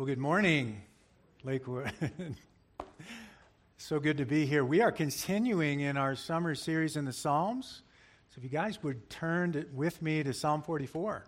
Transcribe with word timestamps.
Well, 0.00 0.06
good 0.06 0.18
morning, 0.18 0.80
Lakewood. 1.44 1.92
so 3.76 4.00
good 4.00 4.16
to 4.16 4.24
be 4.24 4.46
here. 4.46 4.64
We 4.64 4.80
are 4.80 4.90
continuing 4.90 5.80
in 5.80 5.98
our 5.98 6.16
summer 6.16 6.54
series 6.54 6.96
in 6.96 7.04
the 7.04 7.12
Psalms. 7.12 7.82
So 8.30 8.38
if 8.38 8.44
you 8.44 8.48
guys 8.48 8.82
would 8.82 9.10
turn 9.10 9.52
to, 9.52 9.66
with 9.74 10.00
me 10.00 10.22
to 10.22 10.32
Psalm 10.32 10.62
44. 10.62 11.26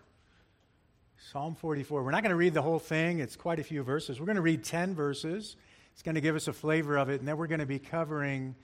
Psalm 1.19 1.55
44. 1.55 2.03
We're 2.03 2.13
not 2.13 2.23
going 2.23 2.31
to 2.31 2.37
read 2.37 2.55
the 2.55 2.63
whole 2.63 2.79
thing, 2.79 3.19
it's 3.19 3.37
quite 3.37 3.59
a 3.59 3.63
few 3.63 3.83
verses. 3.83 4.19
We're 4.19 4.25
going 4.25 4.37
to 4.37 4.41
read 4.41 4.65
10 4.65 4.95
verses. 4.95 5.57
It's 5.93 6.03
going 6.03 6.15
to 6.15 6.23
give 6.23 6.35
us 6.35 6.49
a 6.49 6.55
flavor 6.55 6.97
of 6.97 7.11
it, 7.11 7.21
and 7.21 7.29
then 7.29 7.37
we're 7.37 7.49
going 7.49 7.61
to 7.61 7.67
be 7.67 7.79
covering 7.79 8.55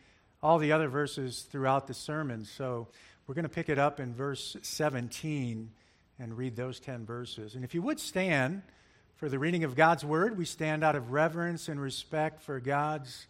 all 0.42 0.56
the 0.56 0.72
other 0.72 0.88
verses 0.88 1.42
throughout 1.42 1.86
the 1.86 1.92
sermon. 1.92 2.46
So 2.46 2.88
we're 3.26 3.34
going 3.34 3.42
to 3.42 3.50
pick 3.50 3.68
it 3.68 3.78
up 3.78 4.00
in 4.00 4.14
verse 4.14 4.56
17 4.62 5.70
and 6.18 6.38
read 6.38 6.56
those 6.56 6.80
10 6.80 7.04
verses. 7.04 7.56
And 7.56 7.62
if 7.62 7.74
you 7.74 7.82
would 7.82 8.00
stand, 8.00 8.62
for 9.18 9.28
the 9.28 9.38
reading 9.38 9.64
of 9.64 9.74
God's 9.74 10.04
word. 10.04 10.38
We 10.38 10.44
stand 10.44 10.84
out 10.84 10.94
of 10.94 11.10
reverence 11.10 11.68
and 11.68 11.80
respect 11.80 12.40
for 12.40 12.60
God's 12.60 13.26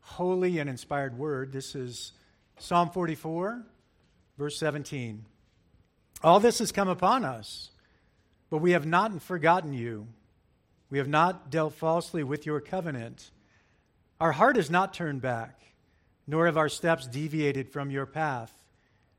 holy 0.00 0.58
and 0.58 0.68
inspired 0.68 1.18
word. 1.18 1.52
This 1.52 1.74
is 1.74 2.12
Psalm 2.58 2.88
44, 2.88 3.62
verse 4.38 4.58
17. 4.58 5.26
All 6.22 6.40
this 6.40 6.58
has 6.58 6.72
come 6.72 6.88
upon 6.88 7.26
us, 7.26 7.70
but 8.48 8.58
we 8.58 8.70
have 8.70 8.86
not 8.86 9.20
forgotten 9.20 9.74
you. 9.74 10.08
We 10.88 10.96
have 10.96 11.08
not 11.08 11.50
dealt 11.50 11.74
falsely 11.74 12.24
with 12.24 12.46
your 12.46 12.60
covenant. 12.60 13.30
Our 14.18 14.32
heart 14.32 14.56
has 14.56 14.70
not 14.70 14.94
turned 14.94 15.20
back, 15.20 15.60
nor 16.26 16.46
have 16.46 16.56
our 16.56 16.70
steps 16.70 17.06
deviated 17.06 17.68
from 17.68 17.90
your 17.90 18.06
path. 18.06 18.54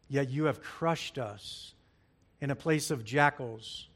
Yet 0.10 0.32
you 0.32 0.46
have 0.46 0.64
crushed 0.64 1.20
us 1.20 1.76
in 2.42 2.50
a 2.50 2.56
place 2.56 2.90
of 2.90 3.06
jackals 3.06 3.88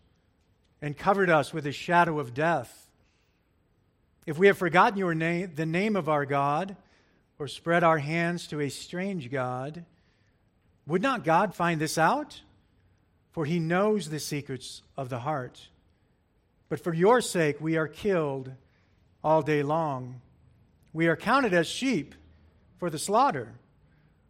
and 0.81 0.97
covered 0.97 1.29
us 1.29 1.53
with 1.53 1.67
a 1.67 1.71
shadow 1.71 2.19
of 2.19 2.33
death. 2.33 2.89
If 4.25 4.37
we 4.37 4.47
have 4.47 4.57
forgotten 4.57 4.97
your 4.97 5.15
name, 5.15 5.51
the 5.55 5.65
name 5.65 5.95
of 5.95 6.09
our 6.09 6.25
God, 6.25 6.75
or 7.39 7.47
spread 7.47 7.83
our 7.83 7.97
hands 7.97 8.47
to 8.47 8.59
a 8.61 8.69
strange 8.69 9.31
God, 9.31 9.85
would 10.87 11.01
not 11.01 11.23
God 11.23 11.55
find 11.55 11.79
this 11.79 11.97
out? 11.97 12.41
For 13.31 13.45
he 13.45 13.59
knows 13.59 14.09
the 14.09 14.19
secrets 14.19 14.81
of 14.97 15.09
the 15.09 15.19
heart. 15.19 15.67
But 16.69 16.83
for 16.83 16.93
your 16.93 17.21
sake 17.21 17.59
we 17.59 17.77
are 17.77 17.87
killed 17.87 18.51
all 19.23 19.41
day 19.41 19.63
long. 19.63 20.21
We 20.93 21.07
are 21.07 21.15
counted 21.15 21.53
as 21.53 21.67
sheep 21.67 22.15
for 22.77 22.89
the 22.89 22.99
slaughter. 22.99 23.53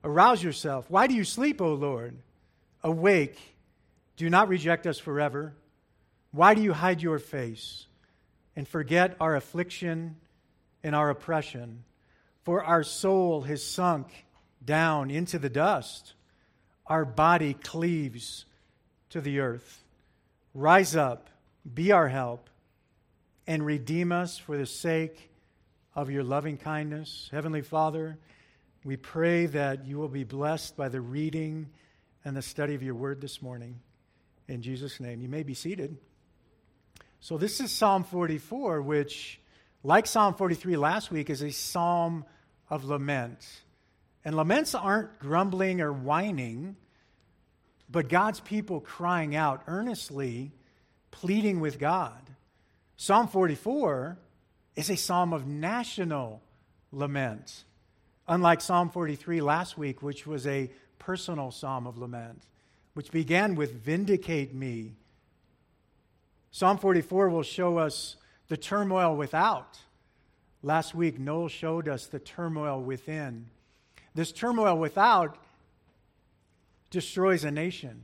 Arouse 0.04 0.44
yourself. 0.44 0.86
Why 0.90 1.08
do 1.08 1.14
you 1.14 1.24
sleep, 1.24 1.62
O 1.62 1.74
Lord? 1.74 2.18
Awake. 2.84 3.38
Do 4.18 4.30
not 4.30 4.48
reject 4.48 4.88
us 4.88 5.00
forever. 5.00 5.54
Why 6.32 6.54
do 6.54 6.62
you 6.62 6.74
hide 6.74 7.02
your 7.02 7.20
face 7.20 7.88
and 8.56 8.68
forget 8.68 9.18
our 9.20 9.36
affliction 9.36 10.16
and 10.84 10.96
our 10.96 11.10
oppression? 11.10 11.84
For 12.44 12.64
our 12.64 12.84
soul 12.84 13.42
has 13.42 13.64
sunk 13.64 14.26
down 14.64 15.12
into 15.12 15.38
the 15.40 15.50
dust, 15.50 16.14
our 16.88 17.06
body 17.06 17.54
cleaves 17.54 18.46
to 19.10 19.22
the 19.22 19.40
earth. 19.40 19.84
Rise 20.54 20.96
up, 20.96 21.30
be 21.74 21.92
our 21.92 22.08
help, 22.08 22.50
and 23.48 23.66
redeem 23.66 24.12
us 24.12 24.38
for 24.38 24.58
the 24.58 24.66
sake 24.66 25.30
of 25.96 26.10
your 26.10 26.24
loving 26.24 26.58
kindness. 26.58 27.30
Heavenly 27.32 27.62
Father, 27.62 28.18
we 28.84 28.98
pray 28.98 29.46
that 29.48 29.86
you 29.86 29.98
will 29.98 30.08
be 30.08 30.24
blessed 30.24 30.78
by 30.78 30.90
the 30.90 31.02
reading 31.02 31.70
and 32.24 32.36
the 32.36 32.42
study 32.42 32.76
of 32.76 32.84
your 32.84 32.96
word 32.96 33.22
this 33.22 33.42
morning. 33.42 33.80
In 34.48 34.62
Jesus' 34.62 35.00
name, 35.00 35.22
you 35.22 35.30
may 35.30 35.44
be 35.44 35.54
seated. 35.54 35.98
So, 37.24 37.38
this 37.38 37.60
is 37.60 37.72
Psalm 37.72 38.04
44, 38.04 38.82
which, 38.82 39.40
like 39.84 40.08
Psalm 40.08 40.34
43 40.34 40.76
last 40.76 41.12
week, 41.12 41.30
is 41.30 41.44
a 41.44 41.52
psalm 41.52 42.26
of 42.68 42.84
lament. 42.84 43.48
And 44.26 44.36
laments 44.36 44.74
aren't 44.74 45.20
grumbling 45.20 45.82
or 45.82 45.94
whining, 45.94 46.78
but 47.92 48.10
God's 48.10 48.40
people 48.40 48.80
crying 48.80 49.36
out 49.36 49.62
earnestly, 49.68 50.52
pleading 51.12 51.60
with 51.60 51.78
God. 51.78 52.28
Psalm 52.98 53.28
44 53.28 54.18
is 54.76 54.90
a 54.90 54.98
psalm 54.98 55.32
of 55.32 55.46
national 55.46 56.42
lament, 56.92 57.66
unlike 58.28 58.62
Psalm 58.62 58.90
43 58.90 59.42
last 59.42 59.78
week, 59.78 60.02
which 60.02 60.26
was 60.26 60.48
a 60.48 60.72
personal 60.98 61.52
psalm 61.52 61.86
of 61.86 62.00
lament, 62.00 62.48
which 62.96 63.12
began 63.12 63.54
with 63.54 63.76
Vindicate 63.84 64.56
me 64.56 64.96
Psalm 66.52 66.78
44 66.78 67.30
will 67.30 67.44
show 67.44 67.78
us 67.78 68.18
the 68.50 68.58
turmoil 68.58 69.16
without. 69.16 69.80
Last 70.62 70.94
week, 70.94 71.18
Noel 71.18 71.48
showed 71.48 71.88
us 71.88 72.06
the 72.06 72.20
turmoil 72.20 72.82
within. 72.82 73.48
This 74.14 74.32
turmoil 74.32 74.78
without 74.78 75.38
destroys 76.90 77.46
a 77.46 77.52
nation. 77.52 78.04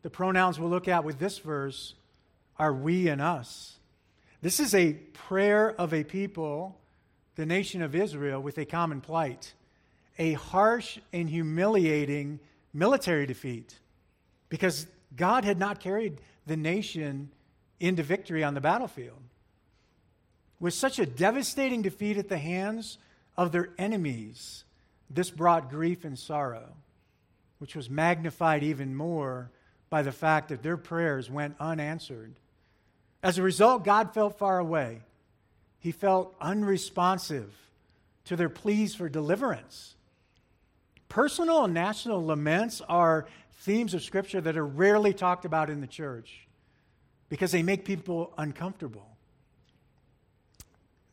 The 0.00 0.10
pronouns 0.10 0.58
we'll 0.58 0.70
look 0.70 0.88
at 0.88 1.04
with 1.04 1.18
this 1.18 1.38
verse 1.38 1.94
are 2.58 2.72
we 2.72 3.08
and 3.08 3.20
us. 3.20 3.76
This 4.40 4.58
is 4.58 4.74
a 4.74 4.94
prayer 4.94 5.70
of 5.78 5.94
a 5.94 6.02
people, 6.02 6.80
the 7.36 7.46
nation 7.46 7.82
of 7.82 7.94
Israel, 7.94 8.40
with 8.40 8.58
a 8.58 8.64
common 8.64 9.00
plight 9.00 9.54
a 10.18 10.34
harsh 10.34 10.98
and 11.12 11.28
humiliating 11.28 12.38
military 12.74 13.26
defeat 13.26 13.78
because 14.50 14.86
God 15.16 15.44
had 15.44 15.58
not 15.58 15.80
carried 15.80 16.20
the 16.46 16.56
nation 16.56 17.30
into 17.82 18.02
victory 18.04 18.44
on 18.44 18.54
the 18.54 18.60
battlefield. 18.60 19.18
With 20.60 20.72
such 20.72 21.00
a 21.00 21.04
devastating 21.04 21.82
defeat 21.82 22.16
at 22.16 22.28
the 22.28 22.38
hands 22.38 22.96
of 23.36 23.50
their 23.50 23.70
enemies, 23.76 24.64
this 25.10 25.30
brought 25.30 25.68
grief 25.68 26.04
and 26.04 26.16
sorrow, 26.16 26.76
which 27.58 27.74
was 27.74 27.90
magnified 27.90 28.62
even 28.62 28.94
more 28.94 29.50
by 29.90 30.02
the 30.02 30.12
fact 30.12 30.48
that 30.50 30.62
their 30.62 30.76
prayers 30.76 31.28
went 31.28 31.56
unanswered. 31.58 32.36
As 33.20 33.36
a 33.36 33.42
result, 33.42 33.84
God 33.84 34.14
felt 34.14 34.38
far 34.38 34.60
away. 34.60 35.00
He 35.80 35.90
felt 35.90 36.36
unresponsive 36.40 37.52
to 38.26 38.36
their 38.36 38.48
pleas 38.48 38.94
for 38.94 39.08
deliverance. 39.08 39.96
Personal 41.08 41.64
and 41.64 41.74
national 41.74 42.24
laments 42.24 42.80
are 42.88 43.26
themes 43.54 43.92
of 43.92 44.04
Scripture 44.04 44.40
that 44.40 44.56
are 44.56 44.66
rarely 44.66 45.12
talked 45.12 45.44
about 45.44 45.68
in 45.68 45.80
the 45.80 45.88
church 45.88 46.46
because 47.32 47.50
they 47.50 47.62
make 47.62 47.86
people 47.86 48.30
uncomfortable. 48.36 49.08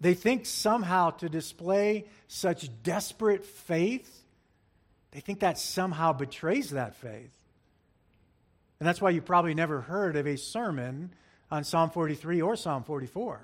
They 0.02 0.14
think 0.14 0.46
somehow 0.46 1.12
to 1.12 1.30
display 1.30 2.08
such 2.28 2.70
desperate 2.84 3.46
faith, 3.46 4.26
they 5.12 5.22
think 5.22 5.40
that 5.40 5.58
somehow 5.58 6.12
betrays 6.12 6.72
that 6.72 6.98
faith. 6.98 7.34
And 8.82 8.86
that's 8.86 9.00
why 9.00 9.12
you 9.12 9.22
probably 9.22 9.54
never 9.54 9.80
heard 9.80 10.18
of 10.18 10.28
a 10.28 10.36
sermon 10.36 11.12
on 11.50 11.64
Psalm 11.64 11.90
43 11.90 12.42
or 12.42 12.58
Psalm 12.58 12.84
44. 12.84 13.40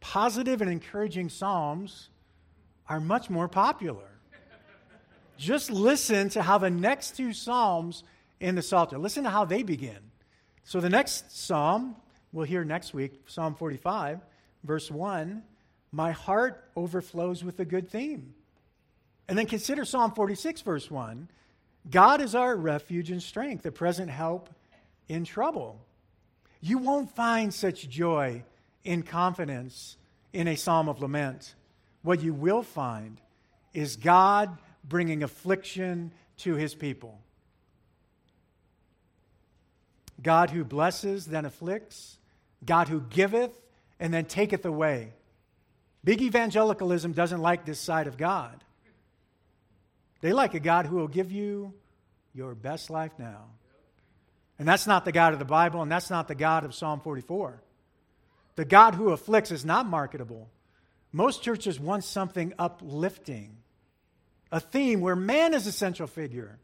Positive 0.00 0.62
and 0.62 0.70
encouraging 0.70 1.28
Psalms 1.28 2.08
are 2.88 3.00
much 3.00 3.28
more 3.28 3.48
popular. 3.48 4.08
Just 5.36 5.70
listen 5.70 6.30
to 6.30 6.40
how 6.40 6.56
the 6.56 6.70
next 6.70 7.18
two 7.18 7.34
Psalms 7.34 8.02
in 8.40 8.54
the 8.54 8.62
Psalter, 8.62 8.96
listen 8.96 9.24
to 9.24 9.30
how 9.30 9.44
they 9.44 9.62
begin. 9.62 10.07
So 10.68 10.80
the 10.80 10.90
next 10.90 11.34
psalm 11.34 11.96
we'll 12.30 12.44
hear 12.44 12.62
next 12.62 12.92
week, 12.92 13.22
Psalm 13.26 13.54
45, 13.54 14.20
verse 14.64 14.90
1 14.90 15.42
My 15.92 16.10
heart 16.10 16.62
overflows 16.76 17.42
with 17.42 17.58
a 17.60 17.64
good 17.64 17.88
theme. 17.88 18.34
And 19.26 19.38
then 19.38 19.46
consider 19.46 19.86
Psalm 19.86 20.12
46, 20.12 20.60
verse 20.60 20.90
1 20.90 21.30
God 21.88 22.20
is 22.20 22.34
our 22.34 22.54
refuge 22.54 23.10
and 23.10 23.22
strength, 23.22 23.64
a 23.64 23.72
present 23.72 24.10
help 24.10 24.50
in 25.08 25.24
trouble. 25.24 25.80
You 26.60 26.76
won't 26.76 27.16
find 27.16 27.54
such 27.54 27.88
joy 27.88 28.44
in 28.84 29.04
confidence 29.04 29.96
in 30.34 30.48
a 30.48 30.54
psalm 30.54 30.90
of 30.90 31.00
lament. 31.00 31.54
What 32.02 32.22
you 32.22 32.34
will 32.34 32.62
find 32.62 33.22
is 33.72 33.96
God 33.96 34.58
bringing 34.84 35.22
affliction 35.22 36.12
to 36.40 36.56
his 36.56 36.74
people. 36.74 37.18
God 40.22 40.50
who 40.50 40.64
blesses, 40.64 41.26
then 41.26 41.44
afflicts, 41.44 42.18
God 42.64 42.88
who 42.88 43.00
giveth, 43.00 43.52
and 44.00 44.12
then 44.12 44.24
taketh 44.24 44.64
away. 44.64 45.12
Big 46.04 46.22
evangelicalism 46.22 47.12
doesn't 47.12 47.40
like 47.40 47.64
this 47.64 47.80
side 47.80 48.06
of 48.06 48.16
God. 48.16 48.64
They 50.20 50.32
like 50.32 50.54
a 50.54 50.60
God 50.60 50.86
who 50.86 50.96
will 50.96 51.08
give 51.08 51.30
you 51.30 51.74
your 52.34 52.54
best 52.54 52.90
life 52.90 53.12
now. 53.18 53.44
And 54.58 54.66
that's 54.66 54.86
not 54.86 55.04
the 55.04 55.12
God 55.12 55.32
of 55.32 55.38
the 55.38 55.44
Bible, 55.44 55.82
and 55.82 55.90
that's 55.90 56.10
not 56.10 56.26
the 56.26 56.34
God 56.34 56.64
of 56.64 56.74
Psalm 56.74 57.00
44. 57.00 57.62
The 58.56 58.64
God 58.64 58.94
who 58.94 59.10
afflicts 59.10 59.52
is 59.52 59.64
not 59.64 59.86
marketable. 59.86 60.48
Most 61.12 61.42
churches 61.42 61.78
want 61.78 62.04
something 62.04 62.52
uplifting, 62.58 63.56
a 64.50 64.60
theme 64.60 65.00
where 65.00 65.16
man 65.16 65.54
is 65.54 65.66
a 65.66 65.72
central 65.72 66.08
figure, 66.08 66.58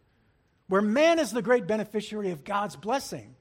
where 0.68 0.82
man 0.82 1.18
is 1.18 1.30
the 1.30 1.42
great 1.42 1.66
beneficiary 1.66 2.30
of 2.30 2.44
God's 2.44 2.76
blessing. 2.76 3.36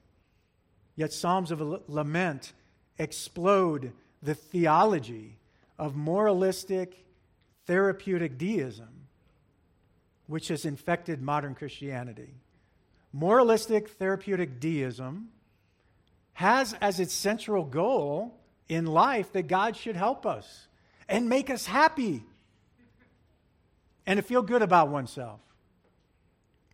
Yet 0.96 1.12
Psalms 1.12 1.50
of 1.50 1.60
lament 1.88 2.52
explode 2.98 3.92
the 4.22 4.34
theology 4.34 5.38
of 5.78 5.96
moralistic, 5.96 7.04
therapeutic 7.66 8.38
deism, 8.38 9.06
which 10.26 10.48
has 10.48 10.64
infected 10.64 11.20
modern 11.20 11.54
Christianity. 11.54 12.34
Moralistic, 13.12 13.88
therapeutic 13.90 14.60
deism 14.60 15.28
has 16.34 16.74
as 16.80 17.00
its 17.00 17.12
central 17.12 17.64
goal 17.64 18.40
in 18.68 18.86
life 18.86 19.32
that 19.32 19.46
God 19.46 19.76
should 19.76 19.96
help 19.96 20.26
us 20.26 20.68
and 21.08 21.28
make 21.28 21.50
us 21.50 21.66
happy 21.66 22.24
and 24.06 24.16
to 24.16 24.22
feel 24.22 24.42
good 24.42 24.62
about 24.62 24.88
oneself. 24.88 25.40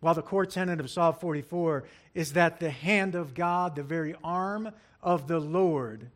While 0.01 0.15
the 0.15 0.23
core 0.23 0.47
tenet 0.47 0.79
of 0.79 0.89
Psalm 0.89 1.13
44 1.13 1.83
is 2.15 2.33
that 2.33 2.59
the 2.59 2.71
hand 2.71 3.15
of 3.15 3.33
God, 3.33 3.75
the 3.75 3.83
very 3.83 4.15
arm 4.23 4.71
of 5.01 5.27
the 5.27 5.39
Lord, 5.39 6.09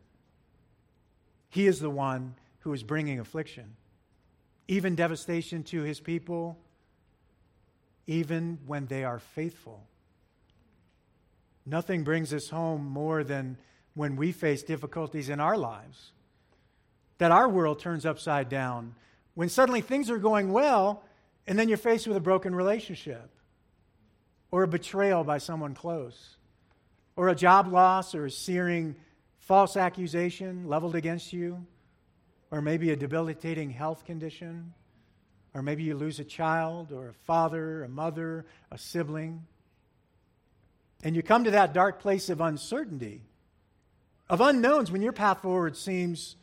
He 1.50 1.68
is 1.68 1.80
the 1.80 1.90
one 1.90 2.36
who 2.60 2.74
is 2.74 2.84
bringing 2.84 3.20
affliction, 3.20 3.76
even 4.68 4.96
devastation 4.96 5.64
to 5.66 5.84
His 5.84 6.00
people, 6.00 6.58
even 8.08 8.58
when 8.66 8.88
they 8.88 9.04
are 9.04 9.20
faithful. 9.20 9.84
Nothing 11.64 12.04
brings 12.04 12.34
us 12.34 12.50
home 12.50 12.86
more 12.86 13.24
than 13.24 13.58
when 13.94 14.16
we 14.16 14.32
face 14.32 14.64
difficulties 14.64 15.30
in 15.30 15.40
our 15.40 15.58
lives, 15.58 16.12
that 17.20 17.32
our 17.32 17.48
world 17.48 17.80
turns 17.80 18.06
upside 18.06 18.50
down. 18.50 18.96
When 19.36 19.50
suddenly 19.50 19.82
things 19.82 20.10
are 20.10 20.18
going 20.18 20.52
well, 20.52 21.04
and 21.46 21.58
then 21.58 21.70
you're 21.70 21.78
faced 21.78 22.08
with 22.08 22.18
a 22.18 22.22
broken 22.22 22.56
relationship, 22.56 23.30
or 24.56 24.64
a 24.64 24.68
betrayal 24.70 25.26
by 25.26 25.38
someone 25.38 25.76
close, 25.76 26.38
or 27.18 27.28
a 27.28 27.36
job 27.36 27.68
loss, 27.74 28.16
or 28.16 28.28
a 28.28 28.32
searing 28.32 28.96
false 29.40 29.76
accusation 29.76 30.66
leveled 30.70 30.96
against 30.96 31.34
you, 31.34 31.66
or 32.52 32.62
maybe 32.62 32.90
a 32.90 32.96
debilitating 32.96 33.70
health 33.70 34.06
condition, 34.06 34.74
or 35.54 35.62
maybe 35.62 35.84
you 35.84 35.94
lose 35.94 36.22
a 36.22 36.24
child, 36.24 36.94
or 36.94 37.10
a 37.10 37.14
father, 37.26 37.84
a 37.84 37.90
mother, 37.90 38.46
a 38.72 38.78
sibling. 38.78 39.46
And 41.04 41.18
you 41.18 41.22
come 41.22 41.44
to 41.44 41.52
that 41.52 41.74
dark 41.74 42.00
place 42.00 42.30
of 42.30 42.40
uncertainty, 42.40 43.24
of 44.30 44.40
unknowns, 44.40 44.90
when 44.90 45.02
your 45.02 45.12
path 45.12 45.42
forward 45.42 45.76
seems 45.76 46.38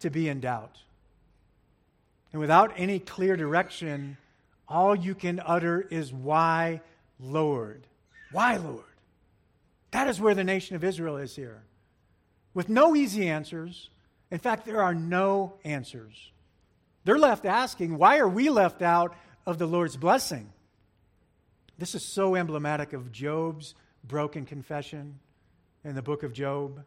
to 0.00 0.10
be 0.10 0.28
in 0.28 0.40
doubt. 0.40 0.76
And 2.32 2.40
without 2.40 2.74
any 2.76 2.98
clear 2.98 3.34
direction, 3.34 4.18
all 4.68 4.94
you 4.94 5.14
can 5.14 5.40
utter 5.42 5.80
is, 5.90 6.12
Why, 6.12 6.82
Lord? 7.20 7.86
Why, 8.32 8.56
Lord? 8.56 8.84
That 9.90 10.08
is 10.08 10.20
where 10.20 10.34
the 10.34 10.44
nation 10.44 10.76
of 10.76 10.84
Israel 10.84 11.16
is 11.16 11.34
here. 11.34 11.62
With 12.54 12.68
no 12.68 12.96
easy 12.96 13.28
answers. 13.28 13.90
In 14.30 14.38
fact, 14.38 14.64
there 14.64 14.82
are 14.82 14.94
no 14.94 15.54
answers. 15.64 16.30
They're 17.04 17.18
left 17.18 17.44
asking, 17.44 17.96
Why 17.96 18.18
are 18.18 18.28
we 18.28 18.50
left 18.50 18.82
out 18.82 19.16
of 19.46 19.58
the 19.58 19.66
Lord's 19.66 19.96
blessing? 19.96 20.52
This 21.78 21.94
is 21.94 22.04
so 22.04 22.36
emblematic 22.36 22.92
of 22.92 23.10
Job's 23.10 23.74
broken 24.04 24.44
confession 24.46 25.18
in 25.84 25.94
the 25.94 26.02
book 26.02 26.22
of 26.22 26.32
Job. 26.32 26.84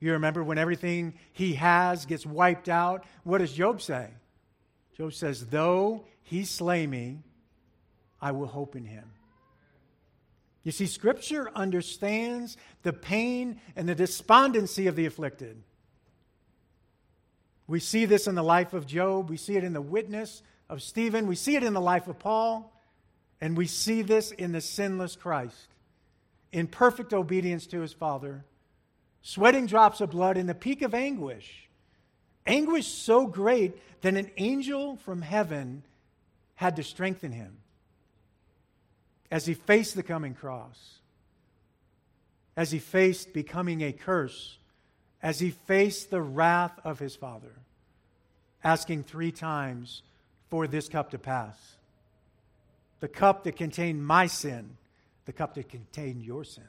You 0.00 0.12
remember 0.12 0.42
when 0.42 0.58
everything 0.58 1.14
he 1.32 1.54
has 1.54 2.06
gets 2.06 2.26
wiped 2.26 2.68
out? 2.68 3.04
What 3.24 3.38
does 3.38 3.52
Job 3.52 3.80
say? 3.80 4.08
Job 4.96 5.12
says, 5.12 5.46
Though 5.46 6.04
he 6.22 6.44
slay 6.44 6.86
me, 6.86 7.18
I 8.20 8.32
will 8.32 8.46
hope 8.46 8.74
in 8.74 8.84
him. 8.84 9.04
You 10.64 10.70
see, 10.70 10.86
Scripture 10.86 11.50
understands 11.54 12.56
the 12.82 12.92
pain 12.92 13.60
and 13.74 13.88
the 13.88 13.94
despondency 13.94 14.86
of 14.86 14.94
the 14.94 15.06
afflicted. 15.06 15.62
We 17.66 17.80
see 17.80 18.04
this 18.04 18.26
in 18.26 18.34
the 18.34 18.44
life 18.44 18.72
of 18.72 18.86
Job. 18.86 19.28
We 19.28 19.36
see 19.36 19.56
it 19.56 19.64
in 19.64 19.72
the 19.72 19.80
witness 19.80 20.42
of 20.68 20.82
Stephen. 20.82 21.26
We 21.26 21.34
see 21.34 21.56
it 21.56 21.64
in 21.64 21.74
the 21.74 21.80
life 21.80 22.06
of 22.06 22.18
Paul. 22.18 22.72
And 23.40 23.56
we 23.56 23.66
see 23.66 24.02
this 24.02 24.30
in 24.30 24.52
the 24.52 24.60
sinless 24.60 25.16
Christ, 25.16 25.68
in 26.52 26.68
perfect 26.68 27.12
obedience 27.12 27.66
to 27.68 27.80
his 27.80 27.92
Father, 27.92 28.44
sweating 29.20 29.66
drops 29.66 30.00
of 30.00 30.10
blood 30.10 30.36
in 30.36 30.46
the 30.46 30.54
peak 30.54 30.82
of 30.82 30.94
anguish. 30.94 31.68
Anguish 32.46 32.86
so 32.86 33.26
great 33.26 33.76
that 34.02 34.16
an 34.16 34.30
angel 34.36 34.96
from 34.96 35.22
heaven 35.22 35.82
had 36.54 36.76
to 36.76 36.84
strengthen 36.84 37.32
him 37.32 37.61
as 39.32 39.46
he 39.46 39.54
faced 39.54 39.96
the 39.96 40.02
coming 40.02 40.34
cross, 40.34 40.98
as 42.54 42.70
he 42.70 42.78
faced 42.78 43.32
becoming 43.32 43.80
a 43.80 43.90
curse, 43.90 44.58
as 45.22 45.40
he 45.40 45.48
faced 45.48 46.10
the 46.10 46.20
wrath 46.20 46.78
of 46.84 46.98
his 46.98 47.16
Father, 47.16 47.54
asking 48.62 49.02
three 49.02 49.32
times 49.32 50.02
for 50.50 50.66
this 50.66 50.86
cup 50.86 51.10
to 51.12 51.18
pass. 51.18 51.56
The 53.00 53.08
cup 53.08 53.44
that 53.44 53.56
contained 53.56 54.06
my 54.06 54.26
sin, 54.26 54.76
the 55.24 55.32
cup 55.32 55.54
that 55.54 55.70
contained 55.70 56.22
your 56.22 56.44
sin, 56.44 56.68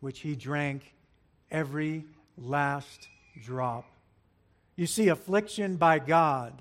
which 0.00 0.20
he 0.20 0.36
drank 0.36 0.92
every 1.50 2.04
last 2.36 3.08
drop. 3.42 3.86
You 4.76 4.86
see, 4.86 5.08
affliction 5.08 5.76
by 5.76 6.00
God 6.00 6.52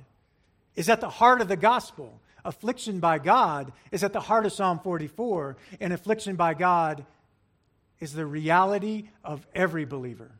is 0.73 0.87
at 0.87 1.01
the 1.01 1.09
heart 1.09 1.41
of 1.41 1.49
the 1.49 1.57
gospel. 1.57 2.17
Affliction 2.43 2.99
by 2.99 3.19
God 3.19 3.71
is 3.91 4.03
at 4.03 4.13
the 4.13 4.19
heart 4.19 4.45
of 4.45 4.53
Psalm 4.53 4.79
44, 4.79 5.57
and 5.79 5.93
affliction 5.93 6.35
by 6.35 6.53
God 6.53 7.05
is 7.99 8.13
the 8.13 8.25
reality 8.25 9.09
of 9.23 9.45
every 9.53 9.85
believer. 9.85 10.31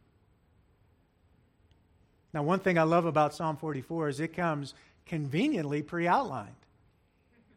Now, 2.34 2.44
one 2.44 2.60
thing 2.60 2.78
I 2.78 2.84
love 2.84 3.06
about 3.06 3.36
Psalm 3.36 3.58
44 3.58 4.10
is 4.10 4.20
it 4.20 4.36
comes 4.36 4.74
conveniently 5.06 5.82
pre 5.82 6.08
outlined. 6.08 6.56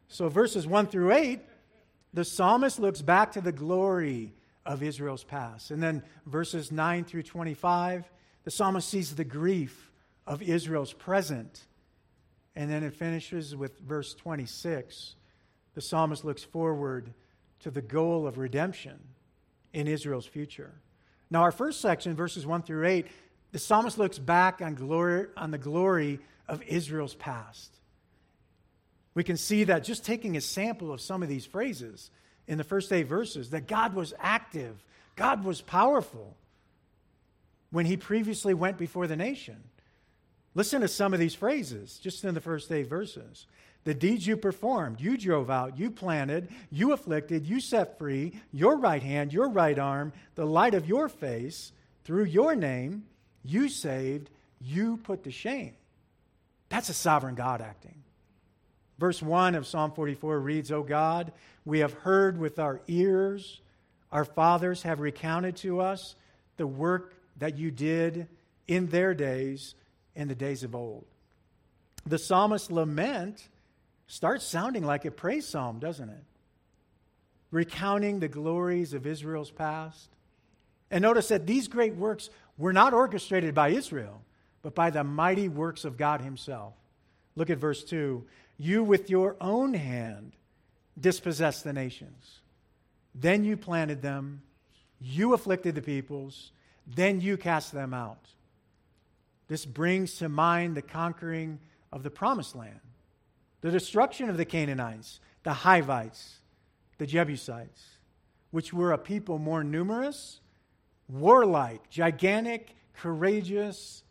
So, 0.09 0.29
verses 0.29 0.67
1 0.67 0.89
through 0.89 1.13
8, 1.13 1.41
the 2.13 2.25
psalmist 2.25 2.79
looks 2.79 3.03
back 3.03 3.33
to 3.33 3.41
the 3.41 3.53
glory 3.53 4.35
of 4.67 4.83
Israel's 4.83 5.25
past. 5.25 5.71
And 5.71 5.83
then 5.83 6.03
verses 6.27 6.71
9 6.71 7.05
through 7.05 7.25
25, 7.25 8.05
the 8.45 8.51
psalmist 8.51 8.89
sees 8.89 9.15
the 9.15 9.25
grief 9.25 9.91
of 10.27 10.43
Israel's 10.43 10.93
present 10.93 11.65
and 12.57 12.71
then 12.71 12.83
it 12.83 12.95
finishes 12.95 13.57
with 13.57 13.79
verse 13.81 14.15
26. 14.15 15.17
The 15.75 15.81
psalmist 15.81 16.25
looks 16.25 16.45
forward 16.45 17.13
to 17.61 17.71
the 17.71 17.83
goal 17.83 18.27
of 18.27 18.39
redemption 18.39 18.99
in 19.73 19.89
Israel's 19.89 20.27
future. 20.27 20.73
Now, 21.31 21.43
our 21.43 21.53
first 21.53 21.81
section, 21.81 22.15
verses 22.15 22.47
1 22.47 22.63
through 22.63 22.87
8, 22.87 23.07
the 23.53 23.59
psalmist 23.59 23.99
looks 23.99 24.19
back 24.19 24.61
on, 24.63 24.75
glory, 24.75 25.27
on 25.37 25.51
the 25.51 25.59
glory 25.59 26.21
of 26.49 26.63
Israel's 26.63 27.15
past. 27.15 27.75
We 29.15 29.25
can 29.25 29.37
see 29.37 29.65
that 29.65 29.85
just 29.85 30.05
taking 30.05 30.37
a 30.37 30.41
sample 30.41 30.93
of 30.93 31.01
some 31.01 31.23
of 31.23 31.29
these 31.29 31.47
phrases 31.47 32.11
in 32.47 32.59
the 32.59 32.65
first 32.65 32.93
eight 32.93 33.05
verses, 33.05 33.51
that 33.51 33.67
God 33.67 33.95
was 33.95 34.13
active, 34.19 34.85
God 35.17 35.45
was 35.45 35.61
powerful 35.61 36.37
when 37.71 37.87
he 37.87 37.97
previously 37.97 38.55
went 38.55 38.77
before 38.77 39.07
the 39.07 39.17
nation. 39.17 39.63
Listen 40.55 40.81
to 40.83 40.89
some 40.89 41.13
of 41.13 41.21
these 41.21 41.35
phrases 41.35 41.99
just 41.99 42.25
in 42.25 42.35
the 42.35 42.41
first 42.41 42.71
eight 42.71 42.89
verses. 42.89 43.47
The 43.85 43.95
deeds 43.95 44.27
you 44.27 44.37
performed, 44.37 45.01
you 45.01 45.19
drove 45.19 45.51
out, 45.51 45.79
you 45.79 45.91
planted, 45.91 46.49
you 46.71 46.93
afflicted, 46.93 47.45
you 47.45 47.61
set 47.61 47.99
free, 47.99 48.41
your 48.53 48.79
right 48.79 49.03
hand, 49.03 49.33
your 49.33 49.49
right 49.49 49.79
arm, 49.79 50.13
the 50.37 50.47
light 50.47 50.75
of 50.75 50.89
your 50.89 51.09
face, 51.09 51.73
through 52.05 52.25
your 52.25 52.55
name, 52.55 53.05
you 53.43 53.69
saved, 53.69 54.31
you 54.61 54.99
put 54.99 55.25
to 55.25 55.31
shame. 55.31 55.75
That's 56.69 56.89
a 56.89 56.95
sovereign 56.95 57.35
God 57.35 57.61
acting. 57.61 57.95
Verse 58.99 59.21
1 59.21 59.55
of 59.55 59.67
Psalm 59.67 59.93
44 59.93 60.39
reads, 60.39 60.73
O 60.73 60.83
God, 60.83 61.33
we 61.65 61.81
have 61.81 61.93
heard 61.93 62.39
with 62.39 62.59
our 62.59 62.81
ears, 62.87 63.61
our 64.13 64.25
fathers 64.25 64.83
have 64.83 65.01
recounted 65.01 65.57
to 65.57 65.81
us 65.81 66.15
the 66.57 66.67
work 66.67 67.15
that 67.39 67.59
you 67.59 67.71
did 67.71 68.29
in 68.69 68.87
their 68.87 69.13
days 69.13 69.75
in 70.15 70.29
the 70.29 70.35
days 70.35 70.63
of 70.63 70.75
old. 70.75 71.07
The 72.07 72.19
psalmist's 72.19 72.71
lament 72.71 73.49
starts 74.07 74.45
sounding 74.45 74.85
like 74.85 75.05
a 75.05 75.11
praise 75.11 75.47
psalm, 75.47 75.79
doesn't 75.79 76.09
it? 76.09 76.25
Recounting 77.51 78.21
the 78.21 78.29
glories 78.29 78.93
of 78.95 79.07
Israel's 79.07 79.51
past. 79.51 80.11
And 80.91 81.03
notice 81.03 81.29
that 81.29 81.47
these 81.47 81.69
great 81.69 81.95
works 81.95 82.31
were 82.59 82.73
not 82.73 82.93
orchestrated 82.93 83.55
by 83.55 83.71
Israel, 83.71 84.23
but 84.63 84.75
by 84.75 84.91
the 84.91 85.05
mighty 85.05 85.49
works 85.49 85.85
of 85.85 85.97
God 85.97 86.21
Himself. 86.21 86.75
Look 87.37 87.51
at 87.51 87.59
verse 87.59 87.83
2. 87.85 88.25
You 88.59 88.85
with 88.85 89.11
your 89.11 89.37
own 89.41 89.75
hand 89.75 90.33
dispossessed 91.01 91.65
the 91.65 91.73
nations. 91.73 92.41
Then 93.15 93.45
you 93.45 93.57
planted 93.57 94.03
them. 94.03 94.43
You 95.01 95.35
afflicted 95.35 95.75
the 95.75 95.83
peoples. 95.83 96.53
Then 96.87 97.21
you 97.21 97.37
cast 97.37 97.73
them 97.73 97.95
out. 97.95 98.29
This 99.49 99.67
brings 99.67 100.17
to 100.17 100.29
mind 100.29 100.77
the 100.77 100.83
conquering 100.83 101.59
of 101.93 102.03
the 102.03 102.11
promised 102.11 102.57
land, 102.57 102.81
the 103.61 103.71
destruction 103.71 104.29
of 104.29 104.37
the 104.37 104.45
Canaanites, 104.45 105.21
the 105.43 105.53
Hivites, 105.53 106.41
the 106.99 107.07
Jebusites, 107.07 107.99
which 108.51 108.73
were 108.73 108.93
a 108.93 108.99
people 108.99 109.39
more 109.39 109.63
numerous, 109.63 110.41
warlike, 111.09 111.91
gigantic, 111.91 112.75
courageous. 112.95 114.03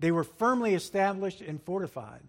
They 0.00 0.10
were 0.10 0.24
firmly 0.24 0.74
established 0.74 1.40
and 1.40 1.62
fortified. 1.62 2.22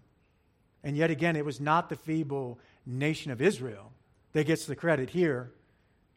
And 0.84 0.96
yet 0.96 1.10
again, 1.10 1.34
it 1.34 1.44
was 1.44 1.60
not 1.60 1.88
the 1.88 1.96
feeble 1.96 2.60
nation 2.84 3.32
of 3.32 3.42
Israel 3.42 3.92
that 4.32 4.46
gets 4.46 4.66
the 4.66 4.76
credit 4.76 5.10
here. 5.10 5.50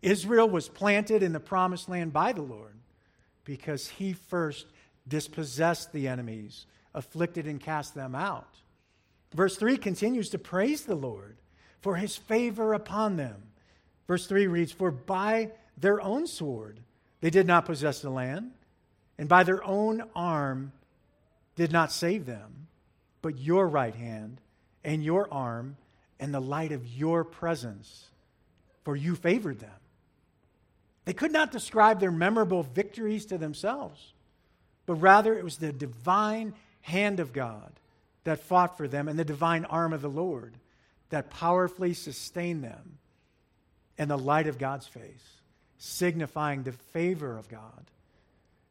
Israel 0.02 0.48
was 0.48 0.70
planted 0.70 1.24
in 1.24 1.34
the 1.34 1.40
promised 1.40 1.90
land 1.90 2.14
by 2.14 2.34
the 2.34 2.42
Lord 2.42 2.76
because 3.44 3.88
he 3.88 4.14
first 4.14 4.68
dispossessed 5.10 5.92
the 5.92 6.08
enemies, 6.08 6.66
afflicted 6.94 7.48
and 7.48 7.60
cast 7.60 7.96
them 7.96 8.16
out. 8.16 8.56
Verse 9.34 9.58
3 9.58 9.78
continues 9.78 10.30
to 10.30 10.39
praise 10.39 10.84
the 10.84 10.96
Lord 10.96 11.38
for 11.82 11.96
his 11.96 12.16
favor 12.16 12.74
upon 12.74 13.16
them. 13.16 13.44
Verse 14.08 14.28
3 14.28 14.48
reads, 14.48 14.72
For 14.72 14.92
by 14.92 15.51
their 15.78 16.01
own 16.01 16.28
sword 16.28 16.80
they 17.22 17.30
did 17.30 17.48
not 17.48 17.66
possess 17.66 18.01
the 18.01 18.10
land, 18.10 18.51
and 19.18 19.30
by 19.30 19.44
their 19.44 19.63
own 19.63 20.04
arm 20.16 20.72
did 21.56 21.72
not 21.72 21.92
save 21.92 22.25
them, 22.25 22.68
but 23.22 23.38
your 23.38 23.68
right 23.68 23.96
hand 23.96 24.39
and 24.84 25.04
your 25.04 25.32
arm 25.32 25.78
and 26.20 26.34
the 26.34 26.39
light 26.39 26.72
of 26.72 26.88
your 26.88 27.24
presence, 27.24 28.10
for 28.84 28.96
you 28.96 29.16
favored 29.16 29.60
them. 29.60 29.70
They 31.06 31.13
could 31.13 31.32
not 31.32 31.51
describe 31.51 32.00
their 32.00 32.12
memorable 32.12 32.63
victories 32.63 33.25
to 33.28 33.38
themselves, 33.38 34.13
but 34.89 34.96
rather 34.96 35.38
it 35.38 35.43
was 35.43 35.58
the 35.58 35.72
divine 35.72 36.51
hand 36.81 37.19
of 37.19 37.31
God 37.31 37.72
that 38.24 38.39
fought 38.39 38.75
for 38.75 38.88
them 38.88 39.08
and 39.08 39.19
the 39.19 39.24
divine 39.24 39.65
arm 39.65 39.93
of 39.93 40.01
the 40.01 40.10
Lord 40.10 40.55
that 41.12 41.29
powerfully 41.29 41.93
sustained 41.93 42.63
them 42.63 42.98
and 44.00 44.10
the 44.10 44.17
light 44.17 44.48
of 44.48 44.58
God's 44.58 44.88
face, 44.88 45.41
signifying 45.77 46.63
the 46.63 46.72
favor 46.72 47.38
of 47.38 47.48
God. 47.50 47.86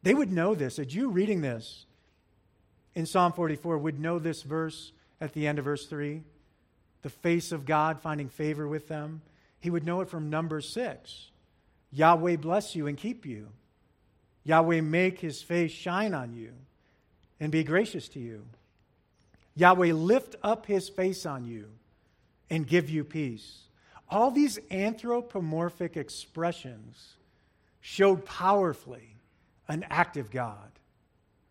They 0.03 0.13
would 0.13 0.29
know 0.29 0.55
this. 0.55 0.77
A 0.77 0.85
Jew 0.85 1.07
reading 1.07 1.39
this 1.39 1.85
in 2.95 3.05
Psalm 3.05 3.31
44 3.31 3.77
would 3.77 3.97
know 3.97 4.19
this 4.19 4.41
verse 4.41 4.91
at 5.21 5.31
the 5.31 5.47
end 5.47 5.57
of 5.57 5.63
verse 5.63 5.85
3 5.85 6.21
the 7.01 7.09
face 7.09 7.53
of 7.53 7.65
God 7.65 8.01
finding 8.01 8.27
favor 8.27 8.67
with 8.67 8.89
them. 8.89 9.21
He 9.61 9.69
would 9.69 9.85
know 9.85 10.01
it 10.01 10.09
from 10.09 10.29
Numbers 10.29 10.67
6. 10.67 11.29
Yahweh 11.93 12.35
bless 12.35 12.75
you 12.75 12.87
and 12.87 12.97
keep 12.97 13.25
you. 13.25 13.47
Yahweh 14.49 14.81
make 14.81 15.19
his 15.19 15.43
face 15.43 15.71
shine 15.71 16.15
on 16.15 16.33
you 16.33 16.51
and 17.39 17.51
be 17.51 17.63
gracious 17.63 18.07
to 18.09 18.19
you. 18.19 18.43
Yahweh 19.53 19.93
lift 19.93 20.35
up 20.41 20.65
his 20.65 20.89
face 20.89 21.23
on 21.23 21.45
you 21.45 21.69
and 22.49 22.65
give 22.65 22.89
you 22.89 23.03
peace. 23.03 23.65
All 24.09 24.31
these 24.31 24.57
anthropomorphic 24.71 25.95
expressions 25.95 27.13
showed 27.79 28.25
powerfully 28.25 29.17
an 29.67 29.85
active 29.87 30.31
God 30.31 30.71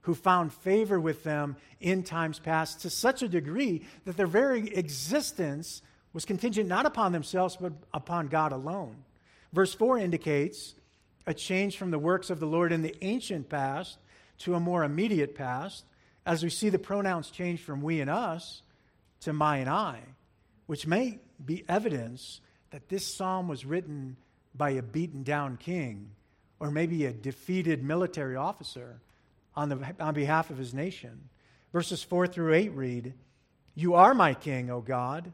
who 0.00 0.14
found 0.14 0.52
favor 0.52 0.98
with 0.98 1.22
them 1.22 1.54
in 1.80 2.02
times 2.02 2.40
past 2.40 2.80
to 2.80 2.90
such 2.90 3.22
a 3.22 3.28
degree 3.28 3.86
that 4.06 4.16
their 4.16 4.26
very 4.26 4.74
existence 4.74 5.82
was 6.12 6.24
contingent 6.24 6.68
not 6.68 6.84
upon 6.84 7.12
themselves, 7.12 7.56
but 7.60 7.74
upon 7.94 8.26
God 8.26 8.50
alone. 8.50 8.96
Verse 9.52 9.72
4 9.72 9.98
indicates 9.98 10.74
a 11.28 11.34
change 11.34 11.76
from 11.76 11.90
the 11.90 11.98
works 11.98 12.30
of 12.30 12.40
the 12.40 12.46
Lord 12.46 12.72
in 12.72 12.80
the 12.80 12.96
ancient 13.02 13.50
past 13.50 13.98
to 14.38 14.54
a 14.54 14.60
more 14.60 14.82
immediate 14.82 15.34
past, 15.34 15.84
as 16.24 16.42
we 16.42 16.48
see 16.48 16.70
the 16.70 16.78
pronouns 16.78 17.28
change 17.28 17.60
from 17.60 17.82
we 17.82 18.00
and 18.00 18.08
us 18.08 18.62
to 19.20 19.34
my 19.34 19.58
and 19.58 19.68
I, 19.68 20.00
which 20.64 20.86
may 20.86 21.18
be 21.44 21.66
evidence 21.68 22.40
that 22.70 22.88
this 22.88 23.06
psalm 23.06 23.46
was 23.46 23.66
written 23.66 24.16
by 24.54 24.70
a 24.70 24.82
beaten 24.82 25.22
down 25.22 25.58
king 25.58 26.12
or 26.60 26.70
maybe 26.70 27.04
a 27.04 27.12
defeated 27.12 27.84
military 27.84 28.34
officer 28.34 29.02
on, 29.54 29.68
the, 29.68 29.94
on 30.00 30.14
behalf 30.14 30.48
of 30.48 30.56
his 30.56 30.72
nation. 30.72 31.28
Verses 31.74 32.02
4 32.02 32.26
through 32.26 32.54
8 32.54 32.72
read 32.72 33.12
You 33.74 33.96
are 33.96 34.14
my 34.14 34.32
king, 34.32 34.70
O 34.70 34.80
God. 34.80 35.30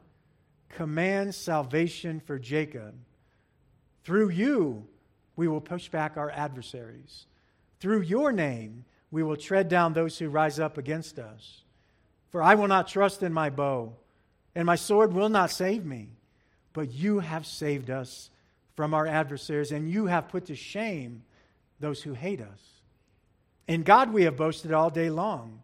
Command 0.67 1.33
salvation 1.33 2.19
for 2.19 2.37
Jacob. 2.37 2.95
Through 4.03 4.31
you, 4.31 4.87
we 5.35 5.47
will 5.47 5.61
push 5.61 5.89
back 5.89 6.17
our 6.17 6.31
adversaries. 6.31 7.25
Through 7.79 8.01
your 8.01 8.31
name, 8.31 8.85
we 9.11 9.23
will 9.23 9.37
tread 9.37 9.69
down 9.69 9.93
those 9.93 10.17
who 10.17 10.29
rise 10.29 10.59
up 10.59 10.77
against 10.77 11.19
us. 11.19 11.61
For 12.29 12.41
I 12.41 12.55
will 12.55 12.67
not 12.67 12.87
trust 12.87 13.23
in 13.23 13.31
my 13.31 13.49
bow, 13.49 13.93
and 14.55 14.65
my 14.65 14.75
sword 14.75 15.13
will 15.13 15.29
not 15.29 15.51
save 15.51 15.85
me. 15.85 16.09
But 16.73 16.91
you 16.91 17.19
have 17.19 17.45
saved 17.45 17.89
us 17.89 18.29
from 18.75 18.93
our 18.93 19.07
adversaries, 19.07 19.71
and 19.71 19.89
you 19.89 20.07
have 20.07 20.27
put 20.27 20.45
to 20.47 20.55
shame 20.55 21.23
those 21.79 22.01
who 22.01 22.13
hate 22.13 22.41
us. 22.41 22.59
In 23.67 23.83
God 23.83 24.11
we 24.11 24.23
have 24.23 24.35
boasted 24.35 24.71
all 24.71 24.89
day 24.89 25.09
long, 25.09 25.61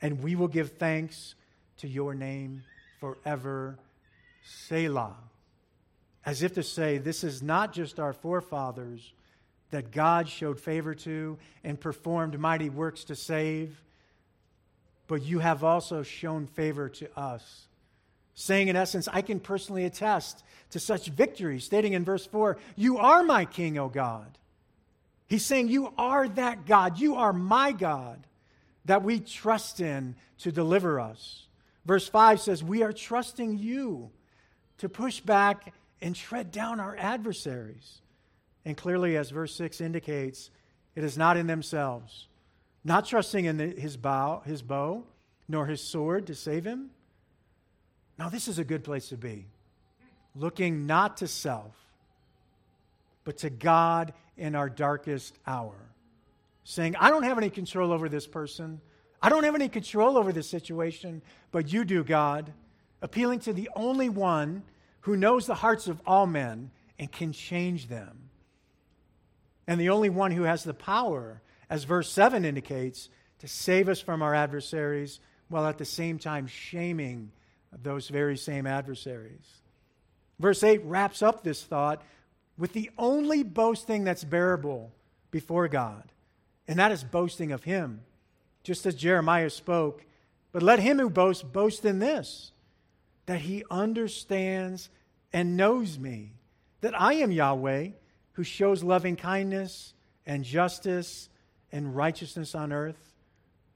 and 0.00 0.22
we 0.22 0.34
will 0.34 0.48
give 0.48 0.72
thanks 0.72 1.34
to 1.78 1.88
your 1.88 2.14
name 2.14 2.62
forever. 3.00 3.78
Selah. 4.42 5.16
As 6.26 6.42
if 6.42 6.54
to 6.54 6.62
say, 6.62 6.98
this 6.98 7.24
is 7.24 7.42
not 7.42 7.72
just 7.72 8.00
our 8.00 8.12
forefathers 8.12 9.12
that 9.70 9.90
God 9.90 10.28
showed 10.28 10.60
favor 10.60 10.94
to 10.94 11.38
and 11.62 11.78
performed 11.78 12.38
mighty 12.38 12.70
works 12.70 13.04
to 13.04 13.16
save, 13.16 13.82
but 15.06 15.22
you 15.22 15.40
have 15.40 15.64
also 15.64 16.02
shown 16.02 16.46
favor 16.46 16.88
to 16.88 17.18
us 17.18 17.66
saying 18.34 18.68
in 18.68 18.76
essence, 18.76 19.08
I 19.10 19.22
can 19.22 19.40
personally 19.40 19.84
attest 19.84 20.42
to 20.70 20.80
such 20.80 21.06
victory, 21.06 21.60
stating 21.60 21.92
in 21.92 22.04
verse 22.04 22.26
4, 22.26 22.58
You 22.76 22.98
are 22.98 23.22
my 23.22 23.44
king, 23.44 23.78
O 23.78 23.88
God. 23.88 24.38
He's 25.26 25.44
saying, 25.44 25.68
You 25.68 25.92
are 25.96 26.28
that 26.28 26.66
God. 26.66 26.98
You 26.98 27.16
are 27.16 27.32
my 27.32 27.72
God 27.72 28.26
that 28.84 29.02
we 29.02 29.20
trust 29.20 29.80
in 29.80 30.16
to 30.38 30.52
deliver 30.52 31.00
us. 31.00 31.46
Verse 31.86 32.08
5 32.08 32.40
says, 32.40 32.62
We 32.62 32.82
are 32.82 32.92
trusting 32.92 33.58
you 33.58 34.10
to 34.78 34.88
push 34.88 35.20
back 35.20 35.72
and 36.04 36.14
tread 36.14 36.52
down 36.52 36.78
our 36.78 36.96
adversaries. 36.96 38.00
And 38.64 38.76
clearly, 38.76 39.16
as 39.16 39.30
verse 39.30 39.56
6 39.56 39.80
indicates, 39.80 40.50
it 40.94 41.02
is 41.02 41.18
not 41.18 41.36
in 41.36 41.48
themselves, 41.48 42.28
not 42.84 43.06
trusting 43.06 43.44
in 43.44 43.56
the, 43.56 43.66
his, 43.66 43.96
bow, 43.96 44.42
his 44.46 44.62
bow, 44.62 45.02
nor 45.48 45.66
his 45.66 45.80
sword 45.80 46.28
to 46.28 46.36
save 46.36 46.64
him 46.64 46.90
now, 48.18 48.28
this 48.28 48.48
is 48.48 48.58
a 48.58 48.64
good 48.64 48.84
place 48.84 49.08
to 49.08 49.16
be. 49.16 49.46
Looking 50.36 50.86
not 50.86 51.18
to 51.18 51.28
self, 51.28 51.74
but 53.24 53.38
to 53.38 53.50
God 53.50 54.12
in 54.36 54.54
our 54.54 54.68
darkest 54.68 55.36
hour. 55.46 55.74
Saying, 56.64 56.96
I 56.96 57.10
don't 57.10 57.24
have 57.24 57.38
any 57.38 57.50
control 57.50 57.92
over 57.92 58.08
this 58.08 58.26
person. 58.26 58.80
I 59.20 59.28
don't 59.28 59.44
have 59.44 59.54
any 59.54 59.68
control 59.68 60.16
over 60.16 60.32
this 60.32 60.48
situation, 60.48 61.22
but 61.50 61.72
you 61.72 61.84
do, 61.84 62.04
God. 62.04 62.52
Appealing 63.02 63.40
to 63.40 63.52
the 63.52 63.68
only 63.74 64.08
one 64.08 64.62
who 65.04 65.16
knows 65.16 65.46
the 65.46 65.54
hearts 65.54 65.86
of 65.86 66.00
all 66.06 66.26
men 66.26 66.70
and 66.98 67.12
can 67.12 67.32
change 67.32 67.88
them. 67.88 68.30
And 69.66 69.78
the 69.78 69.90
only 69.90 70.08
one 70.08 70.30
who 70.30 70.44
has 70.44 70.64
the 70.64 70.72
power, 70.72 71.42
as 71.68 71.84
verse 71.84 72.10
7 72.10 72.44
indicates, 72.44 73.10
to 73.40 73.48
save 73.48 73.90
us 73.90 74.00
from 74.00 74.22
our 74.22 74.34
adversaries 74.34 75.20
while 75.48 75.66
at 75.66 75.76
the 75.76 75.84
same 75.84 76.18
time 76.18 76.46
shaming 76.46 77.32
those 77.82 78.08
very 78.08 78.36
same 78.38 78.66
adversaries. 78.66 79.60
Verse 80.38 80.62
8 80.62 80.82
wraps 80.84 81.20
up 81.20 81.42
this 81.42 81.62
thought 81.62 82.00
with 82.56 82.72
the 82.72 82.90
only 82.96 83.42
boasting 83.42 84.04
that's 84.04 84.24
bearable 84.24 84.90
before 85.30 85.68
God, 85.68 86.04
and 86.66 86.78
that 86.78 86.92
is 86.92 87.04
boasting 87.04 87.52
of 87.52 87.64
Him, 87.64 88.00
just 88.62 88.86
as 88.86 88.94
Jeremiah 88.94 89.50
spoke. 89.50 90.06
But 90.50 90.62
let 90.62 90.78
him 90.78 90.98
who 90.98 91.10
boasts 91.10 91.42
boast 91.42 91.84
in 91.84 91.98
this 91.98 92.52
that 93.26 93.40
he 93.40 93.64
understands 93.70 94.90
and 95.32 95.56
knows 95.56 95.98
me, 95.98 96.32
that 96.80 96.98
I 97.00 97.14
am 97.14 97.32
Yahweh 97.32 97.88
who 98.32 98.44
shows 98.44 98.82
loving 98.82 99.16
kindness 99.16 99.94
and 100.26 100.44
justice 100.44 101.28
and 101.72 101.96
righteousness 101.96 102.54
on 102.54 102.72
earth. 102.72 103.14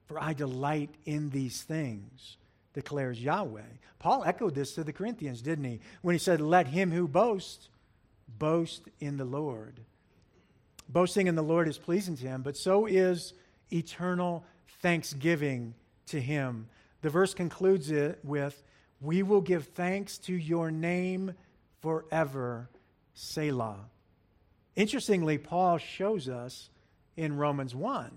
For 0.07 0.21
I 0.21 0.33
delight 0.33 0.91
in 1.05 1.31
these 1.31 1.63
things 1.63 2.39
declares 2.79 3.21
Yahweh. 3.21 3.63
Paul 3.99 4.23
echoed 4.25 4.55
this 4.55 4.75
to 4.75 4.85
the 4.85 4.93
Corinthians, 4.93 5.43
didn't 5.43 5.65
he? 5.65 5.81
When 6.03 6.15
he 6.15 6.19
said, 6.19 6.41
Let 6.41 6.69
him 6.69 6.93
who 6.93 7.09
boasts 7.09 7.69
boast 8.39 8.83
in 9.01 9.17
the 9.17 9.25
Lord. 9.25 9.81
Boasting 10.89 11.27
in 11.27 11.35
the 11.35 11.43
Lord 11.43 11.67
is 11.67 11.77
pleasing 11.77 12.17
to 12.17 12.27
him, 12.27 12.43
but 12.43 12.57
so 12.57 12.87
is 12.87 13.35
eternal 13.73 14.45
thanksgiving 14.81 15.75
to 16.07 16.21
him. 16.21 16.69
The 17.03 17.11
verse 17.11 17.35
concludes 17.35 17.91
it 17.91 18.21
with, 18.23 18.63
We 19.01 19.23
will 19.23 19.41
give 19.41 19.67
thanks 19.69 20.19
to 20.19 20.35
your 20.35 20.71
name 20.71 21.35
forever, 21.81 22.69
Selah. 23.15 23.87
Interestingly, 24.77 25.39
Paul 25.39 25.79
shows 25.79 26.29
us 26.29 26.71
in 27.17 27.37
Romans 27.37 27.75
1 27.75 28.11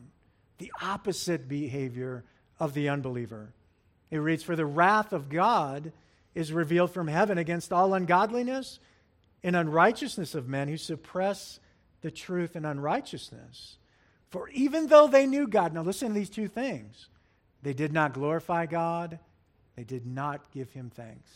the 0.57 0.71
opposite 0.81 1.47
behavior 1.47 2.23
of 2.59 2.75
the 2.75 2.87
unbeliever. 2.87 3.51
It 4.11 4.17
reads, 4.17 4.43
For 4.43 4.55
the 4.55 4.65
wrath 4.65 5.11
of 5.11 5.27
God 5.27 5.91
is 6.35 6.53
revealed 6.53 6.91
from 6.91 7.07
heaven 7.07 7.39
against 7.39 7.73
all 7.73 7.95
ungodliness 7.95 8.79
and 9.43 9.55
unrighteousness 9.55 10.35
of 10.35 10.47
men 10.47 10.67
who 10.67 10.77
suppress 10.77 11.59
the 12.01 12.11
truth 12.11 12.55
and 12.55 12.65
unrighteousness, 12.65 13.77
For 14.29 14.49
even 14.49 14.87
though 14.87 15.07
they 15.07 15.25
knew 15.25 15.47
God, 15.47 15.73
now 15.73 15.81
listen 15.81 16.09
to 16.09 16.13
these 16.13 16.29
two 16.29 16.47
things 16.47 17.07
they 17.63 17.73
did 17.73 17.91
not 17.91 18.13
glorify 18.13 18.65
God, 18.65 19.19
they 19.75 19.83
did 19.83 20.05
not 20.05 20.51
give 20.51 20.71
him 20.71 20.91
thanks. 20.93 21.29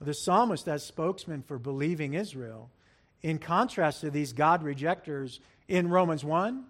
The 0.00 0.14
psalmist, 0.14 0.68
as 0.68 0.84
spokesman 0.84 1.42
for 1.42 1.58
believing 1.58 2.14
Israel, 2.14 2.70
in 3.22 3.38
contrast 3.38 4.00
to 4.00 4.10
these 4.10 4.32
God 4.32 4.62
rejectors 4.62 5.40
in 5.68 5.88
Romans 5.88 6.24
1, 6.24 6.64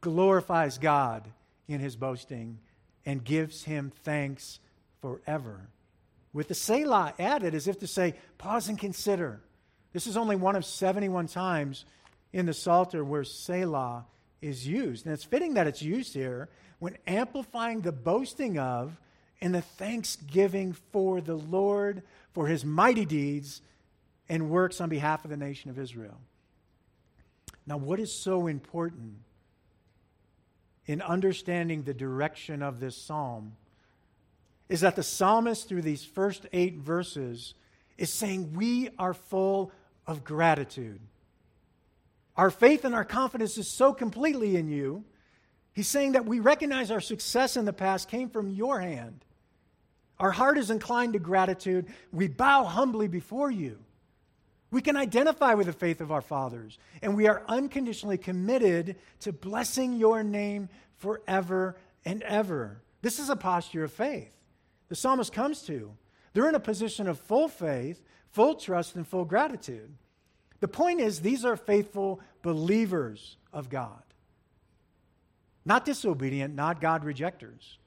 glorifies 0.00 0.78
God 0.78 1.28
in 1.68 1.80
his 1.80 1.96
boasting 1.96 2.58
and 3.06 3.24
gives 3.24 3.64
him 3.64 3.92
thanks 4.02 4.58
forever. 5.00 5.68
With 6.32 6.48
the 6.48 6.54
Selah 6.54 7.14
added 7.18 7.54
as 7.54 7.68
if 7.68 7.78
to 7.78 7.86
say, 7.86 8.14
pause 8.38 8.68
and 8.68 8.78
consider. 8.78 9.40
This 9.92 10.06
is 10.06 10.16
only 10.16 10.36
one 10.36 10.56
of 10.56 10.64
71 10.64 11.28
times 11.28 11.84
in 12.32 12.46
the 12.46 12.54
Psalter 12.54 13.04
where 13.04 13.22
Selah 13.22 14.04
is 14.42 14.66
used. 14.66 15.06
And 15.06 15.14
it's 15.14 15.24
fitting 15.24 15.54
that 15.54 15.68
it's 15.68 15.82
used 15.82 16.12
here 16.12 16.48
when 16.80 16.98
amplifying 17.06 17.80
the 17.80 17.92
boasting 17.92 18.58
of 18.58 18.96
and 19.44 19.54
the 19.54 19.60
thanksgiving 19.60 20.72
for 20.90 21.20
the 21.20 21.34
Lord 21.34 22.02
for 22.32 22.46
his 22.46 22.64
mighty 22.64 23.04
deeds 23.04 23.60
and 24.26 24.48
works 24.48 24.80
on 24.80 24.88
behalf 24.88 25.22
of 25.22 25.30
the 25.30 25.36
nation 25.36 25.68
of 25.68 25.78
Israel. 25.78 26.18
Now, 27.66 27.76
what 27.76 28.00
is 28.00 28.10
so 28.10 28.46
important 28.46 29.16
in 30.86 31.02
understanding 31.02 31.82
the 31.82 31.92
direction 31.92 32.62
of 32.62 32.80
this 32.80 32.96
psalm 32.96 33.52
is 34.70 34.80
that 34.80 34.96
the 34.96 35.02
psalmist, 35.02 35.68
through 35.68 35.82
these 35.82 36.06
first 36.06 36.46
eight 36.54 36.76
verses, 36.76 37.52
is 37.98 38.10
saying, 38.10 38.54
We 38.54 38.88
are 38.98 39.12
full 39.12 39.72
of 40.06 40.24
gratitude. 40.24 41.00
Our 42.34 42.50
faith 42.50 42.86
and 42.86 42.94
our 42.94 43.04
confidence 43.04 43.58
is 43.58 43.68
so 43.68 43.92
completely 43.92 44.56
in 44.56 44.68
you. 44.68 45.04
He's 45.74 45.88
saying 45.88 46.12
that 46.12 46.24
we 46.24 46.40
recognize 46.40 46.90
our 46.90 47.02
success 47.02 47.58
in 47.58 47.66
the 47.66 47.74
past 47.74 48.08
came 48.08 48.30
from 48.30 48.48
your 48.48 48.80
hand. 48.80 49.22
Our 50.18 50.30
heart 50.30 50.58
is 50.58 50.70
inclined 50.70 51.14
to 51.14 51.18
gratitude. 51.18 51.86
We 52.12 52.28
bow 52.28 52.64
humbly 52.64 53.08
before 53.08 53.50
you. 53.50 53.78
We 54.70 54.82
can 54.82 54.96
identify 54.96 55.54
with 55.54 55.66
the 55.66 55.72
faith 55.72 56.00
of 56.00 56.10
our 56.10 56.20
fathers, 56.20 56.78
and 57.00 57.16
we 57.16 57.28
are 57.28 57.44
unconditionally 57.46 58.18
committed 58.18 58.96
to 59.20 59.32
blessing 59.32 59.94
your 59.94 60.24
name 60.24 60.68
forever 60.96 61.76
and 62.04 62.22
ever. 62.22 62.82
This 63.02 63.18
is 63.18 63.28
a 63.28 63.36
posture 63.36 63.84
of 63.84 63.92
faith 63.92 64.34
the 64.88 65.00
psalmist 65.00 65.32
comes 65.32 65.62
to. 65.62 65.92
They're 66.32 66.48
in 66.48 66.54
a 66.54 66.60
position 66.60 67.08
of 67.08 67.18
full 67.18 67.48
faith, 67.48 68.02
full 68.30 68.54
trust, 68.54 68.96
and 68.96 69.06
full 69.06 69.24
gratitude. 69.24 69.92
The 70.60 70.68
point 70.68 71.00
is, 71.00 71.20
these 71.20 71.44
are 71.44 71.56
faithful 71.56 72.20
believers 72.42 73.36
of 73.52 73.68
God, 73.68 74.02
not 75.64 75.84
disobedient, 75.84 76.54
not 76.54 76.80
God 76.80 77.04
rejectors. 77.04 77.78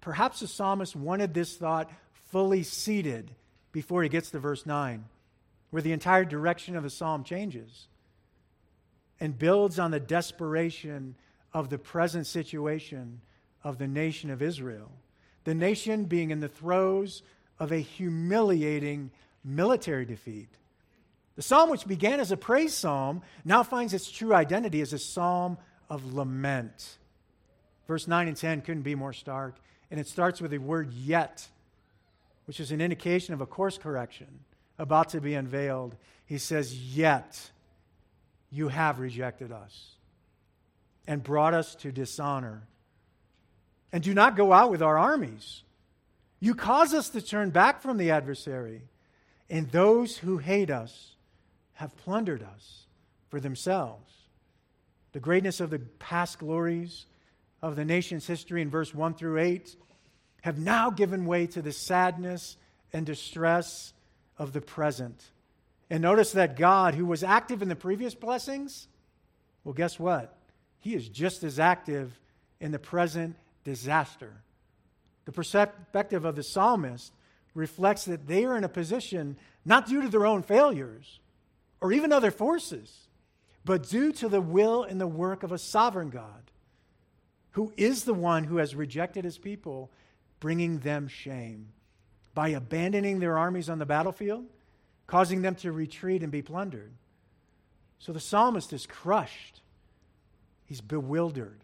Perhaps 0.00 0.40
the 0.40 0.46
psalmist 0.46 0.94
wanted 0.94 1.34
this 1.34 1.56
thought 1.56 1.90
fully 2.30 2.62
seated 2.62 3.30
before 3.72 4.02
he 4.02 4.08
gets 4.08 4.30
to 4.30 4.38
verse 4.38 4.66
9, 4.66 5.04
where 5.70 5.82
the 5.82 5.92
entire 5.92 6.24
direction 6.24 6.76
of 6.76 6.82
the 6.82 6.90
psalm 6.90 7.24
changes 7.24 7.88
and 9.20 9.38
builds 9.38 9.78
on 9.78 9.90
the 9.90 10.00
desperation 10.00 11.14
of 11.52 11.70
the 11.70 11.78
present 11.78 12.26
situation 12.26 13.20
of 13.64 13.78
the 13.78 13.88
nation 13.88 14.30
of 14.30 14.42
Israel. 14.42 14.90
The 15.44 15.54
nation 15.54 16.04
being 16.04 16.30
in 16.30 16.40
the 16.40 16.48
throes 16.48 17.22
of 17.58 17.72
a 17.72 17.78
humiliating 17.78 19.10
military 19.44 20.04
defeat. 20.04 20.48
The 21.36 21.42
psalm, 21.42 21.70
which 21.70 21.86
began 21.86 22.20
as 22.20 22.32
a 22.32 22.36
praise 22.36 22.74
psalm, 22.74 23.22
now 23.44 23.62
finds 23.62 23.94
its 23.94 24.10
true 24.10 24.34
identity 24.34 24.80
as 24.80 24.92
a 24.92 24.98
psalm 24.98 25.56
of 25.88 26.12
lament. 26.12 26.98
Verse 27.86 28.06
9 28.06 28.28
and 28.28 28.36
10 28.36 28.62
couldn't 28.62 28.82
be 28.82 28.94
more 28.94 29.12
stark. 29.12 29.54
And 29.90 29.98
it 29.98 30.06
starts 30.06 30.40
with 30.40 30.50
the 30.50 30.58
word 30.58 30.92
yet, 30.92 31.48
which 32.46 32.60
is 32.60 32.72
an 32.72 32.80
indication 32.80 33.34
of 33.34 33.40
a 33.40 33.46
course 33.46 33.78
correction 33.78 34.40
about 34.78 35.10
to 35.10 35.20
be 35.20 35.34
unveiled. 35.34 35.96
He 36.26 36.38
says, 36.38 36.74
Yet 36.74 37.50
you 38.50 38.68
have 38.68 38.98
rejected 38.98 39.52
us 39.52 39.92
and 41.06 41.22
brought 41.22 41.54
us 41.54 41.74
to 41.76 41.90
dishonor. 41.90 42.62
And 43.92 44.02
do 44.02 44.12
not 44.12 44.36
go 44.36 44.52
out 44.52 44.70
with 44.70 44.82
our 44.82 44.98
armies. 44.98 45.62
You 46.40 46.54
cause 46.54 46.94
us 46.94 47.08
to 47.10 47.22
turn 47.22 47.50
back 47.50 47.80
from 47.80 47.96
the 47.96 48.10
adversary, 48.10 48.82
and 49.50 49.70
those 49.70 50.18
who 50.18 50.38
hate 50.38 50.70
us 50.70 51.14
have 51.74 51.96
plundered 51.96 52.42
us 52.42 52.84
for 53.28 53.40
themselves. 53.40 54.12
The 55.12 55.20
greatness 55.20 55.60
of 55.60 55.70
the 55.70 55.78
past 55.78 56.38
glories 56.38 57.06
of 57.62 57.76
the 57.76 57.84
nation's 57.84 58.26
history 58.26 58.62
in 58.62 58.70
verse 58.70 58.94
1 58.94 59.14
through 59.14 59.38
8 59.38 59.76
have 60.42 60.58
now 60.58 60.90
given 60.90 61.26
way 61.26 61.46
to 61.48 61.62
the 61.62 61.72
sadness 61.72 62.56
and 62.92 63.04
distress 63.04 63.92
of 64.38 64.52
the 64.52 64.60
present. 64.60 65.30
And 65.90 66.02
notice 66.02 66.32
that 66.32 66.56
God, 66.56 66.94
who 66.94 67.06
was 67.06 67.24
active 67.24 67.62
in 67.62 67.68
the 67.68 67.76
previous 67.76 68.14
blessings, 68.14 68.88
well, 69.64 69.72
guess 69.72 69.98
what? 69.98 70.36
He 70.78 70.94
is 70.94 71.08
just 71.08 71.42
as 71.42 71.58
active 71.58 72.18
in 72.60 72.70
the 72.70 72.78
present 72.78 73.36
disaster. 73.64 74.32
The 75.24 75.32
perspective 75.32 76.24
of 76.24 76.36
the 76.36 76.42
psalmist 76.42 77.12
reflects 77.54 78.04
that 78.04 78.26
they 78.26 78.44
are 78.44 78.56
in 78.56 78.64
a 78.64 78.68
position 78.68 79.36
not 79.64 79.88
due 79.88 80.02
to 80.02 80.08
their 80.08 80.26
own 80.26 80.42
failures 80.42 81.18
or 81.80 81.92
even 81.92 82.12
other 82.12 82.30
forces, 82.30 83.08
but 83.64 83.88
due 83.88 84.12
to 84.12 84.28
the 84.28 84.40
will 84.40 84.84
and 84.84 85.00
the 85.00 85.06
work 85.06 85.42
of 85.42 85.52
a 85.52 85.58
sovereign 85.58 86.10
God 86.10 86.47
who 87.52 87.72
is 87.76 88.04
the 88.04 88.14
one 88.14 88.44
who 88.44 88.58
has 88.58 88.74
rejected 88.74 89.24
his 89.24 89.38
people, 89.38 89.90
bringing 90.40 90.78
them 90.78 91.08
shame 91.08 91.68
by 92.34 92.48
abandoning 92.48 93.18
their 93.18 93.36
armies 93.36 93.68
on 93.68 93.78
the 93.78 93.86
battlefield, 93.86 94.46
causing 95.06 95.42
them 95.42 95.54
to 95.56 95.72
retreat 95.72 96.22
and 96.22 96.30
be 96.30 96.42
plundered. 96.42 96.92
So 97.98 98.12
the 98.12 98.20
psalmist 98.20 98.72
is 98.72 98.86
crushed, 98.86 99.60
he's 100.64 100.80
bewildered. 100.80 101.60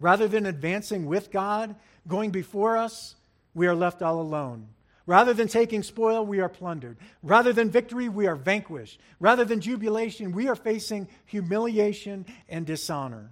Rather 0.00 0.28
than 0.28 0.46
advancing 0.46 1.06
with 1.06 1.30
God, 1.30 1.74
going 2.06 2.30
before 2.30 2.76
us, 2.76 3.16
we 3.52 3.66
are 3.66 3.74
left 3.74 4.00
all 4.00 4.20
alone. 4.20 4.68
Rather 5.06 5.34
than 5.34 5.48
taking 5.48 5.82
spoil, 5.82 6.24
we 6.24 6.38
are 6.40 6.48
plundered. 6.48 6.98
Rather 7.22 7.52
than 7.52 7.70
victory, 7.70 8.08
we 8.08 8.26
are 8.26 8.36
vanquished. 8.36 9.00
Rather 9.20 9.44
than 9.44 9.60
jubilation, 9.60 10.32
we 10.32 10.48
are 10.48 10.54
facing 10.54 11.08
humiliation 11.24 12.26
and 12.48 12.66
dishonor. 12.66 13.30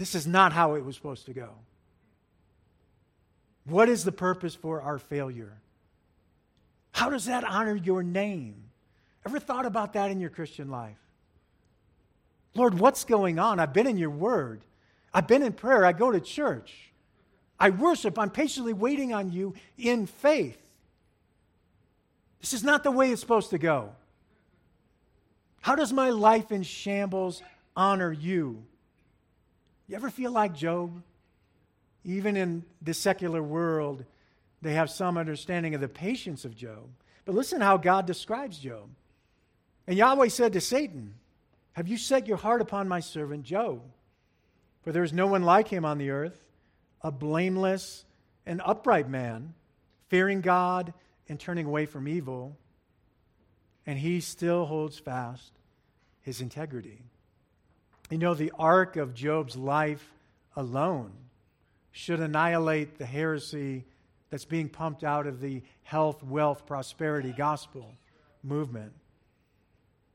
This 0.00 0.14
is 0.14 0.26
not 0.26 0.54
how 0.54 0.76
it 0.76 0.84
was 0.86 0.96
supposed 0.96 1.26
to 1.26 1.34
go. 1.34 1.50
What 3.66 3.90
is 3.90 4.02
the 4.02 4.10
purpose 4.10 4.54
for 4.54 4.80
our 4.80 4.98
failure? 4.98 5.58
How 6.92 7.10
does 7.10 7.26
that 7.26 7.44
honor 7.44 7.76
your 7.76 8.02
name? 8.02 8.54
Ever 9.26 9.38
thought 9.38 9.66
about 9.66 9.92
that 9.92 10.10
in 10.10 10.18
your 10.18 10.30
Christian 10.30 10.70
life? 10.70 10.96
Lord, 12.54 12.80
what's 12.80 13.04
going 13.04 13.38
on? 13.38 13.60
I've 13.60 13.74
been 13.74 13.86
in 13.86 13.98
your 13.98 14.08
word. 14.08 14.62
I've 15.12 15.26
been 15.26 15.42
in 15.42 15.52
prayer. 15.52 15.84
I 15.84 15.92
go 15.92 16.10
to 16.10 16.18
church. 16.18 16.72
I 17.58 17.68
worship. 17.68 18.18
I'm 18.18 18.30
patiently 18.30 18.72
waiting 18.72 19.12
on 19.12 19.30
you 19.30 19.52
in 19.76 20.06
faith. 20.06 20.62
This 22.40 22.54
is 22.54 22.64
not 22.64 22.84
the 22.84 22.90
way 22.90 23.10
it's 23.10 23.20
supposed 23.20 23.50
to 23.50 23.58
go. 23.58 23.90
How 25.60 25.74
does 25.74 25.92
my 25.92 26.08
life 26.08 26.50
in 26.50 26.62
shambles 26.62 27.42
honor 27.76 28.10
you? 28.10 28.64
You 29.90 29.96
ever 29.96 30.08
feel 30.08 30.30
like 30.30 30.54
Job? 30.54 31.02
Even 32.04 32.36
in 32.36 32.64
the 32.80 32.94
secular 32.94 33.42
world, 33.42 34.04
they 34.62 34.74
have 34.74 34.88
some 34.88 35.18
understanding 35.18 35.74
of 35.74 35.80
the 35.80 35.88
patience 35.88 36.44
of 36.44 36.54
Job. 36.54 36.88
But 37.24 37.34
listen 37.34 37.60
how 37.60 37.76
God 37.76 38.06
describes 38.06 38.60
Job. 38.60 38.88
And 39.88 39.98
Yahweh 39.98 40.28
said 40.28 40.52
to 40.52 40.60
Satan, 40.60 41.14
Have 41.72 41.88
you 41.88 41.96
set 41.96 42.28
your 42.28 42.36
heart 42.36 42.60
upon 42.60 42.86
my 42.86 43.00
servant 43.00 43.42
Job? 43.42 43.82
For 44.82 44.92
there 44.92 45.02
is 45.02 45.12
no 45.12 45.26
one 45.26 45.42
like 45.42 45.66
him 45.66 45.84
on 45.84 45.98
the 45.98 46.10
earth, 46.10 46.40
a 47.02 47.10
blameless 47.10 48.04
and 48.46 48.62
upright 48.64 49.08
man, 49.08 49.54
fearing 50.06 50.40
God 50.40 50.94
and 51.28 51.40
turning 51.40 51.66
away 51.66 51.86
from 51.86 52.06
evil. 52.06 52.56
And 53.84 53.98
he 53.98 54.20
still 54.20 54.66
holds 54.66 55.00
fast 55.00 55.50
his 56.20 56.40
integrity. 56.40 57.02
You 58.10 58.18
know, 58.18 58.34
the 58.34 58.52
arc 58.58 58.96
of 58.96 59.14
Job's 59.14 59.56
life 59.56 60.12
alone 60.56 61.12
should 61.92 62.20
annihilate 62.20 62.98
the 62.98 63.06
heresy 63.06 63.84
that's 64.30 64.44
being 64.44 64.68
pumped 64.68 65.04
out 65.04 65.26
of 65.26 65.40
the 65.40 65.62
health, 65.84 66.22
wealth, 66.22 66.66
prosperity 66.66 67.32
gospel 67.32 67.94
movement. 68.42 68.92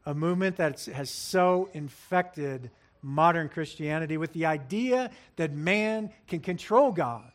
A 0.05 0.13
movement 0.13 0.57
that 0.57 0.83
has 0.85 1.09
so 1.09 1.69
infected 1.73 2.69
modern 3.01 3.47
Christianity 3.49 4.17
with 4.17 4.33
the 4.33 4.45
idea 4.45 5.09
that 5.37 5.53
man 5.53 6.11
can 6.27 6.41
control 6.41 6.91
God. 6.91 7.31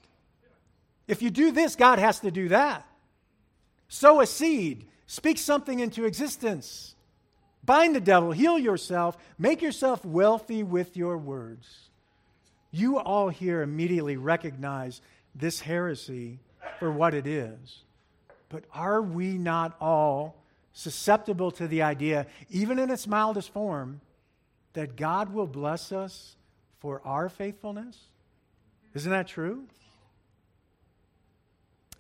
If 1.09 1.23
you 1.23 1.31
do 1.31 1.53
this, 1.53 1.75
God 1.75 1.99
has 1.99 2.21
to 2.21 2.31
do 2.31 2.49
that. 2.49 2.87
Sow 3.89 4.21
a 4.21 4.27
seed, 4.27 4.87
speak 5.07 5.39
something 5.39 5.81
into 5.81 6.05
existence. 6.05 6.95
Bind 7.71 7.95
the 7.95 8.01
devil, 8.01 8.33
heal 8.33 8.59
yourself, 8.59 9.17
make 9.39 9.63
yourself 9.63 10.05
wealthy 10.05 10.65
with 10.65 10.97
your 10.97 11.17
words. 11.17 11.89
You 12.73 12.99
all 12.99 13.29
here 13.29 13.63
immediately 13.63 14.17
recognize 14.17 15.01
this 15.37 15.61
heresy 15.61 16.41
for 16.81 16.91
what 16.91 17.15
it 17.15 17.29
is. 17.29 17.85
But 18.49 18.65
are 18.75 19.01
we 19.01 19.39
not 19.39 19.77
all 19.81 20.35
susceptible 20.73 21.53
to 21.53 21.69
the 21.69 21.83
idea, 21.83 22.27
even 22.51 22.81
in 22.81 22.91
its 22.91 23.07
mildest 23.07 23.53
form, 23.53 24.01
that 24.73 24.97
God 24.97 25.33
will 25.33 25.47
bless 25.47 25.93
us 25.93 26.35
for 26.81 27.01
our 27.05 27.29
faithfulness? 27.29 27.97
Isn't 28.95 29.13
that 29.13 29.29
true? 29.29 29.63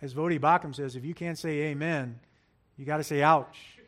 As 0.02 0.14
Voddie 0.14 0.40
Baucham 0.40 0.74
says, 0.74 0.96
if 0.96 1.04
you 1.04 1.14
can't 1.14 1.38
say 1.38 1.70
amen, 1.70 2.18
you 2.76 2.84
got 2.84 2.96
to 2.96 3.04
say 3.04 3.22
ouch. 3.22 3.79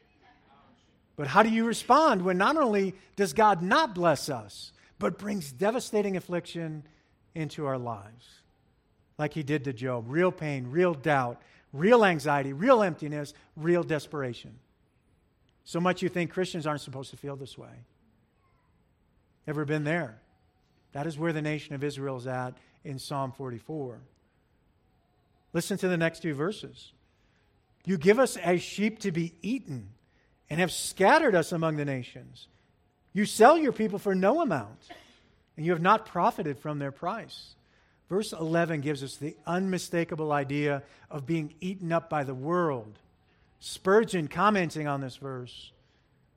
But 1.23 1.29
how 1.29 1.45
do 1.45 1.51
you 1.51 1.65
respond 1.65 2.23
when 2.23 2.37
not 2.37 2.57
only 2.57 2.97
does 3.15 3.33
God 3.33 3.63
not 3.63 3.95
bless 3.95 4.29
us, 4.29 4.73
but 4.99 5.21
brings 5.21 5.53
devastating 5.53 6.17
affliction 6.17 6.83
into 7.33 7.65
our 7.65 7.79
lives? 7.79 8.27
Like 9.19 9.33
he 9.33 9.45
did 9.45 9.63
to 9.63 9.73
Job 9.73 10.07
real 10.09 10.33
pain, 10.33 10.73
real 10.73 10.95
doubt, 10.95 11.41
real 11.73 12.05
anxiety, 12.05 12.53
real 12.53 12.83
emptiness, 12.83 13.35
real 13.55 13.85
desperation. 13.85 14.59
So 15.63 15.79
much 15.79 16.03
you 16.03 16.09
think 16.09 16.33
Christians 16.33 16.67
aren't 16.67 16.81
supposed 16.81 17.13
to 17.13 17.17
feel 17.17 17.37
this 17.37 17.57
way. 17.57 17.85
Ever 19.47 19.65
been 19.65 19.85
there? 19.85 20.19
That 20.91 21.07
is 21.07 21.17
where 21.17 21.33
the 21.33 21.41
nation 21.41 21.77
of 21.77 21.85
Israel 21.85 22.17
is 22.17 22.27
at 22.27 22.59
in 22.83 22.99
Psalm 22.99 23.31
44. 23.31 24.01
Listen 25.53 25.79
to 25.79 25.87
the 25.87 25.97
next 25.97 26.21
two 26.21 26.35
verses. 26.35 26.91
You 27.85 27.97
give 27.97 28.19
us 28.19 28.37
as 28.37 28.61
sheep 28.61 28.99
to 29.03 29.13
be 29.13 29.35
eaten 29.41 29.91
and 30.53 30.61
have 30.61 30.71
scattered 30.71 31.35
us 31.35 31.51
among 31.51 31.77
the 31.77 31.85
nations. 31.87 32.47
You 33.15 33.25
sell 33.25 33.57
your 33.57 33.73
people 33.73 33.99
for 33.99 34.15
no 34.15 34.43
amount, 34.43 34.87
and 35.57 35.65
you 35.65 35.73
have 35.73 35.81
not 35.81 36.05
profited 36.05 36.59
from 36.59 36.79
their 36.79 36.93
price. 36.93 37.55
Verse 38.11 38.35
11 38.35 38.83
gives 38.83 39.03
us 39.03 39.17
the 39.17 39.35
unmistakable 39.47 40.31
idea 40.31 40.83
of 41.11 41.25
being 41.25 41.55
eaten 41.63 41.91
up 41.91 42.11
by 42.11 42.23
the 42.23 42.35
world. 42.35 42.99
Spurgeon, 43.61 44.29
commenting 44.29 44.87
on 44.87 45.01
this 45.01 45.17
verse, 45.17 45.73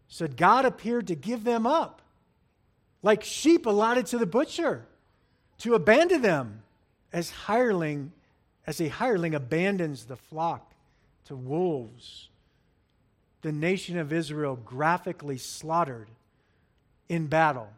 said, 0.07 0.37
God 0.37 0.63
appeared 0.63 1.07
to 1.07 1.15
give 1.15 1.43
them 1.43 1.67
up 1.67 2.01
like 3.03 3.21
sheep 3.21 3.65
allotted 3.65 4.05
to 4.05 4.17
the 4.17 4.25
butcher, 4.25 4.85
to 5.57 5.73
abandon 5.73 6.21
them 6.21 6.63
as 7.11 7.31
hireling, 7.31 8.13
as 8.65 8.79
a 8.79 8.87
hireling 8.87 9.35
abandons 9.35 10.05
the 10.05 10.15
flock 10.15 10.71
to 11.25 11.35
wolves. 11.35 12.29
The 13.45 13.51
nation 13.51 13.99
of 13.99 14.11
Israel 14.11 14.55
graphically 14.55 15.37
slaughtered 15.37 16.09
in 17.07 17.27
battle 17.27 17.69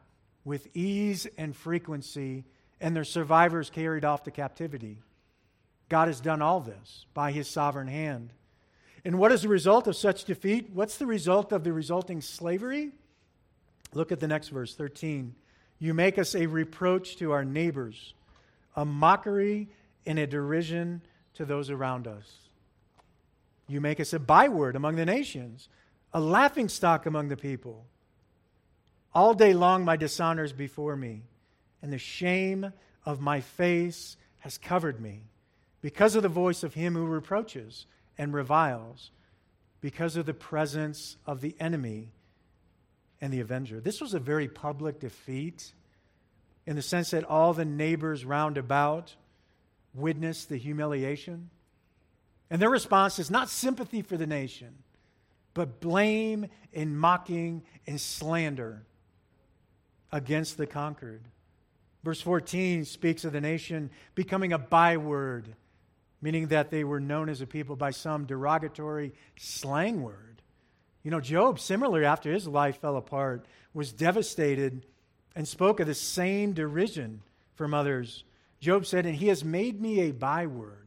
with 0.46 0.70
ease 0.74 1.28
and 1.38 1.54
frequency, 1.54 2.46
and 2.80 2.96
their 2.96 3.04
survivors 3.04 3.70
carried 3.70 4.06
off 4.06 4.24
to 4.24 4.32
captivity. 4.32 5.00
God 5.90 6.08
has 6.08 6.22
done 6.22 6.42
all 6.42 6.62
this 6.62 7.06
by 7.14 7.34
his 7.34 7.50
sovereign 7.50 7.90
hand. 7.90 8.32
And 9.04 9.20
what 9.20 9.34
is 9.34 9.42
the 9.42 9.50
result 9.50 9.88
of 9.88 9.98
such 9.98 10.24
defeat? 10.24 10.70
What's 10.72 10.96
the 10.96 11.06
result 11.06 11.52
of 11.52 11.66
the 11.66 11.74
resulting 11.74 12.22
slavery? 12.22 12.92
Look 13.92 14.14
at 14.14 14.22
the 14.22 14.28
next 14.30 14.48
verse, 14.48 14.74
13. 14.74 15.36
You 15.80 15.94
make 15.94 16.18
us 16.18 16.34
a 16.34 16.46
reproach 16.46 17.18
to 17.18 17.34
our 17.34 17.44
neighbors, 17.44 18.14
a 18.78 18.86
mockery 18.86 19.68
and 20.06 20.18
a 20.18 20.28
derision 20.28 21.02
to 21.34 21.44
those 21.44 21.70
around 21.70 22.08
us. 22.08 22.47
You 23.68 23.82
make 23.82 24.00
us 24.00 24.14
a 24.14 24.20
byword 24.20 24.76
among 24.76 24.96
the 24.96 25.06
nations, 25.06 25.70
a 26.14 26.20
laughing 26.20 26.70
stock 26.70 27.06
among 27.06 27.28
the 27.28 27.38
people. 27.38 27.86
All 29.14 29.34
day 29.34 29.54
long 29.54 29.84
my 29.84 29.98
dishonor 29.98 30.44
is 30.44 30.54
before 30.54 30.96
me, 30.96 31.24
and 31.82 31.92
the 31.92 31.98
shame 31.98 32.72
of 33.06 33.20
my 33.20 33.42
face 33.42 34.18
has 34.40 34.58
covered 34.58 35.02
me, 35.02 35.24
because 35.82 36.16
of 36.16 36.24
the 36.24 36.30
voice 36.30 36.64
of 36.64 36.74
him 36.74 36.94
who 36.94 37.06
reproaches 37.06 37.86
and 38.18 38.34
reviles, 38.34 39.12
because 39.82 40.16
of 40.16 40.26
the 40.26 40.34
presence 40.34 41.18
of 41.26 41.42
the 41.42 41.56
enemy 41.60 42.10
and 43.22 43.34
the 43.34 43.40
avenger. 43.40 43.80
This 43.80 44.02
was 44.02 44.14
a 44.14 44.20
very 44.20 44.48
public 44.48 45.00
defeat 45.00 45.74
in 46.66 46.76
the 46.76 46.82
sense 46.82 47.12
that 47.12 47.24
all 47.24 47.54
the 47.54 47.66
neighbors 47.66 48.26
round 48.26 48.58
about 48.58 49.16
witnessed 49.94 50.50
the 50.50 50.58
humiliation. 50.58 51.50
And 52.50 52.62
their 52.62 52.70
response 52.70 53.20
is 53.20 53.30
not 53.30 53.50
sympathy 53.50 54.02
for 54.02 54.18
the 54.18 54.28
nation, 54.28 54.84
but 55.54 55.80
blame 55.80 56.48
and 56.74 56.98
mocking 56.98 57.64
and 57.86 58.00
slander 58.00 58.86
against 60.12 60.58
the 60.58 60.68
conquered. 60.68 61.24
Verse 62.04 62.22
14 62.22 62.86
speaks 62.86 63.26
of 63.26 63.34
the 63.34 63.42
nation 63.42 63.90
becoming 64.16 64.54
a 64.54 64.58
byword, 64.58 65.56
meaning 66.22 66.48
that 66.48 66.72
they 66.72 66.84
were 66.84 67.00
known 67.00 67.28
as 67.28 67.42
a 67.42 67.48
people 67.48 67.76
by 67.76 67.92
some 67.92 68.26
derogatory 68.26 69.14
slang 69.36 70.02
word. 70.02 70.42
You 71.04 71.12
know, 71.12 71.20
Job, 71.22 71.60
similarly, 71.60 72.06
after 72.06 72.32
his 72.32 72.48
life 72.48 72.80
fell 72.80 72.98
apart, 72.98 73.46
was 73.74 73.94
devastated 73.94 74.86
and 75.36 75.48
spoke 75.48 75.80
of 75.80 75.88
the 75.88 75.94
same 75.94 76.54
derision 76.54 77.22
from 77.56 77.74
others. 77.74 78.24
Job 78.60 78.86
said, 78.86 79.06
And 79.06 79.16
he 79.16 79.28
has 79.28 79.44
made 79.44 79.82
me 79.82 80.02
a 80.02 80.12
byword. 80.12 80.87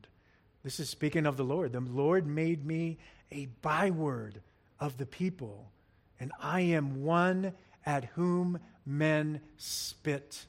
This 0.63 0.79
is 0.81 0.91
speaking 0.91 1.27
of 1.27 1.37
the 1.37 1.45
Lord. 1.45 1.73
The 1.73 1.81
Lord 1.81 2.27
made 2.27 2.67
me 2.67 2.99
a 3.33 3.47
byword 3.63 4.41
of 4.79 4.99
the 4.99 5.07
people, 5.07 5.71
and 6.19 6.33
I 6.41 6.61
am 6.61 7.03
one 7.03 7.55
at 7.87 8.05
whom 8.17 8.59
men 8.85 9.41
spit. 9.57 10.47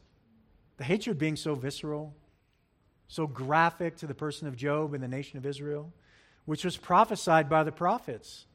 The 0.78 0.84
hatred 0.84 1.18
being 1.18 1.36
so 1.36 1.56
visceral, 1.56 2.14
so 3.08 3.28
graphic 3.28 3.98
to 3.98 4.08
the 4.08 4.14
person 4.14 4.48
of 4.48 4.56
Job 4.56 4.94
and 4.94 5.04
the 5.04 5.08
nation 5.08 5.38
of 5.38 5.46
Israel, 5.46 5.94
which 6.46 6.66
was 6.66 6.76
prophesied 6.76 7.50
by 7.50 7.64
the 7.64 7.72
prophets. 7.72 8.46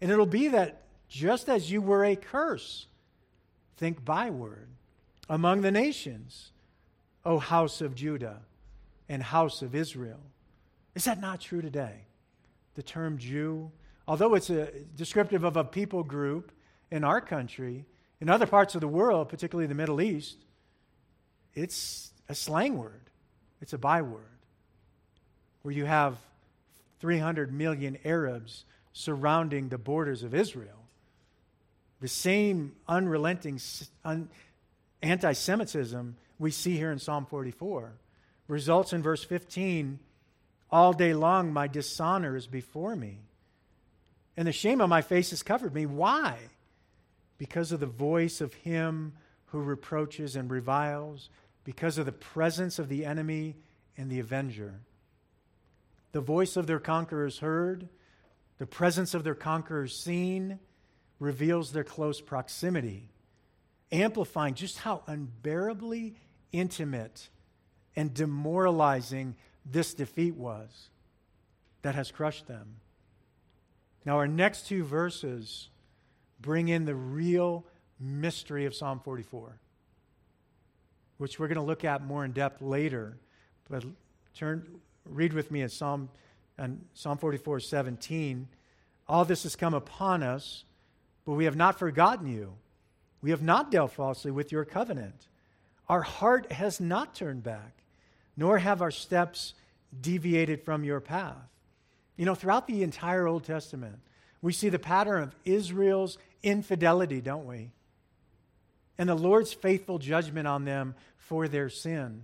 And 0.00 0.10
it'll 0.10 0.26
be 0.26 0.48
that 0.48 0.82
just 1.08 1.48
as 1.48 1.70
you 1.70 1.80
were 1.80 2.04
a 2.04 2.16
curse, 2.16 2.86
think 3.76 4.04
byword, 4.04 4.68
among 5.28 5.60
the 5.60 5.70
nations, 5.70 6.50
O 7.24 7.38
house 7.38 7.80
of 7.80 7.94
Judah 7.94 8.40
and 9.08 9.22
house 9.22 9.62
of 9.62 9.74
Israel. 9.74 10.20
Is 10.96 11.04
that 11.04 11.20
not 11.20 11.40
true 11.40 11.60
today? 11.60 11.92
The 12.74 12.82
term 12.82 13.18
Jew, 13.18 13.70
although 14.08 14.34
it's 14.34 14.48
a 14.48 14.70
descriptive 14.96 15.44
of 15.44 15.58
a 15.58 15.62
people 15.62 16.02
group 16.02 16.50
in 16.90 17.04
our 17.04 17.20
country, 17.20 17.84
in 18.18 18.30
other 18.30 18.46
parts 18.46 18.74
of 18.74 18.80
the 18.80 18.88
world, 18.88 19.28
particularly 19.28 19.66
the 19.66 19.74
Middle 19.74 20.00
East, 20.00 20.38
it's 21.54 22.12
a 22.30 22.34
slang 22.34 22.78
word. 22.78 23.10
It's 23.60 23.74
a 23.74 23.78
byword. 23.78 24.24
Where 25.60 25.74
you 25.74 25.84
have 25.84 26.16
300 27.00 27.52
million 27.52 27.98
Arabs 28.02 28.64
surrounding 28.94 29.68
the 29.68 29.78
borders 29.78 30.22
of 30.22 30.34
Israel. 30.34 30.86
The 32.00 32.08
same 32.08 32.74
unrelenting 32.88 33.60
un, 34.02 34.30
anti 35.02 35.34
Semitism 35.34 36.16
we 36.38 36.50
see 36.50 36.76
here 36.78 36.90
in 36.90 36.98
Psalm 36.98 37.26
44 37.26 37.92
results 38.48 38.94
in 38.94 39.02
verse 39.02 39.24
15 39.24 39.98
All 40.70 40.92
day 40.92 41.14
long 41.14 41.52
my 41.52 41.68
dishonor 41.68 42.36
is 42.36 42.46
before 42.46 42.96
me, 42.96 43.20
and 44.36 44.48
the 44.48 44.52
shame 44.52 44.80
on 44.80 44.88
my 44.88 45.02
face 45.02 45.30
has 45.30 45.42
covered 45.42 45.74
me. 45.74 45.86
Why? 45.86 46.38
Because 47.38 47.72
of 47.72 47.80
the 47.80 47.86
voice 47.86 48.40
of 48.40 48.54
him 48.54 49.12
who 49.46 49.60
reproaches 49.60 50.34
and 50.36 50.50
reviles, 50.50 51.30
because 51.64 51.98
of 51.98 52.06
the 52.06 52.12
presence 52.12 52.78
of 52.78 52.88
the 52.88 53.04
enemy 53.04 53.56
and 53.96 54.10
the 54.10 54.20
avenger. 54.20 54.80
The 56.12 56.20
voice 56.20 56.56
of 56.56 56.66
their 56.66 56.78
conquerors 56.80 57.38
heard, 57.38 57.88
the 58.58 58.66
presence 58.66 59.14
of 59.14 59.22
their 59.22 59.34
conquerors 59.34 59.96
seen 59.96 60.58
reveals 61.18 61.72
their 61.72 61.84
close 61.84 62.20
proximity, 62.20 63.08
amplifying 63.92 64.54
just 64.54 64.78
how 64.78 65.02
unbearably 65.06 66.16
intimate 66.52 67.28
and 67.94 68.12
demoralizing 68.12 69.36
this 69.70 69.94
defeat 69.94 70.34
was 70.34 70.88
that 71.82 71.94
has 71.94 72.10
crushed 72.10 72.46
them. 72.46 72.76
Now, 74.04 74.16
our 74.18 74.28
next 74.28 74.68
two 74.68 74.84
verses 74.84 75.68
bring 76.40 76.68
in 76.68 76.84
the 76.84 76.94
real 76.94 77.64
mystery 77.98 78.66
of 78.66 78.74
Psalm 78.74 79.00
44, 79.00 79.58
which 81.18 81.38
we're 81.38 81.48
going 81.48 81.56
to 81.56 81.62
look 81.62 81.84
at 81.84 82.04
more 82.04 82.24
in 82.24 82.32
depth 82.32 82.62
later. 82.62 83.16
But 83.68 83.84
turn, 84.34 84.66
read 85.04 85.32
with 85.32 85.50
me 85.50 85.62
in 85.62 85.68
Psalm 85.68 86.08
and 86.58 86.84
Psalm 86.94 87.18
44 87.18 87.60
17, 87.60 88.48
all 89.08 89.24
this 89.24 89.42
has 89.42 89.56
come 89.56 89.74
upon 89.74 90.22
us, 90.22 90.64
but 91.24 91.32
we 91.34 91.44
have 91.44 91.56
not 91.56 91.78
forgotten 91.78 92.26
you. 92.26 92.54
We 93.22 93.30
have 93.30 93.42
not 93.42 93.70
dealt 93.70 93.92
falsely 93.92 94.30
with 94.30 94.52
your 94.52 94.64
covenant. 94.64 95.26
Our 95.88 96.02
heart 96.02 96.52
has 96.52 96.80
not 96.80 97.14
turned 97.14 97.42
back, 97.42 97.82
nor 98.36 98.58
have 98.58 98.82
our 98.82 98.90
steps 98.90 99.54
deviated 100.00 100.64
from 100.64 100.84
your 100.84 101.00
path. 101.00 101.48
You 102.16 102.24
know, 102.24 102.34
throughout 102.34 102.66
the 102.66 102.82
entire 102.82 103.26
Old 103.26 103.44
Testament, 103.44 103.98
we 104.42 104.52
see 104.52 104.68
the 104.68 104.78
pattern 104.78 105.22
of 105.22 105.34
Israel's 105.44 106.18
infidelity, 106.42 107.20
don't 107.20 107.46
we? 107.46 107.70
And 108.98 109.08
the 109.08 109.14
Lord's 109.14 109.52
faithful 109.52 109.98
judgment 109.98 110.46
on 110.46 110.64
them 110.64 110.94
for 111.16 111.48
their 111.48 111.68
sin, 111.68 112.22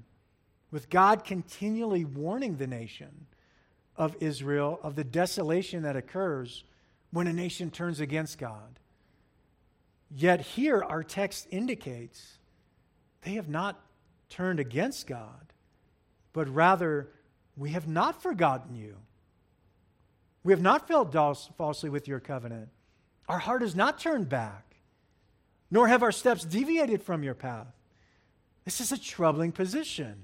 with 0.70 0.88
God 0.88 1.24
continually 1.24 2.04
warning 2.04 2.56
the 2.56 2.66
nation 2.66 3.26
of 3.96 4.16
Israel 4.20 4.80
of 4.82 4.94
the 4.94 5.04
desolation 5.04 5.82
that 5.82 5.96
occurs 5.96 6.64
when 7.10 7.26
a 7.26 7.32
nation 7.32 7.70
turns 7.70 8.00
against 8.00 8.38
God. 8.38 8.78
Yet 10.14 10.40
here 10.40 10.82
our 10.82 11.02
text 11.02 11.46
indicates 11.50 12.38
they 13.22 13.32
have 13.32 13.48
not 13.48 13.80
turned 14.28 14.60
against 14.60 15.06
God, 15.06 15.51
but 16.32 16.48
rather 16.48 17.08
we 17.56 17.70
have 17.70 17.88
not 17.88 18.22
forgotten 18.22 18.74
you. 18.74 18.96
We 20.44 20.52
have 20.52 20.62
not 20.62 20.88
felt 20.88 21.12
falsely 21.56 21.90
with 21.90 22.08
your 22.08 22.20
covenant. 22.20 22.68
Our 23.28 23.38
heart 23.38 23.62
has 23.62 23.76
not 23.76 24.00
turned 24.00 24.28
back, 24.28 24.76
nor 25.70 25.88
have 25.88 26.02
our 26.02 26.12
steps 26.12 26.44
deviated 26.44 27.02
from 27.02 27.22
your 27.22 27.34
path. 27.34 27.68
This 28.64 28.80
is 28.80 28.92
a 28.92 28.98
troubling 28.98 29.52
position 29.52 30.16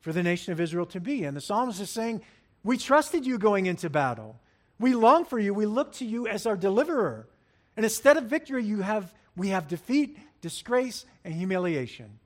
for 0.00 0.12
the 0.12 0.22
nation 0.22 0.52
of 0.52 0.60
Israel 0.60 0.86
to 0.86 1.00
be 1.00 1.24
in. 1.24 1.34
The 1.34 1.40
psalmist 1.40 1.80
is 1.80 1.90
saying, 1.90 2.22
We 2.64 2.78
trusted 2.78 3.26
you 3.26 3.38
going 3.38 3.66
into 3.66 3.90
battle. 3.90 4.40
We 4.78 4.94
long 4.94 5.24
for 5.24 5.38
you. 5.38 5.54
We 5.54 5.66
look 5.66 5.92
to 5.94 6.04
you 6.04 6.26
as 6.26 6.46
our 6.46 6.56
deliverer. 6.56 7.28
And 7.76 7.84
instead 7.84 8.16
of 8.16 8.24
victory, 8.24 8.64
you 8.64 8.82
have, 8.82 9.12
we 9.36 9.48
have 9.48 9.68
defeat, 9.68 10.18
disgrace, 10.40 11.04
and 11.24 11.34
humiliation. 11.34 12.18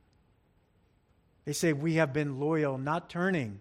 They 1.44 1.52
say, 1.52 1.72
We 1.72 1.94
have 1.94 2.12
been 2.12 2.38
loyal, 2.38 2.78
not 2.78 3.10
turning 3.10 3.60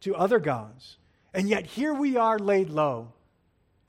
to 0.00 0.16
other 0.16 0.38
gods. 0.38 0.96
And 1.32 1.48
yet 1.48 1.66
here 1.66 1.94
we 1.94 2.16
are 2.16 2.38
laid 2.38 2.70
low, 2.70 3.12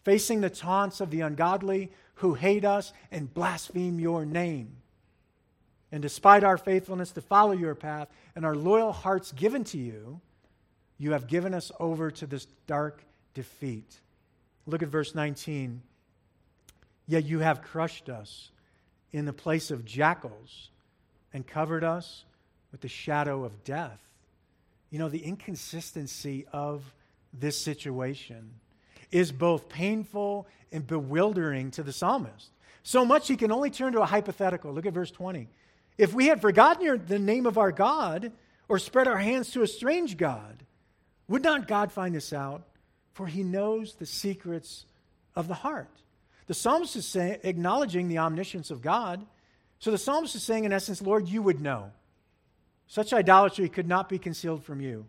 facing 0.04 0.42
the 0.42 0.50
taunts 0.50 1.02
of 1.02 1.10
the 1.10 1.22
ungodly 1.22 1.92
who 2.16 2.36
hate 2.36 2.66
us 2.66 2.94
and 3.12 3.34
blaspheme 3.34 4.00
your 4.00 4.26
name. 4.26 4.78
And 5.92 6.02
despite 6.02 6.44
our 6.44 6.58
faithfulness 6.58 7.12
to 7.14 7.22
follow 7.22 7.52
your 7.52 7.76
path 7.76 8.08
and 8.36 8.46
our 8.46 8.56
loyal 8.56 8.92
hearts 8.92 9.32
given 9.32 9.64
to 9.66 9.78
you, 9.78 10.22
you 10.98 11.12
have 11.12 11.28
given 11.28 11.54
us 11.54 11.72
over 11.80 12.12
to 12.12 12.28
this 12.28 12.46
dark 12.68 13.04
defeat. 13.34 14.00
Look 14.68 14.84
at 14.84 14.90
verse 14.90 15.16
19. 15.16 15.82
Yet 17.08 17.26
you 17.26 17.40
have 17.40 17.64
crushed 17.64 18.08
us 18.08 18.52
in 19.12 19.26
the 19.26 19.34
place 19.34 19.72
of 19.72 19.84
jackals 19.84 20.70
and 21.34 21.46
covered 21.46 21.84
us 21.84 22.24
with 22.72 22.82
the 22.82 22.88
shadow 22.88 23.44
of 23.44 23.64
death. 23.64 24.00
You 24.90 25.00
know, 25.00 25.10
the 25.10 25.24
inconsistency 25.24 26.46
of 26.52 26.84
this 27.34 27.60
situation 27.60 28.52
is 29.12 29.32
both 29.32 29.70
painful 29.70 30.48
and 30.72 30.86
bewildering 30.86 31.72
to 31.72 31.84
the 31.84 31.94
psalmist. 31.94 32.50
So 32.84 33.06
much 33.06 33.28
he 33.28 33.36
can 33.36 33.52
only 33.52 33.70
turn 33.70 33.94
to 33.94 34.02
a 34.02 34.06
hypothetical. 34.06 34.74
Look 34.74 34.86
at 34.86 34.94
verse 34.94 35.12
20. 35.12 35.48
If 35.98 36.14
we 36.14 36.28
had 36.28 36.42
forgotten 36.42 36.84
your, 36.84 36.98
the 36.98 37.20
name 37.20 37.46
of 37.46 37.58
our 37.58 37.72
God 37.72 38.32
or 38.68 38.80
spread 38.80 39.08
our 39.08 39.18
hands 39.18 39.52
to 39.52 39.62
a 39.62 39.68
strange 39.68 40.18
God, 40.18 40.64
would 41.28 41.44
not 41.44 41.68
God 41.68 41.92
find 41.92 42.16
this 42.16 42.34
out? 42.34 42.64
For 43.14 43.28
he 43.28 43.44
knows 43.44 43.96
the 43.96 44.06
secrets 44.06 44.86
of 45.36 45.48
the 45.48 45.54
heart. 45.54 45.90
The 46.48 46.54
psalmist 46.54 46.96
is 46.96 47.06
saying, 47.06 47.40
acknowledging 47.44 48.08
the 48.08 48.18
omniscience 48.18 48.72
of 48.72 48.82
God. 48.82 49.26
So 49.80 49.92
the 49.92 49.98
psalmist 49.98 50.36
is 50.36 50.44
saying, 50.44 50.64
in 50.64 50.74
essence, 50.74 51.02
Lord, 51.02 51.28
you 51.28 51.42
would 51.42 51.62
know. 51.62 51.92
Such 52.92 53.14
idolatry 53.14 53.70
could 53.70 53.88
not 53.88 54.10
be 54.10 54.20
concealed 54.20 54.66
from 54.66 54.82
you. 54.82 55.06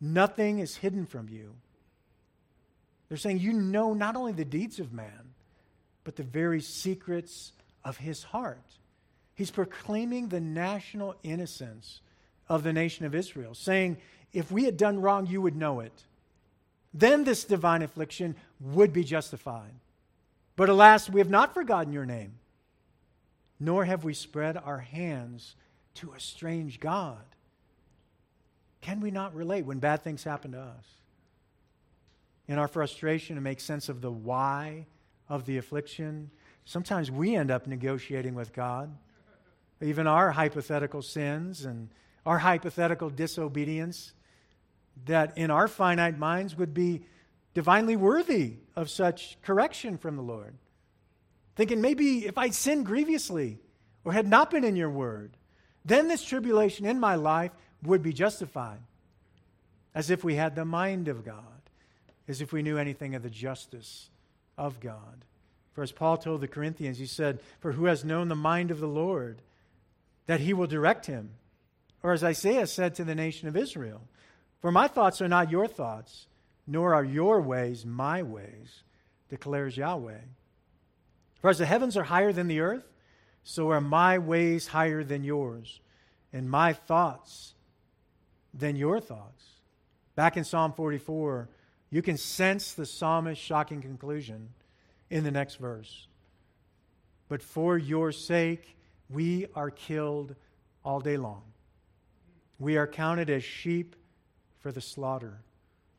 Nothing 0.00 0.60
is 0.60 0.76
hidden 0.76 1.04
from 1.04 1.28
you. 1.28 1.56
They're 3.08 3.18
saying 3.18 3.40
you 3.40 3.54
know 3.54 3.92
not 3.92 4.14
only 4.14 4.30
the 4.30 4.44
deeds 4.44 4.78
of 4.78 4.92
man, 4.92 5.34
but 6.04 6.14
the 6.14 6.22
very 6.22 6.60
secrets 6.60 7.54
of 7.84 7.96
his 7.96 8.22
heart. 8.22 8.62
He's 9.34 9.50
proclaiming 9.50 10.28
the 10.28 10.38
national 10.38 11.16
innocence 11.24 12.02
of 12.48 12.62
the 12.62 12.72
nation 12.72 13.04
of 13.04 13.16
Israel, 13.16 13.56
saying, 13.56 13.96
if 14.32 14.52
we 14.52 14.62
had 14.62 14.76
done 14.76 15.02
wrong, 15.02 15.26
you 15.26 15.42
would 15.42 15.56
know 15.56 15.80
it. 15.80 16.04
Then 16.94 17.24
this 17.24 17.42
divine 17.42 17.82
affliction 17.82 18.36
would 18.60 18.92
be 18.92 19.02
justified. 19.02 19.74
But 20.54 20.68
alas, 20.68 21.10
we 21.10 21.18
have 21.18 21.30
not 21.30 21.52
forgotten 21.52 21.92
your 21.92 22.06
name, 22.06 22.34
nor 23.58 23.86
have 23.86 24.04
we 24.04 24.14
spread 24.14 24.56
our 24.56 24.78
hands 24.78 25.56
to 25.94 26.12
a 26.12 26.20
strange 26.20 26.80
God. 26.80 27.22
Can 28.80 29.00
we 29.00 29.10
not 29.10 29.34
relate 29.34 29.64
when 29.64 29.78
bad 29.78 30.02
things 30.02 30.24
happen 30.24 30.52
to 30.52 30.60
us? 30.60 30.86
In 32.48 32.58
our 32.58 32.68
frustration 32.68 33.36
to 33.36 33.42
make 33.42 33.60
sense 33.60 33.88
of 33.88 34.00
the 34.00 34.10
why 34.10 34.86
of 35.28 35.46
the 35.46 35.58
affliction, 35.58 36.30
sometimes 36.64 37.10
we 37.10 37.36
end 37.36 37.50
up 37.50 37.66
negotiating 37.66 38.34
with 38.34 38.52
God. 38.52 38.94
Even 39.80 40.06
our 40.06 40.32
hypothetical 40.32 41.02
sins 41.02 41.64
and 41.64 41.88
our 42.26 42.38
hypothetical 42.38 43.10
disobedience, 43.10 44.12
that 45.06 45.36
in 45.36 45.50
our 45.50 45.68
finite 45.68 46.18
minds 46.18 46.56
would 46.56 46.74
be 46.74 47.02
divinely 47.54 47.96
worthy 47.96 48.54
of 48.76 48.90
such 48.90 49.38
correction 49.42 49.98
from 49.98 50.16
the 50.16 50.22
Lord. 50.22 50.54
Thinking 51.54 51.80
maybe 51.80 52.26
if 52.26 52.38
I'd 52.38 52.54
sinned 52.54 52.86
grievously 52.86 53.58
or 54.04 54.12
had 54.12 54.26
not 54.26 54.50
been 54.50 54.64
in 54.64 54.76
your 54.76 54.90
word, 54.90 55.36
then 55.84 56.08
this 56.08 56.24
tribulation 56.24 56.86
in 56.86 57.00
my 57.00 57.14
life 57.14 57.52
would 57.82 58.02
be 58.02 58.12
justified, 58.12 58.80
as 59.94 60.10
if 60.10 60.22
we 60.22 60.36
had 60.36 60.54
the 60.54 60.64
mind 60.64 61.08
of 61.08 61.24
God, 61.24 61.44
as 62.28 62.40
if 62.40 62.52
we 62.52 62.62
knew 62.62 62.78
anything 62.78 63.14
of 63.14 63.22
the 63.22 63.30
justice 63.30 64.08
of 64.56 64.80
God. 64.80 65.24
For 65.72 65.82
as 65.82 65.92
Paul 65.92 66.18
told 66.18 66.40
the 66.40 66.48
Corinthians, 66.48 66.98
he 66.98 67.06
said, 67.06 67.40
For 67.60 67.72
who 67.72 67.86
has 67.86 68.04
known 68.04 68.28
the 68.28 68.36
mind 68.36 68.70
of 68.70 68.78
the 68.78 68.86
Lord, 68.86 69.42
that 70.26 70.40
he 70.40 70.52
will 70.52 70.66
direct 70.66 71.06
him? 71.06 71.30
Or 72.02 72.12
as 72.12 72.22
Isaiah 72.22 72.66
said 72.66 72.94
to 72.96 73.04
the 73.04 73.14
nation 73.14 73.48
of 73.48 73.56
Israel, 73.56 74.02
For 74.60 74.70
my 74.70 74.86
thoughts 74.88 75.20
are 75.22 75.28
not 75.28 75.50
your 75.50 75.66
thoughts, 75.66 76.26
nor 76.66 76.94
are 76.94 77.04
your 77.04 77.40
ways 77.40 77.86
my 77.86 78.22
ways, 78.22 78.82
declares 79.28 79.76
Yahweh. 79.76 80.20
For 81.40 81.50
as 81.50 81.58
the 81.58 81.66
heavens 81.66 81.96
are 81.96 82.04
higher 82.04 82.32
than 82.32 82.48
the 82.48 82.60
earth, 82.60 82.91
so 83.44 83.70
are 83.70 83.80
my 83.80 84.18
ways 84.18 84.68
higher 84.68 85.02
than 85.02 85.24
yours, 85.24 85.80
and 86.32 86.50
my 86.50 86.72
thoughts 86.72 87.54
than 88.54 88.76
your 88.76 89.00
thoughts. 89.00 89.44
Back 90.14 90.36
in 90.36 90.44
Psalm 90.44 90.72
44, 90.72 91.48
you 91.90 92.02
can 92.02 92.16
sense 92.16 92.72
the 92.72 92.86
psalmist's 92.86 93.44
shocking 93.44 93.82
conclusion 93.82 94.50
in 95.10 95.24
the 95.24 95.30
next 95.30 95.56
verse. 95.56 96.06
But 97.28 97.42
for 97.42 97.76
your 97.78 98.12
sake, 98.12 98.76
we 99.10 99.46
are 99.54 99.70
killed 99.70 100.34
all 100.84 101.00
day 101.00 101.16
long. 101.16 101.42
We 102.58 102.76
are 102.76 102.86
counted 102.86 103.28
as 103.30 103.42
sheep 103.42 103.96
for 104.60 104.70
the 104.70 104.80
slaughter. 104.80 105.40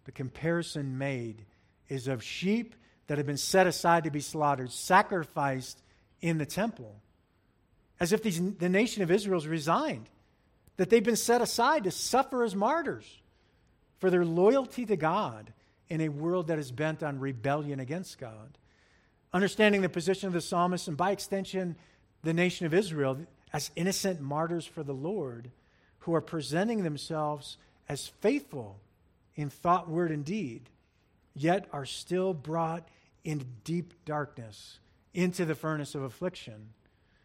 The 0.05 0.11
comparison 0.11 0.97
made 0.97 1.45
is 1.89 2.07
of 2.07 2.23
sheep 2.23 2.75
that 3.07 3.17
have 3.17 3.27
been 3.27 3.37
set 3.37 3.67
aside 3.67 4.05
to 4.05 4.11
be 4.11 4.19
slaughtered, 4.21 4.71
sacrificed 4.71 5.81
in 6.21 6.37
the 6.37 6.45
temple 6.45 7.01
as 8.03 8.11
if 8.11 8.21
these, 8.21 8.41
the 8.55 8.67
nation 8.67 9.01
of 9.01 9.09
Israel 9.09 9.37
is 9.37 9.47
resigned, 9.47 10.09
that 10.75 10.89
they've 10.89 11.05
been 11.05 11.15
set 11.15 11.41
aside 11.41 11.85
to 11.85 11.91
suffer 11.91 12.43
as 12.43 12.53
martyrs 12.53 13.21
for 13.99 14.09
their 14.09 14.25
loyalty 14.25 14.85
to 14.85 14.97
God 14.97 15.53
in 15.87 16.01
a 16.01 16.09
world 16.09 16.47
that 16.47 16.59
is 16.59 16.69
bent 16.69 17.01
on 17.01 17.21
rebellion 17.21 17.79
against 17.79 18.17
God. 18.17 18.57
Understanding 19.31 19.81
the 19.81 19.87
position 19.87 20.27
of 20.27 20.33
the 20.33 20.41
psalmist 20.41 20.89
and 20.89 20.97
by 20.97 21.11
extension, 21.11 21.77
the 22.23 22.33
nation 22.33 22.65
of 22.65 22.73
Israel 22.73 23.19
as 23.53 23.71
innocent 23.77 24.19
martyrs 24.19 24.65
for 24.65 24.83
the 24.83 24.93
Lord 24.93 25.49
who 25.99 26.13
are 26.13 26.19
presenting 26.19 26.83
themselves 26.83 27.57
as 27.87 28.07
faithful 28.19 28.81
in 29.37 29.49
thought, 29.49 29.89
word, 29.89 30.11
and 30.11 30.25
deed, 30.25 30.69
yet 31.33 31.69
are 31.71 31.85
still 31.85 32.33
brought 32.33 32.85
into 33.23 33.45
deep 33.63 33.93
darkness, 34.03 34.79
into 35.13 35.45
the 35.45 35.55
furnace 35.55 35.95
of 35.95 36.03
affliction. 36.03 36.67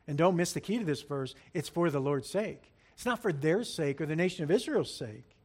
And 0.08 0.16
don't 0.16 0.36
miss 0.36 0.54
the 0.54 0.60
key 0.60 0.78
to 0.78 0.84
this 0.84 1.02
verse 1.02 1.34
it's 1.52 1.68
for 1.68 1.90
the 1.90 2.00
Lord's 2.00 2.28
sake. 2.28 2.72
It's 2.94 3.06
not 3.06 3.22
for 3.22 3.32
their 3.32 3.62
sake 3.62 4.00
or 4.00 4.06
the 4.06 4.16
nation 4.16 4.42
of 4.42 4.50
Israel's 4.50 4.92
sake, 4.92 5.36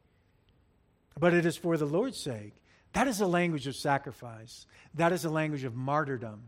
but 1.19 1.33
it 1.33 1.45
is 1.45 1.57
for 1.57 1.77
the 1.77 1.85
Lord's 1.85 2.17
sake. 2.17 2.55
That 2.93 3.07
is 3.07 3.21
a 3.21 3.27
language 3.27 3.67
of 3.67 3.75
sacrifice, 3.75 4.65
that 4.95 5.11
is 5.11 5.25
a 5.25 5.29
language 5.29 5.65
of 5.65 5.75
martyrdom. 5.75 6.43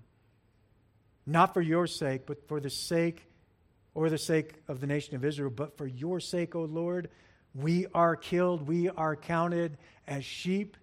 Not 1.28 1.54
for 1.54 1.62
your 1.62 1.88
sake, 1.88 2.26
but 2.26 2.48
for 2.48 2.60
the 2.60 2.70
sake 2.70 3.28
or 3.94 4.10
the 4.10 4.18
sake 4.18 4.54
of 4.68 4.80
the 4.80 4.88
nation 4.88 5.16
of 5.16 5.26
Israel, 5.26 5.50
but 5.50 5.78
for 5.78 5.88
your 5.88 6.20
sake, 6.20 6.56
O 6.56 6.62
Lord, 6.62 7.10
we 7.54 7.88
are 7.94 8.16
killed, 8.16 8.68
we 8.68 8.90
are 8.90 9.16
counted 9.16 9.78
as 10.08 10.24
sheep 10.24 10.78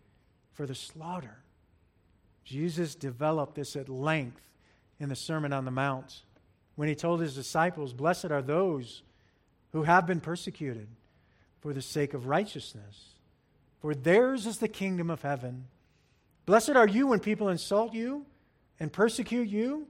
for 0.53 0.67
the 0.67 0.75
slaughter. 0.75 1.39
Jesus 2.45 2.95
developed 2.95 3.55
this 3.55 3.77
at 3.77 3.89
length 3.89 4.43
in 4.99 5.09
the 5.09 5.17
Sermon 5.17 5.53
on 5.53 5.65
the 5.65 5.71
Mount 5.71 6.23
when 6.77 6.89
he 6.89 6.95
told 6.95 7.21
his 7.21 7.35
disciples, 7.35 7.93
Blessed 7.93 8.27
are 8.27 8.43
those 8.43 9.03
who 9.73 9.83
have 9.83 10.07
been 10.07 10.21
persecuted 10.21 10.89
for 11.61 11.73
the 11.73 11.83
sake 11.83 12.15
of 12.15 12.27
righteousness, 12.27 13.15
for 13.81 13.95
theirs 13.95 14.47
is 14.47 14.59
the 14.59 14.69
kingdom 14.69 15.11
of 15.11 15.23
heaven. 15.23 15.67
Blessed 16.47 16.71
are 16.71 16.89
you 16.89 17.09
when 17.09 17.21
people 17.21 17.49
insult 17.49 17.95
you 17.95 18.27
and 18.81 18.93
persecute 18.93 19.49
you 19.49 19.87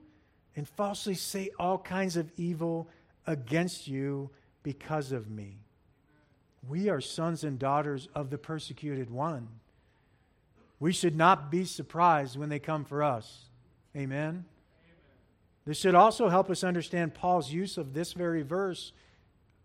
and 0.54 0.68
falsely 0.68 1.14
say 1.14 1.50
all 1.58 1.78
kinds 1.78 2.16
of 2.16 2.30
evil 2.36 2.88
against 3.26 3.88
you 3.88 4.30
because 4.62 5.12
of 5.12 5.30
me. 5.30 5.56
We 6.68 6.88
are 6.88 7.00
sons 7.00 7.42
and 7.42 7.58
daughters 7.58 8.08
of 8.14 8.30
the 8.30 8.38
persecuted 8.38 9.10
one. 9.10 9.48
We 10.78 10.92
should 10.92 11.16
not 11.16 11.50
be 11.50 11.64
surprised 11.64 12.36
when 12.36 12.48
they 12.48 12.58
come 12.58 12.84
for 12.84 13.02
us. 13.02 13.46
Amen. 13.96 14.44
This 15.64 15.78
should 15.78 15.94
also 15.94 16.28
help 16.28 16.50
us 16.50 16.64
understand 16.64 17.14
Paul's 17.14 17.52
use 17.52 17.78
of 17.78 17.94
this 17.94 18.12
very 18.12 18.42
verse 18.42 18.92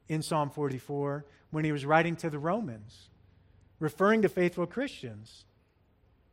in 0.08 0.22
Psalm 0.22 0.50
44 0.50 1.26
when 1.50 1.66
he 1.66 1.72
was 1.72 1.86
writing 1.86 2.16
to 2.18 2.30
the 2.30 2.40
Romans, 2.40 3.10
referring 3.80 4.22
to 4.22 4.30
faithful 4.30 4.68
Christians. 4.68 5.46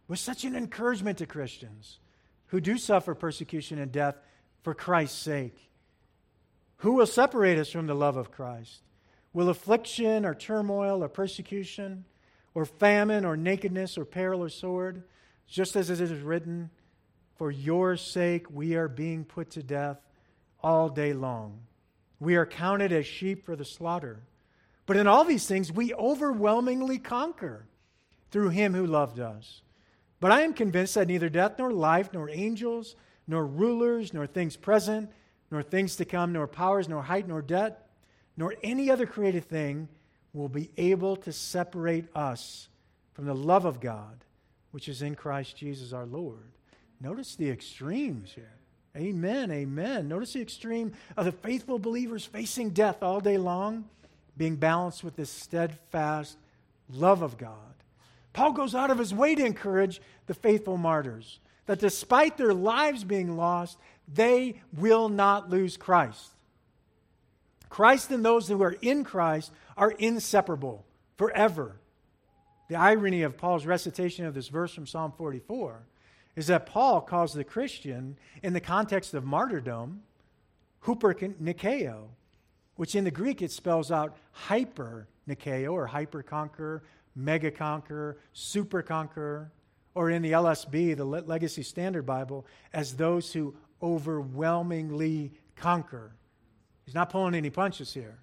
Was 0.06 0.20
such 0.20 0.44
an 0.44 0.54
encouragement 0.54 1.18
to 1.18 1.26
Christians 1.26 1.98
who 2.48 2.60
do 2.60 2.76
suffer 2.76 3.14
persecution 3.14 3.78
and 3.78 3.90
death 3.90 4.16
for 4.62 4.74
Christ's 4.74 5.18
sake. 5.18 5.70
Who 6.78 6.92
will 6.92 7.06
separate 7.06 7.58
us 7.58 7.70
from 7.70 7.86
the 7.86 7.94
love 7.94 8.16
of 8.16 8.30
Christ? 8.30 8.82
Will 9.32 9.48
affliction 9.48 10.24
or 10.24 10.34
turmoil 10.34 11.02
or 11.02 11.08
persecution 11.08 12.04
or 12.54 12.64
famine 12.64 13.24
or 13.24 13.36
nakedness 13.36 13.96
or 13.96 14.04
peril 14.04 14.42
or 14.42 14.50
sword? 14.50 15.04
Just 15.48 15.74
as 15.74 15.90
it 15.90 16.00
is 16.00 16.20
written, 16.20 16.70
for 17.36 17.50
your 17.50 17.96
sake, 17.96 18.46
we 18.50 18.74
are 18.74 18.88
being 18.88 19.24
put 19.24 19.50
to 19.52 19.62
death 19.62 19.98
all 20.62 20.88
day 20.88 21.12
long. 21.12 21.60
We 22.20 22.36
are 22.36 22.46
counted 22.46 22.92
as 22.92 23.06
sheep 23.06 23.44
for 23.44 23.56
the 23.56 23.64
slaughter. 23.64 24.22
But 24.86 24.96
in 24.96 25.06
all 25.06 25.24
these 25.24 25.46
things, 25.46 25.72
we 25.72 25.94
overwhelmingly 25.94 26.98
conquer 26.98 27.66
through 28.30 28.50
him 28.50 28.74
who 28.74 28.86
loved 28.86 29.18
us. 29.18 29.62
But 30.20 30.30
I 30.30 30.42
am 30.42 30.54
convinced 30.54 30.94
that 30.94 31.08
neither 31.08 31.28
death 31.28 31.58
nor 31.58 31.72
life, 31.72 32.10
nor 32.12 32.30
angels, 32.30 32.96
nor 33.26 33.44
rulers, 33.44 34.14
nor 34.14 34.26
things 34.26 34.56
present, 34.56 35.10
nor 35.50 35.62
things 35.62 35.96
to 35.96 36.04
come, 36.04 36.32
nor 36.32 36.46
powers, 36.46 36.88
nor 36.88 37.02
height, 37.02 37.28
nor 37.28 37.42
depth, 37.42 37.82
nor 38.36 38.54
any 38.62 38.90
other 38.90 39.06
created 39.06 39.44
thing 39.44 39.88
will 40.32 40.48
be 40.48 40.70
able 40.76 41.16
to 41.16 41.32
separate 41.32 42.06
us 42.14 42.68
from 43.12 43.24
the 43.26 43.34
love 43.34 43.64
of 43.64 43.80
God, 43.80 44.24
which 44.72 44.88
is 44.88 45.02
in 45.02 45.14
Christ 45.14 45.56
Jesus 45.56 45.92
our 45.92 46.06
Lord. 46.06 46.52
Notice 47.04 47.36
the 47.36 47.50
extremes 47.50 48.32
here. 48.32 48.54
Amen, 48.96 49.50
amen. 49.50 50.08
Notice 50.08 50.32
the 50.32 50.40
extreme 50.40 50.92
of 51.18 51.26
the 51.26 51.32
faithful 51.32 51.78
believers 51.78 52.24
facing 52.24 52.70
death 52.70 53.02
all 53.02 53.20
day 53.20 53.36
long, 53.36 53.84
being 54.38 54.56
balanced 54.56 55.04
with 55.04 55.14
this 55.14 55.28
steadfast 55.28 56.38
love 56.88 57.20
of 57.20 57.36
God. 57.36 57.58
Paul 58.32 58.52
goes 58.52 58.74
out 58.74 58.90
of 58.90 58.98
his 58.98 59.12
way 59.12 59.34
to 59.34 59.44
encourage 59.44 60.00
the 60.26 60.32
faithful 60.32 60.78
martyrs 60.78 61.40
that 61.66 61.78
despite 61.78 62.38
their 62.38 62.54
lives 62.54 63.04
being 63.04 63.36
lost, 63.36 63.76
they 64.12 64.62
will 64.74 65.10
not 65.10 65.50
lose 65.50 65.76
Christ. 65.76 66.30
Christ 67.68 68.10
and 68.12 68.24
those 68.24 68.48
who 68.48 68.62
are 68.62 68.76
in 68.80 69.04
Christ 69.04 69.52
are 69.76 69.90
inseparable 69.90 70.86
forever. 71.18 71.76
The 72.68 72.76
irony 72.76 73.22
of 73.22 73.36
Paul's 73.36 73.66
recitation 73.66 74.24
of 74.24 74.32
this 74.32 74.48
verse 74.48 74.72
from 74.72 74.86
Psalm 74.86 75.12
44 75.12 75.82
is 76.36 76.48
that 76.48 76.66
Paul 76.66 77.00
calls 77.00 77.32
the 77.32 77.44
Christian, 77.44 78.16
in 78.42 78.52
the 78.52 78.60
context 78.60 79.14
of 79.14 79.24
martyrdom, 79.24 80.02
huper 80.84 81.14
nikeo, 81.40 82.08
which 82.76 82.94
in 82.94 83.04
the 83.04 83.10
Greek 83.10 83.40
it 83.40 83.52
spells 83.52 83.92
out 83.92 84.16
hyper 84.32 85.06
nikeo 85.28 85.72
or 85.72 85.86
hyper 85.86 86.22
conqueror, 86.22 86.82
mega 87.14 87.50
super 88.32 88.82
or 89.94 90.10
in 90.10 90.22
the 90.22 90.32
LSB, 90.32 90.96
the 90.96 91.04
Legacy 91.04 91.62
Standard 91.62 92.04
Bible, 92.04 92.44
as 92.72 92.96
those 92.96 93.32
who 93.32 93.54
overwhelmingly 93.80 95.32
conquer. 95.54 96.12
He's 96.84 96.94
not 96.94 97.10
pulling 97.10 97.34
any 97.34 97.50
punches 97.50 97.94
here. 97.94 98.18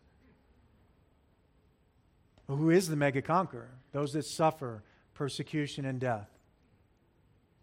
who 2.47 2.69
is 2.69 2.89
the 2.89 2.97
mega 2.97 3.21
conqueror? 3.21 3.69
Those 3.93 4.11
that 4.13 4.25
suffer 4.25 4.83
persecution 5.13 5.85
and 5.85 5.99
death 5.99 6.27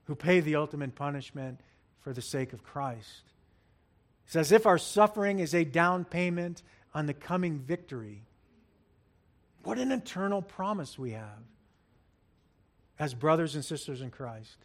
who 0.08 0.14
pay 0.14 0.40
the 0.40 0.56
ultimate 0.56 0.94
punishment 0.94 1.60
for 2.00 2.12
the 2.14 2.22
sake 2.22 2.54
of 2.54 2.64
Christ. 2.64 3.22
It's 4.26 4.36
as 4.36 4.52
if 4.52 4.66
our 4.66 4.78
suffering 4.78 5.38
is 5.38 5.54
a 5.54 5.64
down 5.64 6.04
payment 6.06 6.62
on 6.94 7.06
the 7.06 7.14
coming 7.14 7.58
victory. 7.58 8.22
What 9.62 9.78
an 9.78 9.92
eternal 9.92 10.40
promise 10.40 10.98
we 10.98 11.10
have 11.10 11.42
as 12.98 13.12
brothers 13.12 13.54
and 13.54 13.62
sisters 13.62 14.00
in 14.00 14.10
Christ. 14.10 14.56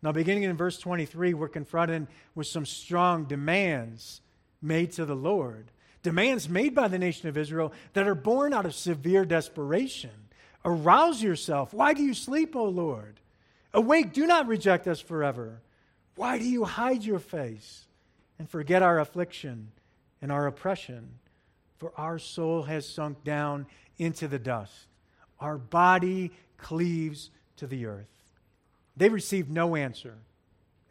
Now, 0.00 0.12
beginning 0.12 0.44
in 0.44 0.56
verse 0.56 0.78
23, 0.78 1.34
we're 1.34 1.48
confronted 1.48 2.06
with 2.36 2.46
some 2.46 2.64
strong 2.64 3.24
demands 3.24 4.20
made 4.62 4.92
to 4.92 5.04
the 5.04 5.16
Lord. 5.16 5.72
Demands 6.04 6.48
made 6.48 6.72
by 6.72 6.86
the 6.86 6.98
nation 6.98 7.28
of 7.28 7.36
Israel 7.36 7.72
that 7.94 8.06
are 8.06 8.14
born 8.14 8.54
out 8.54 8.66
of 8.66 8.74
severe 8.74 9.24
desperation. 9.24 10.10
Arouse 10.64 11.20
yourself. 11.20 11.74
Why 11.74 11.94
do 11.94 12.02
you 12.02 12.14
sleep, 12.14 12.54
O 12.54 12.64
Lord? 12.64 13.18
Awake, 13.74 14.12
do 14.12 14.26
not 14.26 14.46
reject 14.46 14.86
us 14.86 15.00
forever. 15.00 15.60
Why 16.14 16.38
do 16.38 16.44
you 16.44 16.64
hide 16.64 17.02
your 17.02 17.18
face 17.18 17.86
and 18.38 18.48
forget 18.48 18.82
our 18.82 19.00
affliction 19.00 19.72
and 20.22 20.30
our 20.30 20.46
oppression? 20.46 21.18
For 21.78 21.92
our 21.96 22.20
soul 22.20 22.62
has 22.62 22.88
sunk 22.88 23.24
down 23.24 23.66
into 23.98 24.28
the 24.28 24.38
dust. 24.38 24.86
Our 25.40 25.58
body 25.58 26.30
cleaves 26.56 27.30
to 27.56 27.66
the 27.66 27.86
earth. 27.86 28.08
They 28.96 29.08
received 29.08 29.50
no 29.50 29.74
answer 29.74 30.14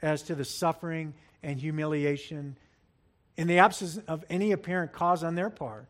as 0.02 0.22
to 0.24 0.36
the 0.36 0.44
suffering 0.44 1.14
and 1.42 1.58
humiliation 1.60 2.58
in 3.38 3.48
the 3.48 3.60
absence 3.60 3.98
of 4.10 4.26
any 4.30 4.52
apparent 4.52 4.92
cause 4.92 5.24
on 5.24 5.36
their 5.36 5.50
part. 5.50 5.88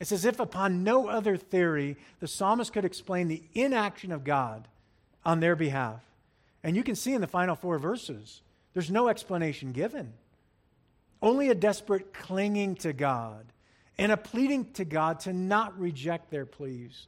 It's 0.00 0.12
as 0.12 0.24
if, 0.24 0.40
upon 0.40 0.82
no 0.82 1.08
other 1.08 1.36
theory, 1.36 1.96
the 2.20 2.26
psalmist 2.26 2.72
could 2.72 2.86
explain 2.86 3.28
the 3.28 3.42
inaction 3.54 4.12
of 4.12 4.24
God 4.24 4.66
on 5.24 5.40
their 5.40 5.56
behalf. 5.56 6.05
And 6.66 6.74
you 6.76 6.82
can 6.82 6.96
see 6.96 7.14
in 7.14 7.20
the 7.20 7.28
final 7.28 7.54
four 7.54 7.78
verses, 7.78 8.42
there's 8.74 8.90
no 8.90 9.06
explanation 9.06 9.70
given. 9.70 10.12
Only 11.22 11.48
a 11.48 11.54
desperate 11.54 12.12
clinging 12.12 12.74
to 12.76 12.92
God 12.92 13.46
and 13.96 14.10
a 14.10 14.16
pleading 14.16 14.72
to 14.72 14.84
God 14.84 15.20
to 15.20 15.32
not 15.32 15.78
reject 15.78 16.28
their 16.28 16.44
pleas. 16.44 17.06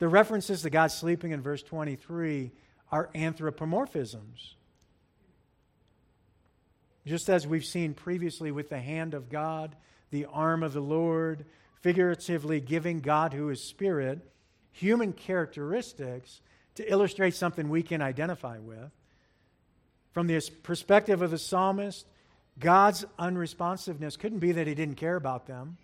The 0.00 0.08
references 0.08 0.60
to 0.62 0.70
God 0.70 0.88
sleeping 0.88 1.30
in 1.30 1.40
verse 1.40 1.62
23 1.62 2.52
are 2.92 3.08
anthropomorphisms. 3.14 4.52
Just 7.06 7.30
as 7.30 7.46
we've 7.46 7.64
seen 7.64 7.94
previously 7.94 8.50
with 8.50 8.68
the 8.68 8.80
hand 8.80 9.14
of 9.14 9.30
God, 9.30 9.76
the 10.10 10.26
arm 10.26 10.62
of 10.62 10.74
the 10.74 10.82
Lord, 10.82 11.46
figuratively 11.80 12.60
giving 12.60 13.00
God, 13.00 13.32
who 13.32 13.48
is 13.48 13.64
spirit, 13.64 14.18
human 14.72 15.14
characteristics 15.14 16.42
to 16.76 16.90
illustrate 16.90 17.34
something 17.34 17.68
we 17.68 17.82
can 17.82 18.02
identify 18.02 18.58
with. 18.58 18.90
From 20.12 20.26
the 20.26 20.40
perspective 20.62 21.22
of 21.22 21.30
the 21.30 21.38
psalmist, 21.38 22.06
God's 22.58 23.04
unresponsiveness 23.18 24.18
couldn't 24.18 24.38
be 24.40 24.52
that 24.52 24.66
he 24.66 24.74
didn't 24.74 24.96
care 24.96 25.16
about 25.16 25.46
them, 25.46 25.78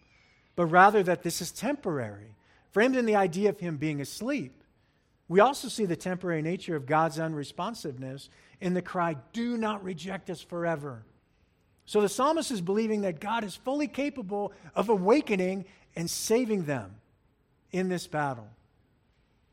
but 0.57 0.67
rather 0.67 1.03
that 1.03 1.23
this 1.23 1.41
is 1.41 1.53
temporary, 1.53 2.35
framed 2.73 2.97
in 2.97 3.07
the 3.07 3.17
idea 3.17 3.51
of 3.51 3.61
him 3.61 3.77
being 3.77 4.01
asleep. 4.01 4.63
We 5.29 5.41
also 5.41 5.69
see 5.69 5.87
the 5.87 5.97
temporary 5.97 6.43
nature 6.43 6.77
of 6.77 6.87
God's 6.87 7.19
unresponsiveness 7.19 8.29
in 8.61 8.75
the 8.75 8.83
cry, 8.83 9.17
Do 9.33 9.57
not 9.57 9.85
reject 9.85 10.31
us 10.31 10.41
forever. 10.41 11.05
So 11.85 12.01
the 12.01 12.09
psalmist 12.09 12.51
is 12.51 12.61
believing 12.61 13.03
that 13.03 13.21
God 13.21 13.45
is 13.45 13.55
fully 13.55 13.87
capable 13.87 14.53
of 14.75 14.89
awakening 14.89 15.67
and 15.95 16.11
saving 16.11 16.65
them 16.65 16.97
in 17.71 17.89
this 17.89 18.07
battle. 18.07 18.49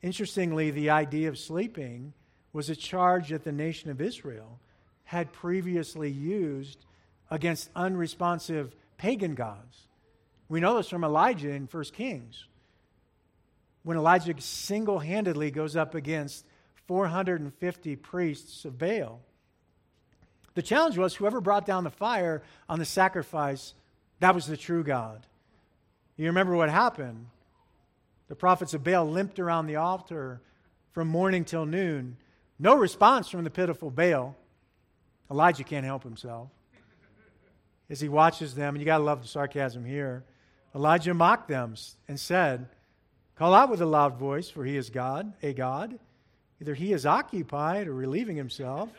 Interestingly, 0.03 0.69
the 0.69 0.89
idea 0.89 1.29
of 1.29 1.39
sleeping 1.39 2.13
was 2.51 2.69
a 2.69 2.75
charge 2.75 3.29
that 3.29 3.45
the 3.45 3.53
nation 3.53 3.89
of 3.89 4.01
Israel 4.01 4.59
had 5.05 5.31
previously 5.31 6.11
used 6.11 6.85
against 7.31 7.69
unresponsive 7.75 8.75
pagan 8.97 9.33
gods. 9.33 9.87
We 10.49 10.59
know 10.59 10.75
this 10.77 10.89
from 10.89 11.05
Elijah 11.05 11.51
in 11.51 11.67
1 11.71 11.83
Kings. 11.85 12.45
When 13.83 13.97
Elijah 13.97 14.35
single 14.39 14.99
handedly 14.99 15.51
goes 15.51 15.75
up 15.75 15.95
against 15.95 16.45
450 16.87 17.95
priests 17.95 18.65
of 18.65 18.77
Baal. 18.77 19.21
The 20.53 20.61
challenge 20.61 20.97
was 20.97 21.15
whoever 21.15 21.41
brought 21.41 21.65
down 21.65 21.85
the 21.85 21.89
fire 21.89 22.43
on 22.67 22.77
the 22.77 22.85
sacrifice, 22.85 23.73
that 24.19 24.35
was 24.35 24.47
the 24.47 24.57
true 24.57 24.83
God. 24.83 25.25
You 26.17 26.27
remember 26.27 26.55
what 26.55 26.69
happened? 26.69 27.27
The 28.33 28.37
prophets 28.37 28.73
of 28.73 28.83
Baal 28.83 29.07
limped 29.07 29.37
around 29.37 29.67
the 29.67 29.75
altar 29.75 30.41
from 30.91 31.07
morning 31.07 31.45
till 31.45 31.67
noon. 31.67 32.17
No 32.57 32.73
response 32.73 33.29
from 33.29 33.43
the 33.43 33.51
pitiful 33.51 33.91
Baal. 33.91 34.35
Elijah 35.29 35.63
can't 35.63 35.85
help 35.85 36.03
himself. 36.03 36.49
As 37.91 38.01
he 38.01 38.09
watches 38.09 38.55
them, 38.55 38.73
and 38.73 38.81
you 38.81 38.87
got 38.87 38.97
to 38.97 39.03
love 39.03 39.21
the 39.21 39.27
sarcasm 39.27 39.85
here, 39.85 40.23
Elijah 40.73 41.13
mocked 41.13 41.47
them 41.47 41.75
and 42.07 42.19
said, 42.19 42.69
Call 43.35 43.53
out 43.53 43.69
with 43.69 43.81
a 43.81 43.85
loud 43.85 44.17
voice, 44.17 44.49
for 44.49 44.65
he 44.65 44.77
is 44.77 44.89
God, 44.89 45.31
a 45.43 45.53
God. 45.53 45.99
Either 46.59 46.73
he 46.73 46.91
is 46.91 47.05
occupied 47.05 47.87
or 47.87 47.93
relieving 47.93 48.35
himself, 48.35 48.89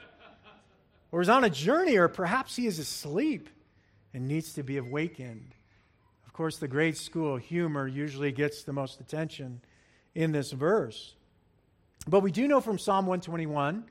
or 1.11 1.22
is 1.22 1.28
on 1.28 1.43
a 1.43 1.51
journey, 1.51 1.97
or 1.97 2.07
perhaps 2.07 2.55
he 2.55 2.68
is 2.68 2.78
asleep. 2.78 3.49
and 4.12 4.28
needs 4.28 4.53
to 4.53 4.62
be 4.62 4.76
awakened. 4.76 5.57
Of 6.35 6.39
course, 6.39 6.59
the 6.59 6.66
grade 6.66 6.97
school 6.97 7.37
humor 7.37 7.87
usually 7.87 8.32
gets 8.32 8.64
the 8.64 8.72
most 8.72 9.01
attention 9.01 9.61
in 10.16 10.32
this 10.32 10.51
verse. 10.51 11.14
But 12.09 12.24
we 12.24 12.32
do 12.32 12.49
know 12.49 12.61
from 12.61 12.76
Psalm 12.76 13.07
121 13.07 13.85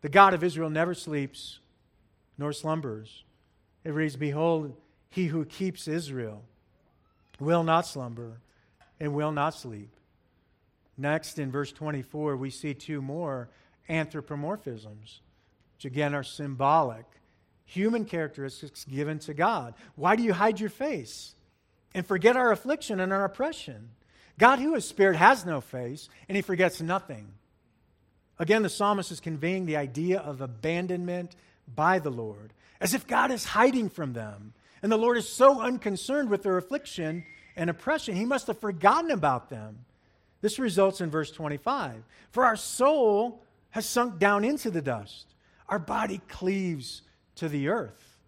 the 0.00 0.08
God 0.08 0.32
of 0.32 0.42
Israel 0.42 0.70
never 0.70 0.94
sleeps 0.94 1.58
nor 2.38 2.54
slumbers. 2.54 3.24
It 3.84 3.90
reads, 3.90 4.16
Behold, 4.16 4.74
he 5.10 5.26
who 5.26 5.44
keeps 5.44 5.86
Israel 5.86 6.44
will 7.38 7.62
not 7.62 7.86
slumber 7.86 8.40
and 8.98 9.12
will 9.12 9.32
not 9.32 9.52
sleep. 9.52 9.90
Next, 10.96 11.38
in 11.38 11.50
verse 11.50 11.72
24, 11.72 12.38
we 12.38 12.48
see 12.48 12.72
two 12.72 13.02
more 13.02 13.50
anthropomorphisms, 13.90 15.20
which 15.74 15.84
again 15.84 16.14
are 16.14 16.24
symbolic, 16.24 17.04
human 17.66 18.06
characteristics 18.06 18.86
given 18.86 19.18
to 19.18 19.34
God. 19.34 19.74
Why 19.94 20.16
do 20.16 20.22
you 20.22 20.32
hide 20.32 20.58
your 20.58 20.70
face 20.70 21.34
and 21.94 22.06
forget 22.06 22.36
our 22.36 22.52
affliction 22.52 23.00
and 23.00 23.12
our 23.12 23.24
oppression? 23.24 23.90
God, 24.38 24.58
who 24.58 24.74
is 24.74 24.86
spirit, 24.86 25.16
has 25.16 25.46
no 25.46 25.60
face, 25.60 26.08
and 26.28 26.36
he 26.36 26.42
forgets 26.42 26.80
nothing. 26.80 27.32
Again, 28.38 28.62
the 28.62 28.68
psalmist 28.68 29.10
is 29.10 29.20
conveying 29.20 29.64
the 29.64 29.76
idea 29.76 30.18
of 30.18 30.40
abandonment 30.40 31.34
by 31.74 31.98
the 31.98 32.10
Lord, 32.10 32.52
as 32.80 32.92
if 32.92 33.06
God 33.06 33.30
is 33.30 33.44
hiding 33.44 33.88
from 33.88 34.12
them. 34.12 34.52
And 34.82 34.92
the 34.92 34.98
Lord 34.98 35.16
is 35.16 35.28
so 35.28 35.60
unconcerned 35.60 36.28
with 36.28 36.42
their 36.42 36.58
affliction 36.58 37.24
and 37.56 37.70
oppression, 37.70 38.14
he 38.14 38.26
must 38.26 38.46
have 38.48 38.60
forgotten 38.60 39.10
about 39.10 39.48
them. 39.48 39.86
This 40.42 40.58
results 40.58 41.00
in 41.00 41.10
verse 41.10 41.30
25 41.30 42.04
For 42.30 42.44
our 42.44 42.56
soul 42.56 43.42
has 43.70 43.86
sunk 43.86 44.18
down 44.18 44.44
into 44.44 44.70
the 44.70 44.82
dust, 44.82 45.26
our 45.68 45.78
body 45.78 46.20
cleaves 46.28 47.02
to 47.36 47.48
the 47.48 47.68
earth. 47.68 48.18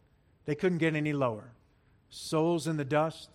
They 0.46 0.54
couldn't 0.54 0.78
get 0.78 0.96
any 0.96 1.12
lower. 1.12 1.52
Souls 2.08 2.66
in 2.66 2.78
the 2.78 2.84
dust, 2.86 3.28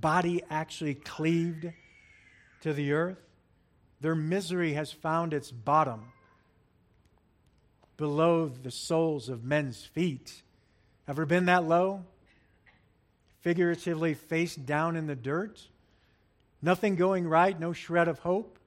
body 0.00 0.42
actually 0.50 0.94
cleaved 0.94 1.70
to 2.62 2.72
the 2.72 2.92
earth. 2.92 3.18
Their 4.00 4.14
misery 4.14 4.74
has 4.74 4.92
found 4.92 5.32
its 5.32 5.50
bottom 5.50 6.12
below 7.96 8.48
the 8.48 8.70
soles 8.70 9.28
of 9.28 9.44
men's 9.44 9.84
feet. 9.84 10.42
Ever 11.08 11.24
been 11.24 11.46
that 11.46 11.64
low? 11.64 12.04
Figuratively 13.40 14.14
face 14.14 14.54
down 14.54 14.96
in 14.96 15.06
the 15.06 15.16
dirt? 15.16 15.62
Nothing 16.60 16.96
going 16.96 17.26
right, 17.28 17.58
no 17.58 17.72
shred 17.72 18.08
of 18.08 18.18
hope 18.20 18.58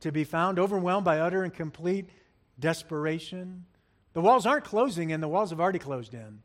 to 0.00 0.12
be 0.12 0.24
found, 0.24 0.58
overwhelmed 0.58 1.04
by 1.04 1.18
utter 1.18 1.42
and 1.42 1.52
complete 1.52 2.08
desperation. 2.60 3.64
The 4.12 4.20
walls 4.20 4.46
aren't 4.46 4.64
closing 4.64 5.10
in, 5.10 5.20
the 5.20 5.28
walls 5.28 5.50
have 5.50 5.60
already 5.60 5.78
closed 5.78 6.14
in. 6.14 6.40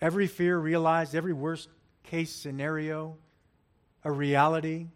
Every 0.00 0.26
fear 0.26 0.58
realized, 0.58 1.14
every 1.14 1.32
worst 1.32 1.68
case 2.04 2.32
scenario, 2.34 3.16
a 4.04 4.10
reality. 4.10 4.88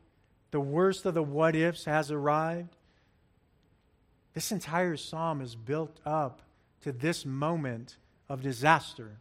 The 0.50 0.60
worst 0.60 1.04
of 1.04 1.14
the 1.14 1.22
what 1.22 1.54
ifs 1.56 1.84
has 1.84 2.10
arrived. 2.10 2.76
This 4.34 4.50
entire 4.50 4.96
psalm 4.96 5.40
is 5.40 5.54
built 5.54 5.98
up 6.04 6.42
to 6.82 6.92
this 6.92 7.24
moment 7.24 7.96
of 8.28 8.42
disaster. 8.42 9.18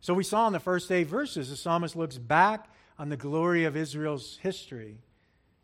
So 0.00 0.14
we 0.14 0.24
saw 0.24 0.46
in 0.46 0.52
the 0.52 0.60
first 0.60 0.90
eight 0.90 1.06
verses, 1.06 1.50
the 1.50 1.56
psalmist 1.56 1.94
looks 1.94 2.18
back 2.18 2.68
on 2.98 3.10
the 3.10 3.16
glory 3.16 3.64
of 3.64 3.76
Israel's 3.76 4.38
history 4.42 4.98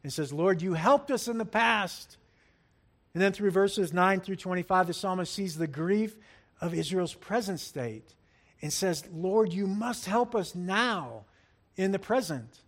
and 0.03 0.13
says, 0.13 0.33
Lord, 0.33 0.63
you 0.63 0.75
helped 0.75 1.11
us 1.11 1.27
in 1.27 1.39
the 1.39 1.45
past. 1.45 2.17
And 3.15 3.23
then 3.23 3.33
through 3.33 3.51
verses 3.51 3.93
9 3.93 4.21
through 4.21 4.37
25, 4.37 4.87
the 4.87 4.95
psalmist 4.95 5.33
sees 5.33 5.57
the 5.57 5.67
grief 5.67 6.17
of 6.61 6.75
Israel's 6.75 7.15
present 7.15 7.61
state 7.61 8.15
and 8.63 8.73
says, 8.73 9.05
Lord, 9.13 9.53
you 9.53 9.67
must 9.67 10.07
help 10.07 10.35
us 10.35 10.55
now 10.55 11.25
in 11.77 11.93
the 11.93 11.99
present. 11.99 12.61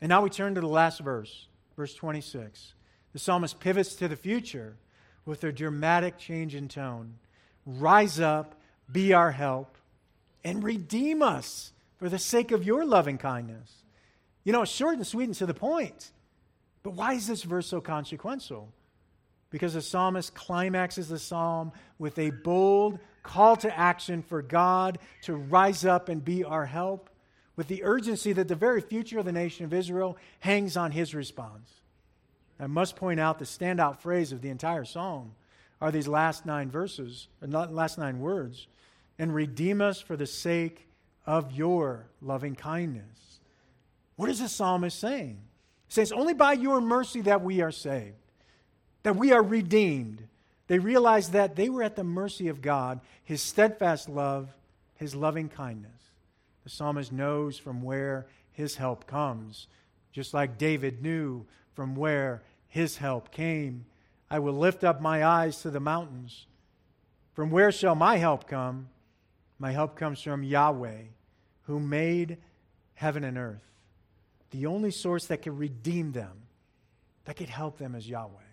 And 0.00 0.10
now 0.10 0.22
we 0.22 0.30
turn 0.30 0.54
to 0.54 0.60
the 0.60 0.66
last 0.66 1.00
verse, 1.00 1.46
verse 1.76 1.94
26. 1.94 2.74
The 3.12 3.18
psalmist 3.18 3.60
pivots 3.60 3.94
to 3.96 4.08
the 4.08 4.16
future 4.16 4.76
with 5.24 5.42
a 5.44 5.52
dramatic 5.52 6.18
change 6.18 6.54
in 6.54 6.68
tone. 6.68 7.14
Rise 7.64 8.20
up, 8.20 8.60
be 8.90 9.12
our 9.12 9.32
help, 9.32 9.76
and 10.44 10.62
redeem 10.62 11.22
us 11.22 11.72
for 11.98 12.08
the 12.08 12.18
sake 12.18 12.52
of 12.52 12.64
your 12.64 12.84
loving 12.84 13.18
kindness. 13.18 13.82
You 14.44 14.52
know, 14.52 14.64
short 14.64 14.96
and 14.96 15.06
sweet 15.06 15.24
and 15.24 15.34
to 15.36 15.46
the 15.46 15.54
point. 15.54 16.12
But 16.82 16.92
why 16.92 17.14
is 17.14 17.26
this 17.26 17.42
verse 17.42 17.66
so 17.66 17.80
consequential? 17.80 18.72
Because 19.50 19.74
the 19.74 19.82
psalmist 19.82 20.34
climaxes 20.34 21.08
the 21.08 21.18
psalm 21.18 21.72
with 21.98 22.18
a 22.18 22.30
bold 22.30 23.00
call 23.26 23.56
to 23.56 23.78
action 23.78 24.22
for 24.22 24.42
God 24.42 24.98
to 25.22 25.34
rise 25.34 25.84
up 25.84 26.08
and 26.08 26.24
be 26.24 26.44
our 26.44 26.66
help 26.66 27.10
with 27.56 27.68
the 27.68 27.82
urgency 27.84 28.32
that 28.32 28.48
the 28.48 28.54
very 28.54 28.80
future 28.80 29.18
of 29.18 29.24
the 29.24 29.32
nation 29.32 29.64
of 29.64 29.74
Israel 29.74 30.16
hangs 30.40 30.76
on 30.76 30.92
his 30.92 31.14
response. 31.14 31.70
I 32.60 32.66
must 32.66 32.96
point 32.96 33.20
out 33.20 33.38
the 33.38 33.44
standout 33.44 33.98
phrase 33.98 34.32
of 34.32 34.40
the 34.40 34.48
entire 34.48 34.84
psalm 34.84 35.32
are 35.80 35.90
these 35.90 36.08
last 36.08 36.46
nine 36.46 36.70
verses, 36.70 37.28
uh, 37.42 37.46
not 37.46 37.74
last 37.74 37.98
nine 37.98 38.20
words, 38.20 38.66
and 39.18 39.34
redeem 39.34 39.82
us 39.82 40.00
for 40.00 40.16
the 40.16 40.26
sake 40.26 40.88
of 41.26 41.52
your 41.52 42.06
loving 42.22 42.54
kindness. 42.54 43.40
What 44.16 44.30
is 44.30 44.40
the 44.40 44.48
psalmist 44.48 44.98
saying? 44.98 45.38
He 45.88 45.92
says, 45.92 46.12
Only 46.12 46.34
by 46.34 46.54
your 46.54 46.80
mercy 46.80 47.20
that 47.22 47.42
we 47.42 47.60
are 47.60 47.72
saved, 47.72 48.16
that 49.02 49.16
we 49.16 49.32
are 49.32 49.42
redeemed. 49.42 50.26
They 50.68 50.78
realized 50.78 51.32
that 51.32 51.56
they 51.56 51.68
were 51.68 51.82
at 51.82 51.96
the 51.96 52.04
mercy 52.04 52.48
of 52.48 52.60
God, 52.60 53.00
his 53.22 53.40
steadfast 53.40 54.08
love, 54.08 54.48
his 54.96 55.14
loving 55.14 55.48
kindness. 55.48 55.92
The 56.64 56.70
psalmist 56.70 57.12
knows 57.12 57.58
from 57.58 57.82
where 57.82 58.26
his 58.52 58.76
help 58.76 59.06
comes, 59.06 59.68
just 60.12 60.34
like 60.34 60.58
David 60.58 61.02
knew 61.02 61.46
from 61.74 61.94
where 61.94 62.42
his 62.68 62.96
help 62.96 63.30
came. 63.30 63.86
I 64.30 64.40
will 64.40 64.54
lift 64.54 64.82
up 64.82 65.00
my 65.00 65.24
eyes 65.24 65.62
to 65.62 65.70
the 65.70 65.78
mountains. 65.78 66.46
From 67.34 67.50
where 67.50 67.70
shall 67.70 67.94
my 67.94 68.16
help 68.16 68.48
come? 68.48 68.88
My 69.58 69.70
help 69.70 69.94
comes 69.96 70.20
from 70.20 70.42
Yahweh, 70.42 71.02
who 71.62 71.78
made 71.78 72.38
heaven 72.94 73.24
and 73.24 73.38
earth. 73.38 73.62
The 74.50 74.66
only 74.66 74.90
source 74.90 75.26
that 75.26 75.42
can 75.42 75.56
redeem 75.56 76.12
them, 76.12 76.32
that 77.24 77.36
could 77.36 77.48
help 77.48 77.78
them, 77.78 77.94
is 77.94 78.08
Yahweh. 78.08 78.45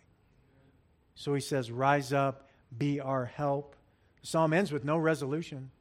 So 1.16 1.34
he 1.34 1.42
says, 1.42 1.72
Rise 1.72 2.14
up, 2.14 2.50
be 2.76 3.00
our 3.00 3.26
help. 3.26 3.76
The 4.22 4.28
psalm 4.28 4.54
ends 4.54 4.72
with 4.72 4.84
no 4.84 4.98
resolution. 4.98 5.72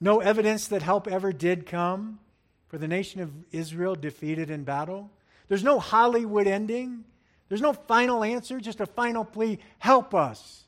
No 0.00 0.20
evidence 0.20 0.68
that 0.68 0.82
help 0.82 1.08
ever 1.08 1.32
did 1.32 1.66
come 1.66 2.20
for 2.68 2.78
the 2.78 2.88
nation 2.88 3.20
of 3.20 3.32
Israel 3.50 3.94
defeated 3.94 4.50
in 4.50 4.64
battle. 4.64 5.10
There's 5.48 5.64
no 5.64 5.80
Hollywood 5.80 6.46
ending. 6.46 7.04
There's 7.48 7.62
no 7.62 7.72
final 7.72 8.22
answer, 8.22 8.60
just 8.60 8.80
a 8.80 8.86
final 8.86 9.24
plea 9.24 9.58
help 9.78 10.14
us. 10.14 10.64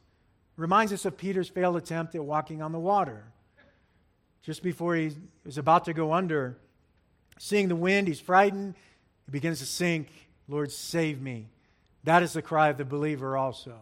Reminds 0.56 0.92
us 0.92 1.04
of 1.04 1.16
Peter's 1.16 1.48
failed 1.48 1.76
attempt 1.76 2.14
at 2.14 2.24
walking 2.24 2.62
on 2.62 2.72
the 2.72 2.78
water. 2.78 3.24
Just 4.42 4.62
before 4.62 4.94
he 4.94 5.12
was 5.44 5.58
about 5.58 5.84
to 5.84 5.92
go 5.92 6.12
under, 6.12 6.56
seeing 7.38 7.68
the 7.68 7.76
wind, 7.76 8.08
he's 8.08 8.20
frightened. 8.20 8.74
He 9.26 9.32
begins 9.32 9.58
to 9.60 9.66
sink. 9.66 10.08
Lord, 10.48 10.72
save 10.72 11.20
me. 11.20 11.48
That 12.04 12.22
is 12.22 12.32
the 12.32 12.42
cry 12.42 12.68
of 12.68 12.78
the 12.78 12.84
believer 12.84 13.36
also. 13.36 13.78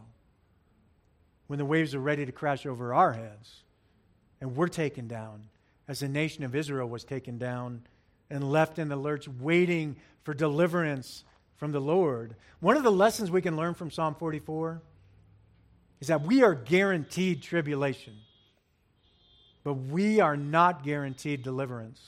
When 1.47 1.59
the 1.59 1.65
waves 1.65 1.95
are 1.95 2.01
ready 2.01 2.27
to 2.27 2.33
crash 2.33 2.67
over 2.67 2.93
our 2.93 3.13
heads, 3.13 3.63
and 4.41 4.55
we're 4.55 4.69
taken 4.69 5.09
down, 5.09 5.45
as 5.87 6.01
the 6.01 6.09
nation 6.09 6.45
of 6.45 6.55
Israel 6.55 6.89
was 6.89 7.05
taken 7.05 7.39
down 7.39 7.83
and 8.31 8.51
left 8.51 8.79
in 8.79 8.89
the 8.89 8.97
lurch, 8.97 9.27
waiting 9.27 9.97
for 10.23 10.35
deliverance 10.35 11.25
from 11.57 11.73
the 11.73 11.81
Lord. 11.81 12.37
One 12.61 12.77
of 12.77 12.83
the 12.83 12.93
lessons 12.93 13.31
we 13.31 13.43
can 13.43 13.57
learn 13.57 13.75
from 13.75 13.91
Psalm 13.91 14.15
44 14.15 14.83
is 16.01 16.09
that 16.09 16.23
we 16.23 16.43
are 16.43 16.55
guaranteed 16.55 17.43
tribulation, 17.43 18.15
but 19.65 19.75
we 19.75 20.21
are 20.21 20.37
not 20.37 20.85
guaranteed 20.85 21.43
deliverance. 21.43 22.01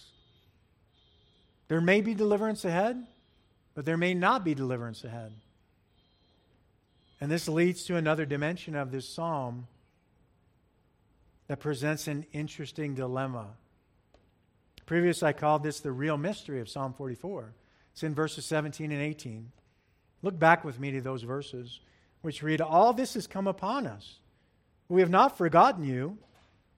There 1.68 1.80
may 1.80 2.00
be 2.00 2.14
deliverance 2.14 2.64
ahead, 2.64 3.06
but 3.74 3.84
there 3.84 3.96
may 3.96 4.12
not 4.12 4.44
be 4.44 4.54
deliverance 4.54 5.04
ahead. 5.04 5.32
And 7.20 7.30
this 7.30 7.48
leads 7.48 7.84
to 7.84 7.96
another 7.96 8.24
dimension 8.24 8.74
of 8.74 8.90
this 8.90 9.08
psalm 9.08 9.66
that 11.48 11.60
presents 11.60 12.06
an 12.06 12.24
interesting 12.32 12.94
dilemma. 12.94 13.48
Previous, 14.86 15.22
I 15.22 15.32
called 15.32 15.62
this 15.62 15.80
the 15.80 15.92
real 15.92 16.16
mystery 16.16 16.60
of 16.60 16.68
Psalm 16.68 16.94
44. 16.94 17.52
It's 17.92 18.02
in 18.02 18.14
verses 18.14 18.44
17 18.46 18.90
and 18.90 19.02
18. 19.02 19.52
Look 20.22 20.38
back 20.38 20.64
with 20.64 20.80
me 20.80 20.90
to 20.92 21.00
those 21.00 21.22
verses, 21.22 21.80
which 22.22 22.42
read 22.42 22.60
All 22.60 22.92
this 22.92 23.14
has 23.14 23.26
come 23.26 23.46
upon 23.46 23.86
us. 23.86 24.20
We 24.88 25.00
have 25.00 25.10
not 25.10 25.36
forgotten 25.36 25.84
you, 25.84 26.18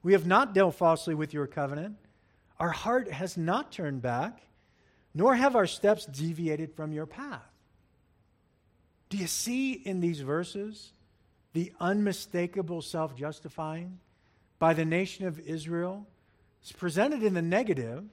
we 0.03 0.13
have 0.13 0.27
not 0.27 0.55
dealt 0.55 0.75
falsely 0.75 1.15
with 1.15 1.33
your 1.33 1.47
covenant. 1.47 1.97
Our 2.59 2.71
heart 2.71 3.11
has 3.11 3.37
not 3.37 3.73
turned 3.73 4.03
back, 4.03 4.41
nor 5.15 5.35
have 5.35 5.57
our 5.57 5.67
steps 5.67 6.07
deviated 6.07 6.75
from 6.75 6.93
your 6.93 7.07
path. 7.07 7.52
Do 9.13 9.19
you 9.19 9.27
see 9.27 9.73
in 9.73 10.01
these 10.01 10.21
verses 10.21 10.93
the 11.53 11.71
unmistakable 11.79 12.81
self 12.81 13.15
justifying? 13.15 13.99
by 14.63 14.75
the 14.75 14.85
nation 14.85 15.27
of 15.27 15.41
Israel. 15.41 16.07
It's 16.61 16.71
presented 16.71 17.25
in 17.25 17.35
the 17.35 17.43
negative, 17.43 18.05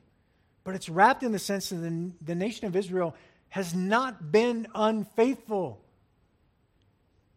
but 0.64 0.74
it's 0.74 0.90
wrapped 0.90 1.22
in 1.22 1.32
the 1.32 1.38
sense 1.38 1.70
that 1.70 1.76
the, 1.76 2.12
the 2.24 2.34
nation 2.34 2.66
of 2.66 2.76
Israel 2.76 3.16
has 3.50 3.76
not 3.76 4.32
been 4.32 4.66
unfaithful. 4.74 5.80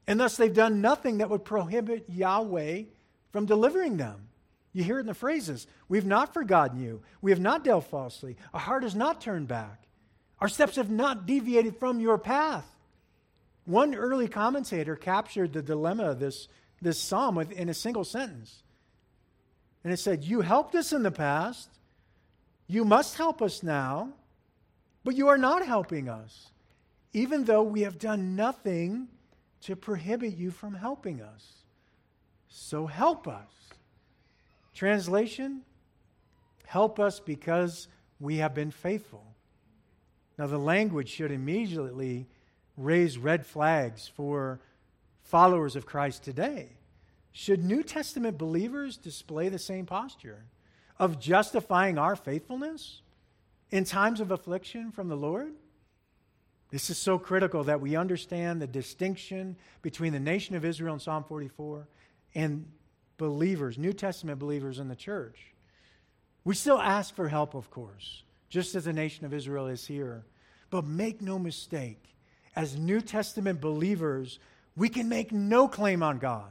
And 0.06 0.18
thus 0.18 0.38
they've 0.38 0.54
done 0.54 0.80
nothing 0.80 1.18
that 1.18 1.28
would 1.28 1.44
prohibit 1.44 2.06
Yahweh 2.08 2.84
from 3.32 3.44
delivering 3.44 3.98
them. 3.98 4.28
You 4.72 4.82
hear 4.82 4.96
it 4.96 5.00
in 5.00 5.06
the 5.06 5.12
phrases 5.12 5.66
We've 5.90 6.06
not 6.06 6.32
forgotten 6.32 6.82
you. 6.82 7.02
We 7.20 7.32
have 7.32 7.40
not 7.40 7.64
dealt 7.64 7.90
falsely. 7.90 8.38
Our 8.54 8.60
heart 8.60 8.82
has 8.82 8.94
not 8.94 9.20
turned 9.20 9.46
back. 9.46 9.82
Our 10.40 10.48
steps 10.48 10.76
have 10.76 10.88
not 10.88 11.26
deviated 11.26 11.76
from 11.76 12.00
your 12.00 12.16
path. 12.16 12.64
One 13.64 13.94
early 13.94 14.28
commentator 14.28 14.96
captured 14.96 15.52
the 15.52 15.62
dilemma 15.62 16.04
of 16.04 16.18
this, 16.18 16.48
this 16.80 17.00
psalm 17.00 17.38
in 17.38 17.68
a 17.68 17.74
single 17.74 18.04
sentence. 18.04 18.62
And 19.84 19.92
it 19.92 19.98
said, 19.98 20.24
You 20.24 20.40
helped 20.40 20.74
us 20.74 20.92
in 20.92 21.02
the 21.02 21.10
past. 21.10 21.68
You 22.66 22.84
must 22.84 23.16
help 23.16 23.42
us 23.42 23.62
now, 23.62 24.10
but 25.04 25.16
you 25.16 25.28
are 25.28 25.38
not 25.38 25.66
helping 25.66 26.08
us, 26.08 26.50
even 27.12 27.44
though 27.44 27.62
we 27.62 27.82
have 27.82 27.98
done 27.98 28.34
nothing 28.34 29.08
to 29.62 29.76
prohibit 29.76 30.36
you 30.36 30.50
from 30.50 30.74
helping 30.74 31.20
us. 31.20 31.52
So 32.48 32.86
help 32.86 33.28
us. 33.28 33.50
Translation 34.74 35.62
Help 36.72 36.98
us 36.98 37.20
because 37.20 37.86
we 38.18 38.38
have 38.38 38.54
been 38.54 38.70
faithful. 38.70 39.22
Now, 40.38 40.46
the 40.46 40.56
language 40.56 41.10
should 41.10 41.30
immediately 41.30 42.28
raise 42.76 43.18
red 43.18 43.46
flags 43.46 44.08
for 44.08 44.60
followers 45.22 45.76
of 45.76 45.86
Christ 45.86 46.22
today. 46.22 46.70
Should 47.32 47.64
New 47.64 47.82
Testament 47.82 48.36
believers 48.38 48.96
display 48.96 49.48
the 49.48 49.58
same 49.58 49.86
posture 49.86 50.44
of 50.98 51.18
justifying 51.18 51.98
our 51.98 52.14
faithfulness 52.14 53.00
in 53.70 53.84
times 53.84 54.20
of 54.20 54.30
affliction 54.30 54.92
from 54.92 55.08
the 55.08 55.16
Lord? 55.16 55.52
This 56.70 56.90
is 56.90 56.98
so 56.98 57.18
critical 57.18 57.64
that 57.64 57.80
we 57.80 57.96
understand 57.96 58.60
the 58.60 58.66
distinction 58.66 59.56
between 59.82 60.12
the 60.12 60.20
nation 60.20 60.56
of 60.56 60.64
Israel 60.64 60.94
in 60.94 61.00
Psalm 61.00 61.24
44 61.24 61.86
and 62.34 62.66
believers, 63.18 63.78
New 63.78 63.92
Testament 63.92 64.38
believers 64.38 64.78
in 64.78 64.88
the 64.88 64.96
church. 64.96 65.52
We 66.44 66.54
still 66.54 66.78
ask 66.78 67.14
for 67.14 67.28
help, 67.28 67.54
of 67.54 67.70
course, 67.70 68.22
just 68.48 68.74
as 68.74 68.84
the 68.84 68.92
nation 68.92 69.24
of 69.26 69.34
Israel 69.34 69.66
is 69.66 69.86
here. 69.86 70.24
But 70.70 70.86
make 70.86 71.20
no 71.20 71.38
mistake, 71.38 72.02
as 72.54 72.78
New 72.78 73.00
Testament 73.00 73.60
believers, 73.60 74.38
we 74.76 74.88
can 74.88 75.08
make 75.08 75.32
no 75.32 75.68
claim 75.68 76.02
on 76.02 76.18
God 76.18 76.50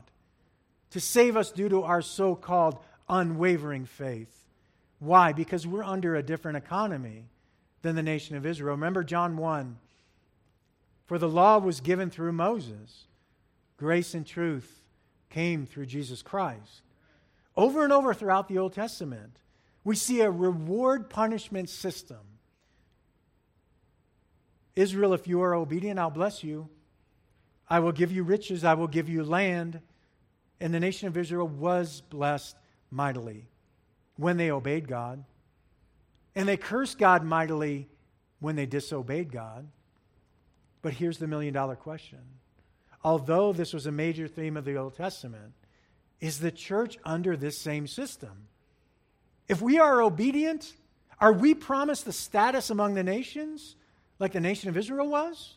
to 0.92 1.00
save 1.00 1.38
us 1.38 1.52
due 1.52 1.70
to 1.70 1.84
our 1.84 2.02
so 2.02 2.36
called 2.36 2.80
unwavering 3.10 3.86
faith. 3.86 4.46
Why? 5.00 5.34
Because 5.34 5.66
we're 5.66 5.84
under 5.84 6.16
a 6.16 6.24
different 6.24 6.58
economy 6.58 7.26
than 7.82 7.96
the 7.96 8.04
nation 8.04 8.36
of 8.36 8.46
Israel. 8.46 8.76
Remember 8.76 9.04
John 9.04 9.38
1 9.38 9.78
For 11.08 11.18
the 11.18 11.30
law 11.30 11.58
was 11.58 11.82
given 11.82 12.10
through 12.10 12.34
Moses, 12.34 13.06
grace 13.78 14.14
and 14.14 14.26
truth 14.26 14.82
came 15.30 15.66
through 15.66 15.88
Jesus 15.88 16.22
Christ. 16.22 16.82
Over 17.56 17.84
and 17.84 17.92
over 17.92 18.14
throughout 18.14 18.48
the 18.48 18.60
Old 18.60 18.74
Testament, 18.74 19.38
we 19.84 19.96
see 19.96 20.22
a 20.22 20.30
reward 20.30 21.10
punishment 21.10 21.70
system. 21.70 22.20
Israel, 24.76 25.14
if 25.14 25.28
you 25.28 25.42
are 25.42 25.54
obedient, 25.54 26.00
I'll 26.00 26.10
bless 26.10 26.44
you. 26.44 26.70
I 27.70 27.80
will 27.80 27.92
give 27.92 28.12
you 28.12 28.24
riches, 28.24 28.64
I 28.64 28.74
will 28.74 28.88
give 28.88 29.10
you 29.10 29.24
land. 29.24 29.82
And 30.60 30.74
the 30.74 30.80
nation 30.80 31.08
of 31.08 31.18
Israel 31.18 31.48
was 31.48 32.02
blessed 32.10 32.56
mightily 32.92 33.48
when 34.18 34.38
they 34.38 34.52
obeyed 34.52 34.88
God. 34.88 35.24
And 36.36 36.48
they 36.48 36.58
cursed 36.58 36.98
God 36.98 37.24
mightily 37.24 37.88
when 38.40 38.56
they 38.56 38.66
disobeyed 38.66 39.32
God. 39.32 39.68
But 40.82 40.94
here's 40.94 41.18
the 41.18 41.28
million 41.28 41.54
dollar 41.54 41.76
question 41.76 42.20
although 43.04 43.52
this 43.52 43.74
was 43.74 43.88
a 43.88 43.92
major 43.92 44.28
theme 44.28 44.56
of 44.56 44.64
the 44.64 44.76
Old 44.76 44.96
Testament, 44.96 45.54
is 46.20 46.40
the 46.40 46.52
church 46.52 47.00
under 47.04 47.36
this 47.36 47.58
same 47.58 47.88
system? 47.88 48.48
If 49.48 49.60
we 49.60 49.80
are 49.80 50.04
obedient, 50.04 50.74
are 51.20 51.34
we 51.34 51.56
promised 51.56 52.06
the 52.06 52.14
status 52.14 52.70
among 52.70 52.94
the 52.94 53.04
nations 53.04 53.76
like 54.22 54.34
the 54.34 54.40
nation 54.40 54.70
of 54.70 54.78
Israel 54.78 55.10
was? 55.10 55.56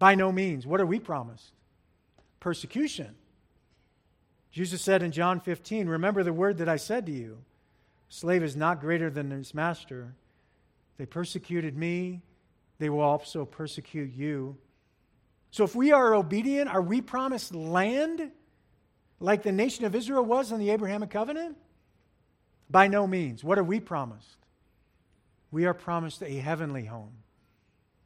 By 0.00 0.16
no 0.16 0.32
means. 0.32 0.66
What 0.66 0.80
are 0.80 0.86
we 0.86 0.98
promised? 0.98 1.52
Persecution. 2.40 3.14
Jesus 4.50 4.82
said 4.82 5.02
in 5.02 5.12
John 5.12 5.40
15, 5.40 5.86
Remember 5.88 6.22
the 6.22 6.32
word 6.32 6.58
that 6.58 6.68
I 6.68 6.76
said 6.76 7.06
to 7.06 7.12
you 7.12 7.38
slave 8.08 8.42
is 8.42 8.54
not 8.54 8.80
greater 8.80 9.08
than 9.08 9.30
his 9.30 9.54
master. 9.54 10.14
They 10.98 11.06
persecuted 11.06 11.76
me, 11.76 12.22
they 12.78 12.90
will 12.90 13.00
also 13.00 13.44
persecute 13.44 14.12
you. 14.12 14.56
So 15.50 15.64
if 15.64 15.74
we 15.74 15.92
are 15.92 16.14
obedient, 16.14 16.68
are 16.68 16.82
we 16.82 17.00
promised 17.00 17.54
land 17.54 18.30
like 19.20 19.42
the 19.42 19.52
nation 19.52 19.84
of 19.84 19.94
Israel 19.94 20.24
was 20.24 20.52
in 20.52 20.58
the 20.58 20.70
Abrahamic 20.70 21.10
covenant? 21.10 21.56
By 22.68 22.88
no 22.88 23.06
means. 23.06 23.42
What 23.42 23.58
are 23.58 23.64
we 23.64 23.78
promised? 23.80 24.38
We 25.50 25.66
are 25.66 25.74
promised 25.74 26.22
a 26.22 26.34
heavenly 26.34 26.84
home. 26.84 27.12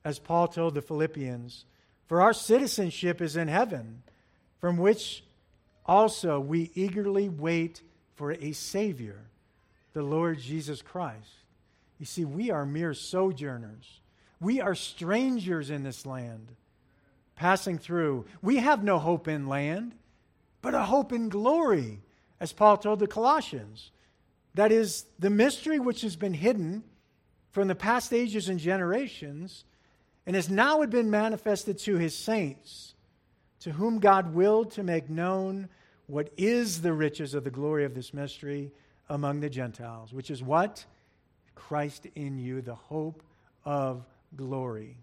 As 0.04 0.18
Paul 0.18 0.48
told 0.48 0.74
the 0.74 0.82
Philippians, 0.82 1.64
for 2.06 2.22
our 2.22 2.32
citizenship 2.32 3.20
is 3.20 3.36
in 3.36 3.48
heaven, 3.48 4.02
from 4.60 4.76
which 4.76 5.24
also 5.84 6.40
we 6.40 6.70
eagerly 6.74 7.28
wait 7.28 7.82
for 8.14 8.32
a 8.32 8.52
Savior, 8.52 9.26
the 9.92 10.02
Lord 10.02 10.38
Jesus 10.38 10.82
Christ. 10.82 11.30
You 11.98 12.06
see, 12.06 12.24
we 12.24 12.50
are 12.50 12.64
mere 12.64 12.94
sojourners. 12.94 14.00
We 14.40 14.60
are 14.60 14.74
strangers 14.74 15.70
in 15.70 15.82
this 15.82 16.06
land 16.06 16.48
passing 17.38 17.78
through. 17.78 18.26
We 18.42 18.56
have 18.56 18.82
no 18.82 18.98
hope 18.98 19.28
in 19.28 19.46
land, 19.46 19.94
but 20.60 20.74
a 20.74 20.82
hope 20.82 21.12
in 21.12 21.28
glory, 21.28 22.00
as 22.40 22.52
Paul 22.52 22.76
told 22.76 22.98
the 22.98 23.06
Colossians. 23.06 23.92
That 24.54 24.72
is 24.72 25.06
the 25.18 25.30
mystery 25.30 25.78
which 25.78 26.02
has 26.02 26.16
been 26.16 26.34
hidden 26.34 26.82
from 27.52 27.68
the 27.68 27.76
past 27.76 28.12
ages 28.12 28.48
and 28.48 28.58
generations 28.58 29.64
and 30.28 30.36
has 30.36 30.50
now 30.50 30.84
been 30.84 31.10
manifested 31.10 31.78
to 31.78 31.96
his 31.96 32.14
saints, 32.14 32.94
to 33.60 33.72
whom 33.72 33.98
God 33.98 34.34
willed 34.34 34.70
to 34.72 34.82
make 34.82 35.08
known 35.08 35.70
what 36.06 36.28
is 36.36 36.82
the 36.82 36.92
riches 36.92 37.32
of 37.32 37.44
the 37.44 37.50
glory 37.50 37.86
of 37.86 37.94
this 37.94 38.12
mystery 38.12 38.70
among 39.08 39.40
the 39.40 39.48
Gentiles, 39.48 40.12
which 40.12 40.30
is 40.30 40.42
what? 40.42 40.84
Christ 41.54 42.08
in 42.14 42.38
you, 42.38 42.60
the 42.60 42.74
hope 42.74 43.22
of 43.64 44.04
glory. 44.36 44.98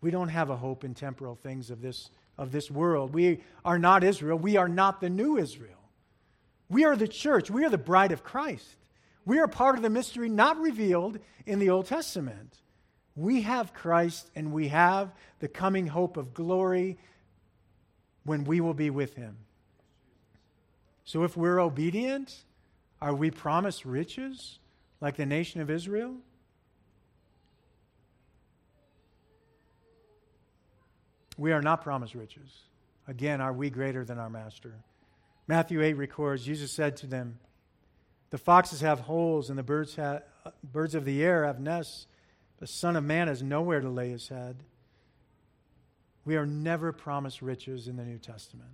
We 0.00 0.10
don't 0.10 0.30
have 0.30 0.50
a 0.50 0.56
hope 0.56 0.82
in 0.82 0.94
temporal 0.94 1.36
things 1.36 1.70
of 1.70 1.80
this, 1.80 2.10
of 2.36 2.50
this 2.50 2.72
world. 2.72 3.14
We 3.14 3.44
are 3.64 3.78
not 3.78 4.02
Israel. 4.02 4.36
We 4.36 4.56
are 4.56 4.68
not 4.68 5.00
the 5.00 5.10
new 5.10 5.38
Israel. 5.38 5.78
We 6.68 6.84
are 6.84 6.96
the 6.96 7.06
church. 7.06 7.52
We 7.52 7.64
are 7.64 7.70
the 7.70 7.78
bride 7.78 8.10
of 8.10 8.24
Christ. 8.24 8.74
We 9.24 9.38
are 9.38 9.46
part 9.46 9.76
of 9.76 9.82
the 9.82 9.90
mystery 9.90 10.28
not 10.28 10.58
revealed 10.58 11.20
in 11.46 11.60
the 11.60 11.70
Old 11.70 11.86
Testament. 11.86 12.56
We 13.20 13.42
have 13.42 13.74
Christ 13.74 14.30
and 14.34 14.50
we 14.50 14.68
have 14.68 15.12
the 15.40 15.48
coming 15.48 15.86
hope 15.86 16.16
of 16.16 16.32
glory 16.32 16.96
when 18.24 18.44
we 18.44 18.62
will 18.62 18.72
be 18.72 18.88
with 18.88 19.14
him. 19.14 19.36
So 21.04 21.24
if 21.24 21.36
we're 21.36 21.60
obedient, 21.60 22.34
are 22.98 23.14
we 23.14 23.30
promised 23.30 23.84
riches 23.84 24.58
like 25.02 25.16
the 25.16 25.26
nation 25.26 25.60
of 25.60 25.68
Israel? 25.68 26.14
We 31.36 31.52
are 31.52 31.60
not 31.60 31.82
promised 31.82 32.14
riches. 32.14 32.60
Again, 33.06 33.42
are 33.42 33.52
we 33.52 33.68
greater 33.68 34.02
than 34.02 34.18
our 34.18 34.30
master? 34.30 34.72
Matthew 35.46 35.82
8 35.82 35.92
records 35.92 36.42
Jesus 36.42 36.72
said 36.72 36.96
to 36.98 37.06
them, 37.06 37.38
The 38.30 38.38
foxes 38.38 38.80
have 38.80 39.00
holes, 39.00 39.50
and 39.50 39.58
the 39.58 39.62
birds, 39.62 39.96
have, 39.96 40.22
birds 40.64 40.94
of 40.94 41.04
the 41.04 41.22
air 41.22 41.44
have 41.44 41.60
nests. 41.60 42.06
The 42.60 42.66
Son 42.66 42.96
of 42.96 43.04
Man 43.04 43.28
has 43.28 43.42
nowhere 43.42 43.80
to 43.80 43.88
lay 43.88 44.10
his 44.10 44.28
head. 44.28 44.56
We 46.24 46.36
are 46.36 46.46
never 46.46 46.92
promised 46.92 47.42
riches 47.42 47.88
in 47.88 47.96
the 47.96 48.04
New 48.04 48.18
Testament, 48.18 48.70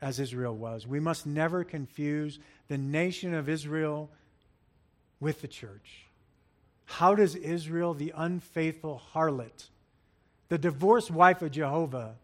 as 0.00 0.18
Israel 0.18 0.54
was. 0.56 0.86
We 0.86 1.00
must 1.00 1.26
never 1.26 1.64
confuse 1.64 2.40
the 2.68 2.78
nation 2.78 3.32
of 3.32 3.48
Israel 3.48 4.10
with 5.20 5.40
the 5.40 5.48
church. 5.48 6.06
How 6.84 7.14
does 7.14 7.36
Israel, 7.36 7.94
the 7.94 8.12
unfaithful 8.14 9.00
harlot, 9.14 9.68
the 10.52 10.58
divorced 10.58 11.10
wife 11.10 11.40
of 11.40 11.50
Jehovah. 11.50 12.16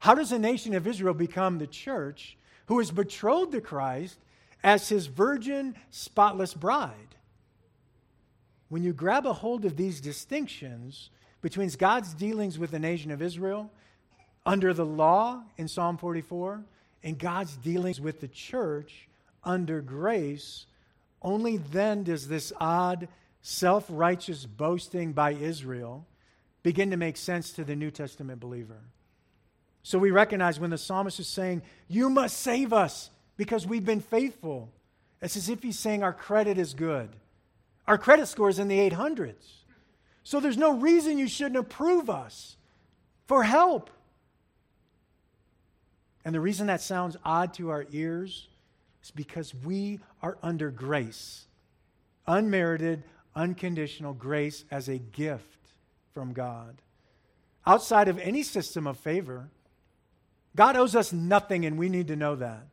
How 0.00 0.16
does 0.16 0.30
the 0.30 0.40
nation 0.40 0.74
of 0.74 0.88
Israel 0.88 1.14
become 1.14 1.58
the 1.58 1.68
church 1.68 2.36
who 2.66 2.80
is 2.80 2.90
betrothed 2.90 3.52
to 3.52 3.60
Christ 3.60 4.18
as 4.64 4.88
his 4.88 5.06
virgin, 5.06 5.76
spotless 5.90 6.52
bride? 6.52 7.15
When 8.68 8.82
you 8.82 8.92
grab 8.92 9.26
a 9.26 9.32
hold 9.32 9.64
of 9.64 9.76
these 9.76 10.00
distinctions 10.00 11.10
between 11.40 11.68
God's 11.70 12.14
dealings 12.14 12.58
with 12.58 12.70
the 12.70 12.78
nation 12.78 13.10
of 13.10 13.22
Israel 13.22 13.70
under 14.44 14.74
the 14.74 14.86
law 14.86 15.42
in 15.56 15.68
Psalm 15.68 15.96
44 15.96 16.64
and 17.02 17.18
God's 17.18 17.56
dealings 17.56 18.00
with 18.00 18.20
the 18.20 18.28
church 18.28 19.08
under 19.44 19.80
grace, 19.80 20.66
only 21.22 21.56
then 21.56 22.02
does 22.02 22.28
this 22.28 22.52
odd, 22.60 23.08
self 23.42 23.86
righteous 23.88 24.44
boasting 24.44 25.12
by 25.12 25.32
Israel 25.32 26.06
begin 26.62 26.90
to 26.90 26.96
make 26.96 27.16
sense 27.16 27.52
to 27.52 27.64
the 27.64 27.76
New 27.76 27.92
Testament 27.92 28.40
believer. 28.40 28.80
So 29.84 30.00
we 30.00 30.10
recognize 30.10 30.58
when 30.58 30.70
the 30.70 30.78
psalmist 30.78 31.20
is 31.20 31.28
saying, 31.28 31.62
You 31.86 32.10
must 32.10 32.38
save 32.38 32.72
us 32.72 33.10
because 33.36 33.64
we've 33.64 33.84
been 33.84 34.00
faithful, 34.00 34.72
it's 35.22 35.36
as 35.36 35.48
if 35.48 35.62
he's 35.62 35.78
saying 35.78 36.02
our 36.02 36.12
credit 36.12 36.58
is 36.58 36.74
good. 36.74 37.10
Our 37.86 37.98
credit 37.98 38.26
score 38.26 38.48
is 38.48 38.58
in 38.58 38.68
the 38.68 38.78
800s. 38.90 39.34
So 40.24 40.40
there's 40.40 40.56
no 40.56 40.76
reason 40.76 41.18
you 41.18 41.28
shouldn't 41.28 41.56
approve 41.56 42.10
us 42.10 42.56
for 43.26 43.44
help. 43.44 43.90
And 46.24 46.34
the 46.34 46.40
reason 46.40 46.66
that 46.66 46.80
sounds 46.80 47.16
odd 47.24 47.54
to 47.54 47.70
our 47.70 47.86
ears 47.92 48.48
is 49.04 49.12
because 49.12 49.54
we 49.54 50.00
are 50.22 50.36
under 50.42 50.70
grace 50.70 51.46
unmerited, 52.26 53.02
unconditional 53.34 54.12
grace 54.12 54.64
as 54.70 54.88
a 54.88 54.98
gift 54.98 55.58
from 56.12 56.32
God. 56.32 56.82
Outside 57.66 58.08
of 58.08 58.18
any 58.18 58.42
system 58.42 58.86
of 58.86 58.98
favor, 58.98 59.48
God 60.54 60.76
owes 60.76 60.96
us 60.96 61.12
nothing, 61.12 61.66
and 61.66 61.78
we 61.78 61.88
need 61.88 62.08
to 62.08 62.16
know 62.16 62.36
that. 62.36 62.66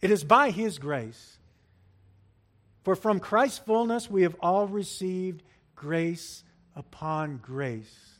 It 0.00 0.10
is 0.10 0.24
by 0.24 0.50
His 0.50 0.78
grace. 0.78 1.38
For 2.82 2.96
from 2.96 3.20
Christ's 3.20 3.58
fullness 3.58 4.10
we 4.10 4.22
have 4.22 4.36
all 4.40 4.66
received 4.66 5.42
grace 5.74 6.44
upon 6.74 7.38
grace. 7.38 8.18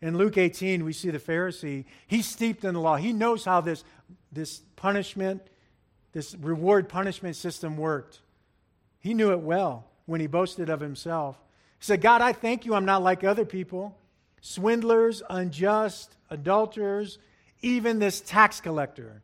In 0.00 0.16
Luke 0.16 0.38
18, 0.38 0.84
we 0.84 0.92
see 0.92 1.10
the 1.10 1.18
Pharisee. 1.18 1.84
He's 2.06 2.26
steeped 2.26 2.64
in 2.64 2.74
the 2.74 2.80
law. 2.80 2.96
He 2.96 3.12
knows 3.12 3.44
how 3.44 3.60
this, 3.60 3.82
this 4.30 4.62
punishment, 4.76 5.42
this 6.12 6.34
reward 6.36 6.88
punishment 6.88 7.34
system 7.34 7.76
worked. 7.76 8.20
He 9.00 9.14
knew 9.14 9.32
it 9.32 9.40
well 9.40 9.90
when 10.06 10.20
he 10.20 10.28
boasted 10.28 10.68
of 10.68 10.80
himself. 10.80 11.36
He 11.80 11.84
said, 11.84 12.00
God, 12.00 12.22
I 12.22 12.32
thank 12.32 12.64
you 12.64 12.74
I'm 12.74 12.84
not 12.84 13.02
like 13.02 13.24
other 13.24 13.44
people 13.44 13.96
swindlers, 14.40 15.20
unjust, 15.28 16.16
adulterers, 16.30 17.18
even 17.60 17.98
this 17.98 18.20
tax 18.20 18.60
collector. 18.60 19.22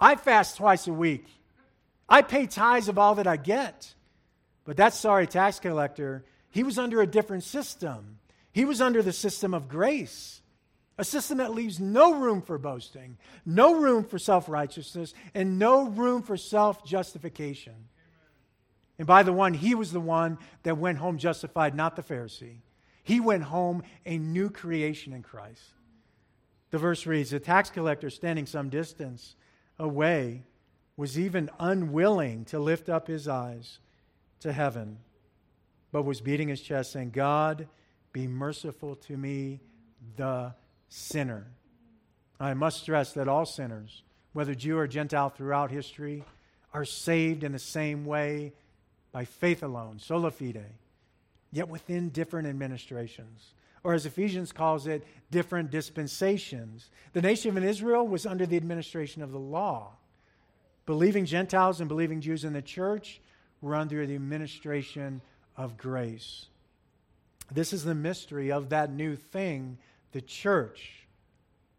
I 0.00 0.16
fast 0.16 0.56
twice 0.56 0.88
a 0.88 0.92
week. 0.92 1.26
I 2.08 2.22
pay 2.22 2.46
tithes 2.46 2.88
of 2.88 2.98
all 2.98 3.14
that 3.16 3.26
I 3.26 3.36
get. 3.36 3.94
But 4.68 4.76
that 4.76 4.92
sorry 4.92 5.26
tax 5.26 5.58
collector, 5.58 6.26
he 6.50 6.62
was 6.62 6.78
under 6.78 7.00
a 7.00 7.06
different 7.06 7.42
system. 7.42 8.18
He 8.52 8.66
was 8.66 8.82
under 8.82 9.02
the 9.02 9.14
system 9.14 9.54
of 9.54 9.66
grace, 9.66 10.42
a 10.98 11.04
system 11.04 11.38
that 11.38 11.54
leaves 11.54 11.80
no 11.80 12.16
room 12.16 12.42
for 12.42 12.58
boasting, 12.58 13.16
no 13.46 13.76
room 13.80 14.04
for 14.04 14.18
self 14.18 14.46
righteousness, 14.46 15.14
and 15.32 15.58
no 15.58 15.88
room 15.88 16.20
for 16.20 16.36
self 16.36 16.84
justification. 16.84 17.72
And 18.98 19.06
by 19.06 19.22
the 19.22 19.32
one, 19.32 19.54
he 19.54 19.74
was 19.74 19.90
the 19.90 20.00
one 20.00 20.36
that 20.64 20.76
went 20.76 20.98
home 20.98 21.16
justified, 21.16 21.74
not 21.74 21.96
the 21.96 22.02
Pharisee. 22.02 22.58
He 23.02 23.20
went 23.20 23.44
home 23.44 23.82
a 24.04 24.18
new 24.18 24.50
creation 24.50 25.14
in 25.14 25.22
Christ. 25.22 25.62
The 26.72 26.78
verse 26.78 27.06
reads 27.06 27.30
The 27.30 27.40
tax 27.40 27.70
collector, 27.70 28.10
standing 28.10 28.44
some 28.44 28.68
distance 28.68 29.34
away, 29.78 30.42
was 30.94 31.18
even 31.18 31.48
unwilling 31.58 32.44
to 32.46 32.58
lift 32.58 32.90
up 32.90 33.06
his 33.06 33.26
eyes 33.26 33.78
to 34.40 34.52
heaven 34.52 34.98
but 35.92 36.02
was 36.02 36.20
beating 36.20 36.48
his 36.48 36.60
chest, 36.60 36.92
saying, 36.92 37.10
God, 37.10 37.66
be 38.12 38.26
merciful 38.26 38.96
to 38.96 39.16
me, 39.16 39.60
the 40.16 40.54
sinner. 40.88 41.46
I 42.38 42.54
must 42.54 42.82
stress 42.82 43.12
that 43.14 43.28
all 43.28 43.46
sinners, 43.46 44.02
whether 44.32 44.54
Jew 44.54 44.78
or 44.78 44.86
Gentile 44.86 45.30
throughout 45.30 45.70
history, 45.70 46.24
are 46.72 46.84
saved 46.84 47.42
in 47.42 47.52
the 47.52 47.58
same 47.58 48.04
way 48.04 48.52
by 49.12 49.24
faith 49.24 49.62
alone, 49.62 49.98
sola 49.98 50.30
fide, 50.30 50.64
yet 51.50 51.68
within 51.68 52.10
different 52.10 52.46
administrations. 52.46 53.54
Or 53.82 53.94
as 53.94 54.06
Ephesians 54.06 54.52
calls 54.52 54.86
it, 54.86 55.04
different 55.30 55.70
dispensations. 55.70 56.90
The 57.14 57.22
nation 57.22 57.56
of 57.56 57.64
Israel 57.64 58.06
was 58.06 58.26
under 58.26 58.44
the 58.44 58.56
administration 58.56 59.22
of 59.22 59.32
the 59.32 59.38
law. 59.38 59.92
Believing 60.84 61.24
Gentiles 61.24 61.80
and 61.80 61.88
believing 61.88 62.20
Jews 62.20 62.44
in 62.44 62.52
the 62.52 62.62
church 62.62 63.20
were 63.60 63.74
under 63.74 64.06
the 64.06 64.14
administration 64.14 65.20
of 65.56 65.76
grace. 65.76 66.46
This 67.50 67.72
is 67.72 67.84
the 67.84 67.94
mystery 67.94 68.52
of 68.52 68.68
that 68.68 68.92
new 68.92 69.16
thing, 69.16 69.78
the 70.12 70.20
church. 70.20 71.06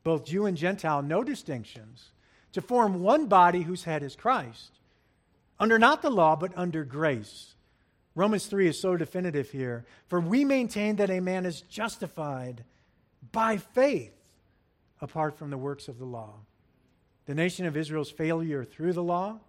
Both 0.04 0.26
Jew 0.26 0.46
and 0.46 0.58
Gentile, 0.58 1.02
no 1.02 1.24
distinctions, 1.24 2.10
to 2.54 2.62
form 2.62 3.02
one 3.02 3.28
body 3.28 3.62
whose 3.62 3.84
head 3.84 4.04
is 4.04 4.16
Christ. 4.16 4.80
Under 5.60 5.78
not 5.78 6.02
the 6.02 6.10
law, 6.10 6.36
but 6.36 6.58
under 6.58 6.84
grace. 6.84 7.56
Romans 8.16 8.48
3 8.48 8.68
is 8.68 8.80
so 8.80 8.98
definitive 8.98 9.52
here. 9.52 9.86
For 10.08 10.20
we 10.20 10.44
maintain 10.44 10.96
that 10.98 11.10
a 11.10 11.20
man 11.20 11.46
is 11.46 11.62
justified 11.62 12.64
by 13.32 13.58
faith 13.58 14.14
apart 15.02 15.38
from 15.38 15.50
the 15.50 15.58
works 15.58 15.88
of 15.88 16.00
the 16.00 16.06
law. 16.06 16.34
The 17.26 17.36
nation 17.36 17.66
of 17.66 17.78
Israel's 17.78 18.12
failure 18.12 18.64
through 18.64 18.94
the 18.94 19.04
law 19.04 19.40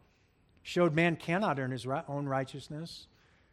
showed 0.62 0.94
man 0.94 1.16
cannot 1.16 1.58
earn 1.58 1.70
his 1.70 1.86
own 1.86 2.26
righteousness 2.26 3.06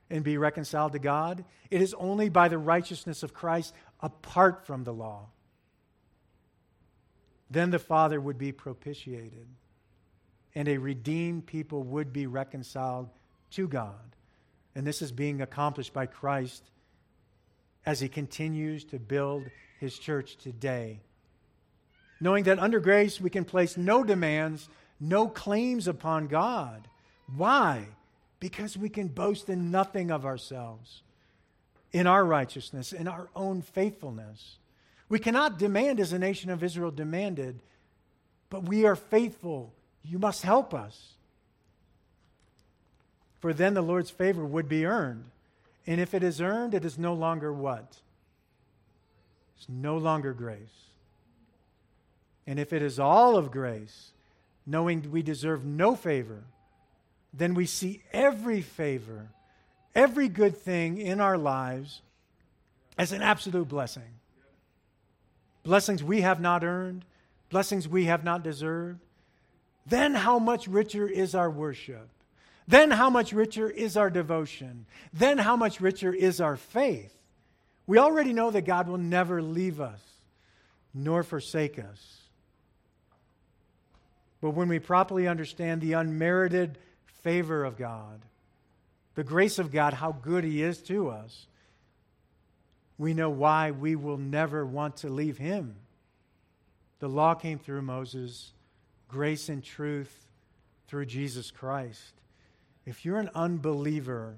and 0.09 0.23
be 0.23 0.37
reconciled 0.37 0.93
to 0.93 0.99
God. 0.99 1.43
It 1.69 1.81
is 1.81 1.93
only 1.95 2.29
by 2.29 2.47
the 2.47 2.57
righteousness 2.57 3.23
of 3.23 3.33
Christ 3.33 3.73
apart 4.01 4.65
from 4.65 4.83
the 4.83 4.93
law. 4.93 5.27
Then 7.49 7.71
the 7.71 7.79
Father 7.79 8.19
would 8.19 8.37
be 8.37 8.51
propitiated, 8.51 9.47
and 10.53 10.67
a 10.67 10.77
redeemed 10.77 11.45
people 11.45 11.83
would 11.83 12.11
be 12.11 12.27
reconciled 12.27 13.09
to 13.51 13.67
God. 13.67 14.15
And 14.75 14.85
this 14.85 15.01
is 15.01 15.11
being 15.11 15.41
accomplished 15.41 15.93
by 15.93 16.05
Christ 16.05 16.63
as 17.85 17.99
he 17.99 18.09
continues 18.09 18.83
to 18.85 18.99
build 18.99 19.45
his 19.79 19.97
church 19.97 20.37
today. 20.37 20.99
Knowing 22.19 22.43
that 22.43 22.59
under 22.59 22.79
grace 22.79 23.21
we 23.21 23.29
can 23.29 23.45
place 23.45 23.77
no 23.77 24.03
demands, 24.03 24.67
no 24.99 25.27
claims 25.27 25.87
upon 25.87 26.27
God. 26.27 26.87
Why? 27.35 27.87
because 28.39 28.77
we 28.77 28.89
can 28.89 29.07
boast 29.07 29.49
in 29.49 29.71
nothing 29.71 30.11
of 30.11 30.25
ourselves, 30.25 31.01
in 31.91 32.05
our 32.05 32.23
righteousness, 32.23 32.93
in 32.93 33.07
our 33.07 33.29
own 33.35 33.61
faithfulness. 33.61 34.57
We 35.09 35.19
cannot 35.19 35.57
demand 35.57 35.99
as 35.99 36.11
the 36.11 36.19
nation 36.19 36.49
of 36.49 36.63
Israel 36.63 36.91
demanded, 36.91 37.59
but 38.49 38.63
we 38.63 38.85
are 38.85 38.95
faithful. 38.95 39.73
You 40.03 40.19
must 40.19 40.43
help 40.43 40.73
us. 40.73 41.13
For 43.39 43.53
then 43.53 43.73
the 43.73 43.81
Lord's 43.81 44.09
favor 44.09 44.43
would 44.45 44.67
be 44.67 44.85
earned. 44.85 45.25
And 45.85 46.01
if 46.01 46.13
it 46.13 46.23
is 46.23 46.41
earned, 46.41 46.73
it 46.73 46.83
is 46.83 46.97
no 46.97 47.13
longer 47.13 47.53
what? 47.53 47.97
It's 49.57 49.69
no 49.69 49.97
longer 49.97 50.33
grace. 50.33 50.59
And 52.45 52.59
if 52.59 52.73
it 52.73 52.81
is 52.81 52.99
all 52.99 53.37
of 53.37 53.51
grace, 53.51 54.11
knowing 54.65 55.09
we 55.11 55.21
deserve 55.21 55.65
no 55.65 55.95
favor, 55.95 56.43
then 57.37 57.53
we 57.53 57.65
see 57.65 58.01
every 58.11 58.61
favor, 58.61 59.29
every 59.93 60.27
good 60.27 60.57
thing 60.57 60.97
in 60.97 61.21
our 61.21 61.37
lives 61.37 62.01
as 62.97 63.11
an 63.11 63.21
absolute 63.21 63.67
blessing. 63.67 64.19
Blessings 65.63 66.03
we 66.03 66.21
have 66.21 66.39
not 66.39 66.63
earned, 66.63 67.05
blessings 67.49 67.87
we 67.87 68.05
have 68.05 68.23
not 68.23 68.43
deserved. 68.43 68.99
Then 69.85 70.15
how 70.15 70.39
much 70.39 70.67
richer 70.67 71.07
is 71.07 71.35
our 71.35 71.49
worship? 71.49 72.09
Then 72.67 72.91
how 72.91 73.09
much 73.09 73.31
richer 73.31 73.69
is 73.69 73.95
our 73.95 74.09
devotion? 74.09 74.85
Then 75.13 75.37
how 75.37 75.55
much 75.55 75.79
richer 75.79 76.13
is 76.13 76.41
our 76.41 76.57
faith? 76.57 77.13
We 77.85 77.97
already 77.97 78.33
know 78.33 78.51
that 78.51 78.65
God 78.65 78.89
will 78.89 78.97
never 78.97 79.41
leave 79.41 79.79
us 79.79 80.01
nor 80.93 81.23
forsake 81.23 81.79
us. 81.79 82.17
But 84.41 84.51
when 84.51 84.67
we 84.67 84.79
properly 84.79 85.27
understand 85.27 85.81
the 85.81 85.93
unmerited 85.93 86.77
favor 87.27 87.65
of 87.65 87.75
God, 87.75 88.21
the 89.15 89.23
grace 89.23 89.59
of 89.59 89.69
God, 89.69 89.93
how 89.93 90.13
good 90.13 90.45
He 90.45 90.63
is 90.63 90.81
to 90.83 91.09
us, 91.09 91.47
we 92.97 93.13
know 93.13 93.29
why 93.29 93.71
we 93.71 93.97
will 93.97 94.17
never 94.17 94.65
want 94.65 94.95
to 94.97 95.09
leave 95.09 95.37
Him. 95.37 95.75
The 96.99 97.09
law 97.09 97.33
came 97.33 97.59
through 97.59 97.81
Moses, 97.81 98.53
grace 99.09 99.49
and 99.49 99.61
truth 99.61 100.25
through 100.87 101.07
Jesus 101.07 101.51
Christ. 101.51 102.13
If 102.85 103.03
you're 103.03 103.19
an 103.19 103.31
unbeliever 103.35 104.37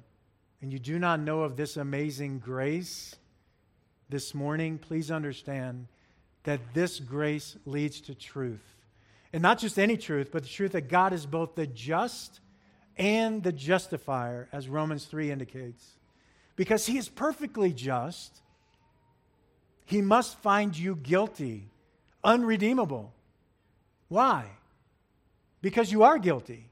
and 0.60 0.74
you 0.74 0.80
do 0.80 0.98
not 0.98 1.20
know 1.20 1.44
of 1.44 1.58
this 1.58 1.78
amazing 1.78 2.40
grace 2.40 3.16
this 4.10 4.34
morning, 4.34 4.80
please 4.80 5.12
understand 5.12 5.86
that 6.42 6.74
this 6.74 7.00
grace 7.00 7.56
leads 7.68 8.02
to 8.02 8.16
truth. 8.16 8.66
And 9.32 9.44
not 9.44 9.60
just 9.60 9.78
any 9.78 9.96
truth, 9.96 10.30
but 10.32 10.42
the 10.42 10.50
truth 10.50 10.72
that 10.72 10.90
God 10.90 11.14
is 11.14 11.28
both 11.28 11.54
the 11.54 11.68
just 11.68 12.40
and 13.00 13.42
the 13.42 13.54
justifier, 13.54 14.50
as 14.52 14.68
Romans 14.68 15.06
3 15.06 15.32
indicates. 15.32 15.96
Because 16.58 16.86
he 16.86 16.98
is 16.98 17.08
perfectly 17.08 17.72
just, 17.72 18.42
he 19.86 20.02
must 20.02 20.38
find 20.40 20.78
you 20.78 20.98
guilty, 20.98 21.70
unredeemable. 22.24 23.14
Why? 24.10 24.48
Because 25.62 25.92
you 25.94 26.04
are 26.04 26.20
guilty. 26.20 26.68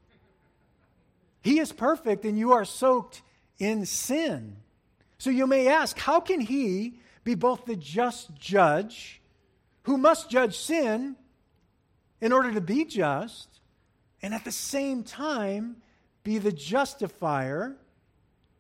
He 1.42 1.60
is 1.60 1.72
perfect 1.72 2.26
and 2.26 2.38
you 2.38 2.52
are 2.52 2.66
soaked 2.66 3.22
in 3.58 3.86
sin. 3.86 4.58
So 5.18 5.30
you 5.30 5.48
may 5.48 5.70
ask, 5.70 5.98
how 5.98 6.20
can 6.20 6.42
he 6.42 7.00
be 7.24 7.36
both 7.36 7.66
the 7.66 7.78
just 7.78 8.36
judge 8.36 9.22
who 9.84 9.98
must 9.98 10.30
judge 10.30 10.58
sin 10.58 11.16
in 12.20 12.34
order 12.34 12.52
to 12.52 12.60
be 12.60 12.84
just, 12.84 13.48
and 14.22 14.34
at 14.34 14.44
the 14.44 14.52
same 14.52 15.04
time 15.04 15.78
be 16.28 16.40
the 16.40 16.52
justifier 16.52 17.78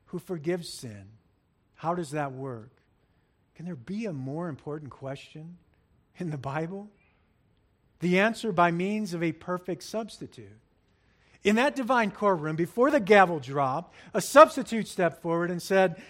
who 0.05 0.19
forgives 0.19 0.69
sin? 0.69 1.03
How 1.75 1.95
does 1.95 2.11
that 2.11 2.31
work? 2.31 2.71
Can 3.55 3.65
there 3.65 3.75
be 3.75 4.05
a 4.05 4.13
more 4.13 4.47
important 4.47 4.89
question 4.89 5.57
in 6.17 6.29
the 6.29 6.37
Bible? 6.37 6.87
The 7.99 8.21
answer 8.21 8.53
by 8.53 8.71
means 8.71 9.13
of 9.13 9.21
a 9.21 9.33
perfect 9.33 9.83
substitute. 9.83 10.61
In 11.43 11.57
that 11.57 11.75
divine 11.75 12.11
courtroom, 12.11 12.55
before 12.55 12.89
the 12.89 13.01
gavel 13.01 13.37
dropped, 13.37 13.93
a 14.13 14.21
substitute 14.21 14.87
stepped 14.87 15.21
forward 15.21 15.51
and 15.51 15.61
said, 15.61 16.01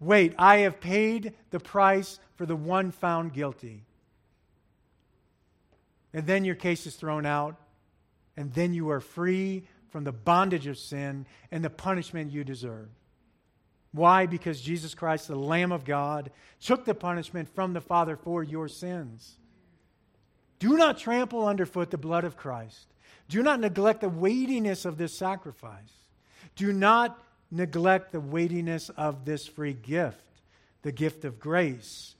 Wait, 0.00 0.34
I 0.40 0.56
have 0.58 0.80
paid 0.80 1.34
the 1.50 1.60
price 1.60 2.18
for 2.34 2.46
the 2.46 2.56
one 2.56 2.90
found 2.90 3.32
guilty. 3.32 3.84
And 6.12 6.26
then 6.26 6.44
your 6.44 6.56
case 6.56 6.84
is 6.84 6.96
thrown 6.96 7.26
out, 7.26 7.54
and 8.36 8.52
then 8.54 8.74
you 8.74 8.90
are 8.90 9.00
free 9.00 9.62
from 9.90 10.04
the 10.04 10.12
bondage 10.12 10.66
of 10.66 10.78
sin 10.78 11.26
and 11.50 11.64
the 11.64 11.70
punishment 11.70 12.32
you 12.32 12.44
deserve. 12.44 12.88
Why? 13.92 14.26
Because 14.26 14.60
Jesus 14.60 14.94
Christ, 14.94 15.28
the 15.28 15.36
Lamb 15.36 15.72
of 15.72 15.84
God, 15.84 16.30
took 16.60 16.84
the 16.84 16.94
punishment 16.94 17.48
from 17.48 17.72
the 17.72 17.80
Father 17.80 18.16
for 18.16 18.42
your 18.42 18.68
sins. 18.68 19.36
Do 20.58 20.76
not 20.76 20.98
trample 20.98 21.46
underfoot 21.46 21.90
the 21.90 21.98
blood 21.98 22.24
of 22.24 22.36
Christ. 22.36 22.86
Do 23.28 23.42
not 23.42 23.60
neglect 23.60 24.00
the 24.00 24.08
weightiness 24.08 24.84
of 24.84 24.98
this 24.98 25.16
sacrifice. 25.16 25.92
Do 26.56 26.72
not 26.72 27.22
neglect 27.50 28.12
the 28.12 28.20
weightiness 28.20 28.90
of 28.90 29.24
this 29.24 29.46
free 29.46 29.74
gift, 29.74 30.24
the 30.82 30.92
gift 30.92 31.24
of 31.24 31.38
grace. 31.38 32.14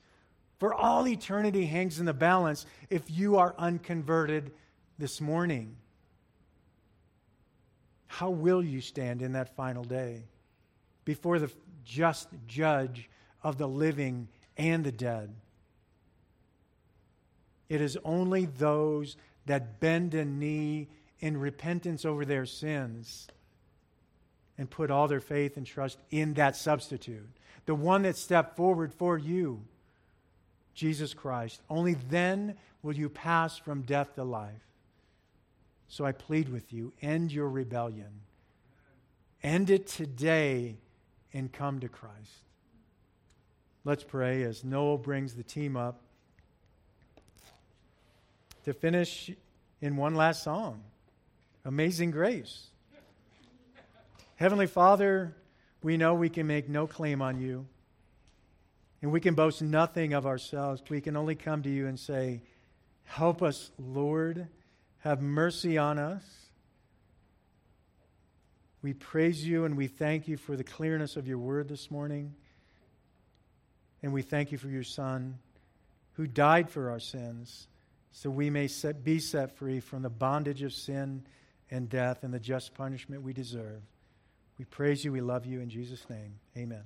For 0.58 0.72
all 0.72 1.06
eternity 1.06 1.66
hangs 1.66 2.00
in 2.00 2.06
the 2.06 2.14
balance 2.14 2.66
if 2.90 3.10
you 3.10 3.36
are 3.36 3.54
unconverted 3.58 4.52
this 4.98 5.20
morning. 5.20 5.76
How 8.09 8.30
will 8.30 8.62
you 8.62 8.80
stand 8.80 9.22
in 9.22 9.32
that 9.32 9.54
final 9.54 9.84
day 9.84 10.24
before 11.04 11.38
the 11.38 11.52
just 11.84 12.28
judge 12.46 13.09
of 13.42 13.59
the 13.59 13.68
living 13.68 14.28
and 14.56 14.82
the 14.82 14.92
dead? 14.92 15.32
It 17.68 17.80
is 17.80 17.98
only 18.04 18.46
those 18.46 19.16
that 19.46 19.78
bend 19.78 20.14
a 20.14 20.24
knee 20.24 20.88
in 21.20 21.36
repentance 21.36 22.04
over 22.04 22.24
their 22.24 22.46
sins 22.46 23.28
and 24.56 24.68
put 24.68 24.90
all 24.90 25.06
their 25.06 25.20
faith 25.20 25.56
and 25.56 25.66
trust 25.66 25.98
in 26.11 26.34
that 26.34 26.56
substitute, 26.56 27.28
the 27.66 27.74
one 27.74 28.02
that 28.02 28.16
stepped 28.16 28.56
forward 28.56 28.92
for 28.92 29.16
you, 29.18 29.62
Jesus 30.74 31.14
Christ. 31.14 31.61
Only 31.68 31.94
then 31.94 32.56
will 32.82 32.94
you 32.94 33.09
pass 33.09 33.59
from 33.59 33.82
death 33.82 34.14
to 34.14 34.24
life. 34.24 34.67
So 35.89 36.05
I 36.05 36.12
plead 36.12 36.51
with 36.51 36.72
you 36.72 36.93
end 37.01 37.32
your 37.32 37.49
rebellion. 37.49 38.20
End 39.43 39.70
it 39.70 39.86
today 39.86 40.76
and 41.32 41.53
come 41.53 41.80
to 41.80 41.89
Christ. 41.89 42.45
Let's 43.84 44.05
pray 44.05 44.43
as 44.43 44.64
Noel 44.64 44.99
brings 44.99 45.34
the 45.34 45.43
team 45.43 45.76
up 45.76 46.01
to 48.64 48.74
finish 48.74 49.30
in 49.80 49.97
one 49.97 50.14
last 50.14 50.43
song 50.43 50.82
Amazing 51.64 52.11
Grace. 52.11 52.66
Heavenly 54.36 54.66
Father, 54.66 55.34
we 55.82 55.97
know 55.97 56.14
we 56.14 56.28
can 56.28 56.47
make 56.47 56.68
no 56.68 56.86
claim 56.86 57.22
on 57.22 57.41
you, 57.41 57.66
and 59.03 59.11
we 59.11 59.20
can 59.20 59.34
boast 59.34 59.62
nothing 59.62 60.12
of 60.12 60.26
ourselves. 60.26 60.82
We 60.89 61.01
can 61.01 61.16
only 61.16 61.34
come 61.34 61.62
to 61.62 61.70
you 61.70 61.86
and 61.86 61.99
say, 61.99 62.43
Help 63.05 63.43
us, 63.43 63.70
Lord. 63.78 64.49
Have 65.09 65.22
mercy 65.22 65.78
on 65.78 65.98
us. 65.98 66.22
We 68.82 68.92
praise 68.92 69.42
you 69.42 69.64
and 69.64 69.74
we 69.74 69.86
thank 69.86 70.28
you 70.28 70.36
for 70.36 70.54
the 70.54 70.62
clearness 70.62 71.16
of 71.16 71.26
your 71.26 71.38
word 71.38 71.66
this 71.66 71.90
morning. 71.90 72.34
And 74.02 74.12
we 74.12 74.20
thank 74.20 74.52
you 74.52 74.59
for 74.59 74.68
your 74.68 74.82
Son 74.82 75.38
who 76.12 76.26
died 76.26 76.68
for 76.68 76.90
our 76.90 77.00
sins 77.00 77.68
so 78.12 78.28
we 78.28 78.50
may 78.50 78.68
set, 78.68 79.02
be 79.02 79.18
set 79.18 79.56
free 79.56 79.80
from 79.80 80.02
the 80.02 80.11
bondage 80.11 80.62
of 80.62 80.74
sin 80.74 81.22
and 81.70 81.88
death 81.88 82.22
and 82.22 82.34
the 82.34 82.38
just 82.38 82.74
punishment 82.74 83.22
we 83.22 83.32
deserve. 83.32 83.80
We 84.59 84.66
praise 84.66 85.06
you. 85.06 85.12
We 85.12 85.22
love 85.22 85.46
you. 85.46 85.62
In 85.62 85.70
Jesus' 85.70 86.04
name, 86.11 86.34
amen. 86.54 86.84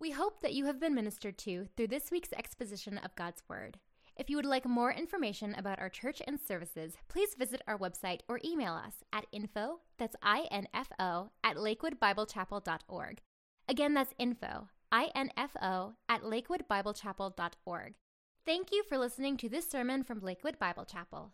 We 0.00 0.10
hope 0.10 0.40
that 0.40 0.54
you 0.54 0.64
have 0.64 0.80
been 0.80 0.96
ministered 0.96 1.38
to 1.38 1.68
through 1.76 1.86
this 1.86 2.10
week's 2.10 2.32
exposition 2.32 2.98
of 2.98 3.14
God's 3.14 3.44
Word. 3.48 3.78
If 4.18 4.28
you 4.28 4.34
would 4.34 4.46
like 4.46 4.66
more 4.66 4.92
information 4.92 5.54
about 5.56 5.78
our 5.78 5.88
church 5.88 6.20
and 6.26 6.40
services, 6.40 6.94
please 7.06 7.36
visit 7.38 7.62
our 7.68 7.78
website 7.78 8.20
or 8.28 8.40
email 8.44 8.74
us 8.74 9.04
at 9.12 9.26
info, 9.30 9.78
that's 9.96 10.16
I-N-F-O, 10.20 11.30
at 11.44 11.56
lakewoodbiblechapel.org. 11.56 13.20
Again, 13.68 13.94
that's 13.94 14.14
info, 14.18 14.68
I-N-F-O, 14.90 15.94
at 16.08 16.22
lakewoodbiblechapel.org. 16.22 17.94
Thank 18.44 18.72
you 18.72 18.82
for 18.82 18.98
listening 18.98 19.36
to 19.36 19.48
this 19.48 19.70
sermon 19.70 20.02
from 20.02 20.20
Lakewood 20.20 20.58
Bible 20.58 20.84
Chapel. 20.84 21.32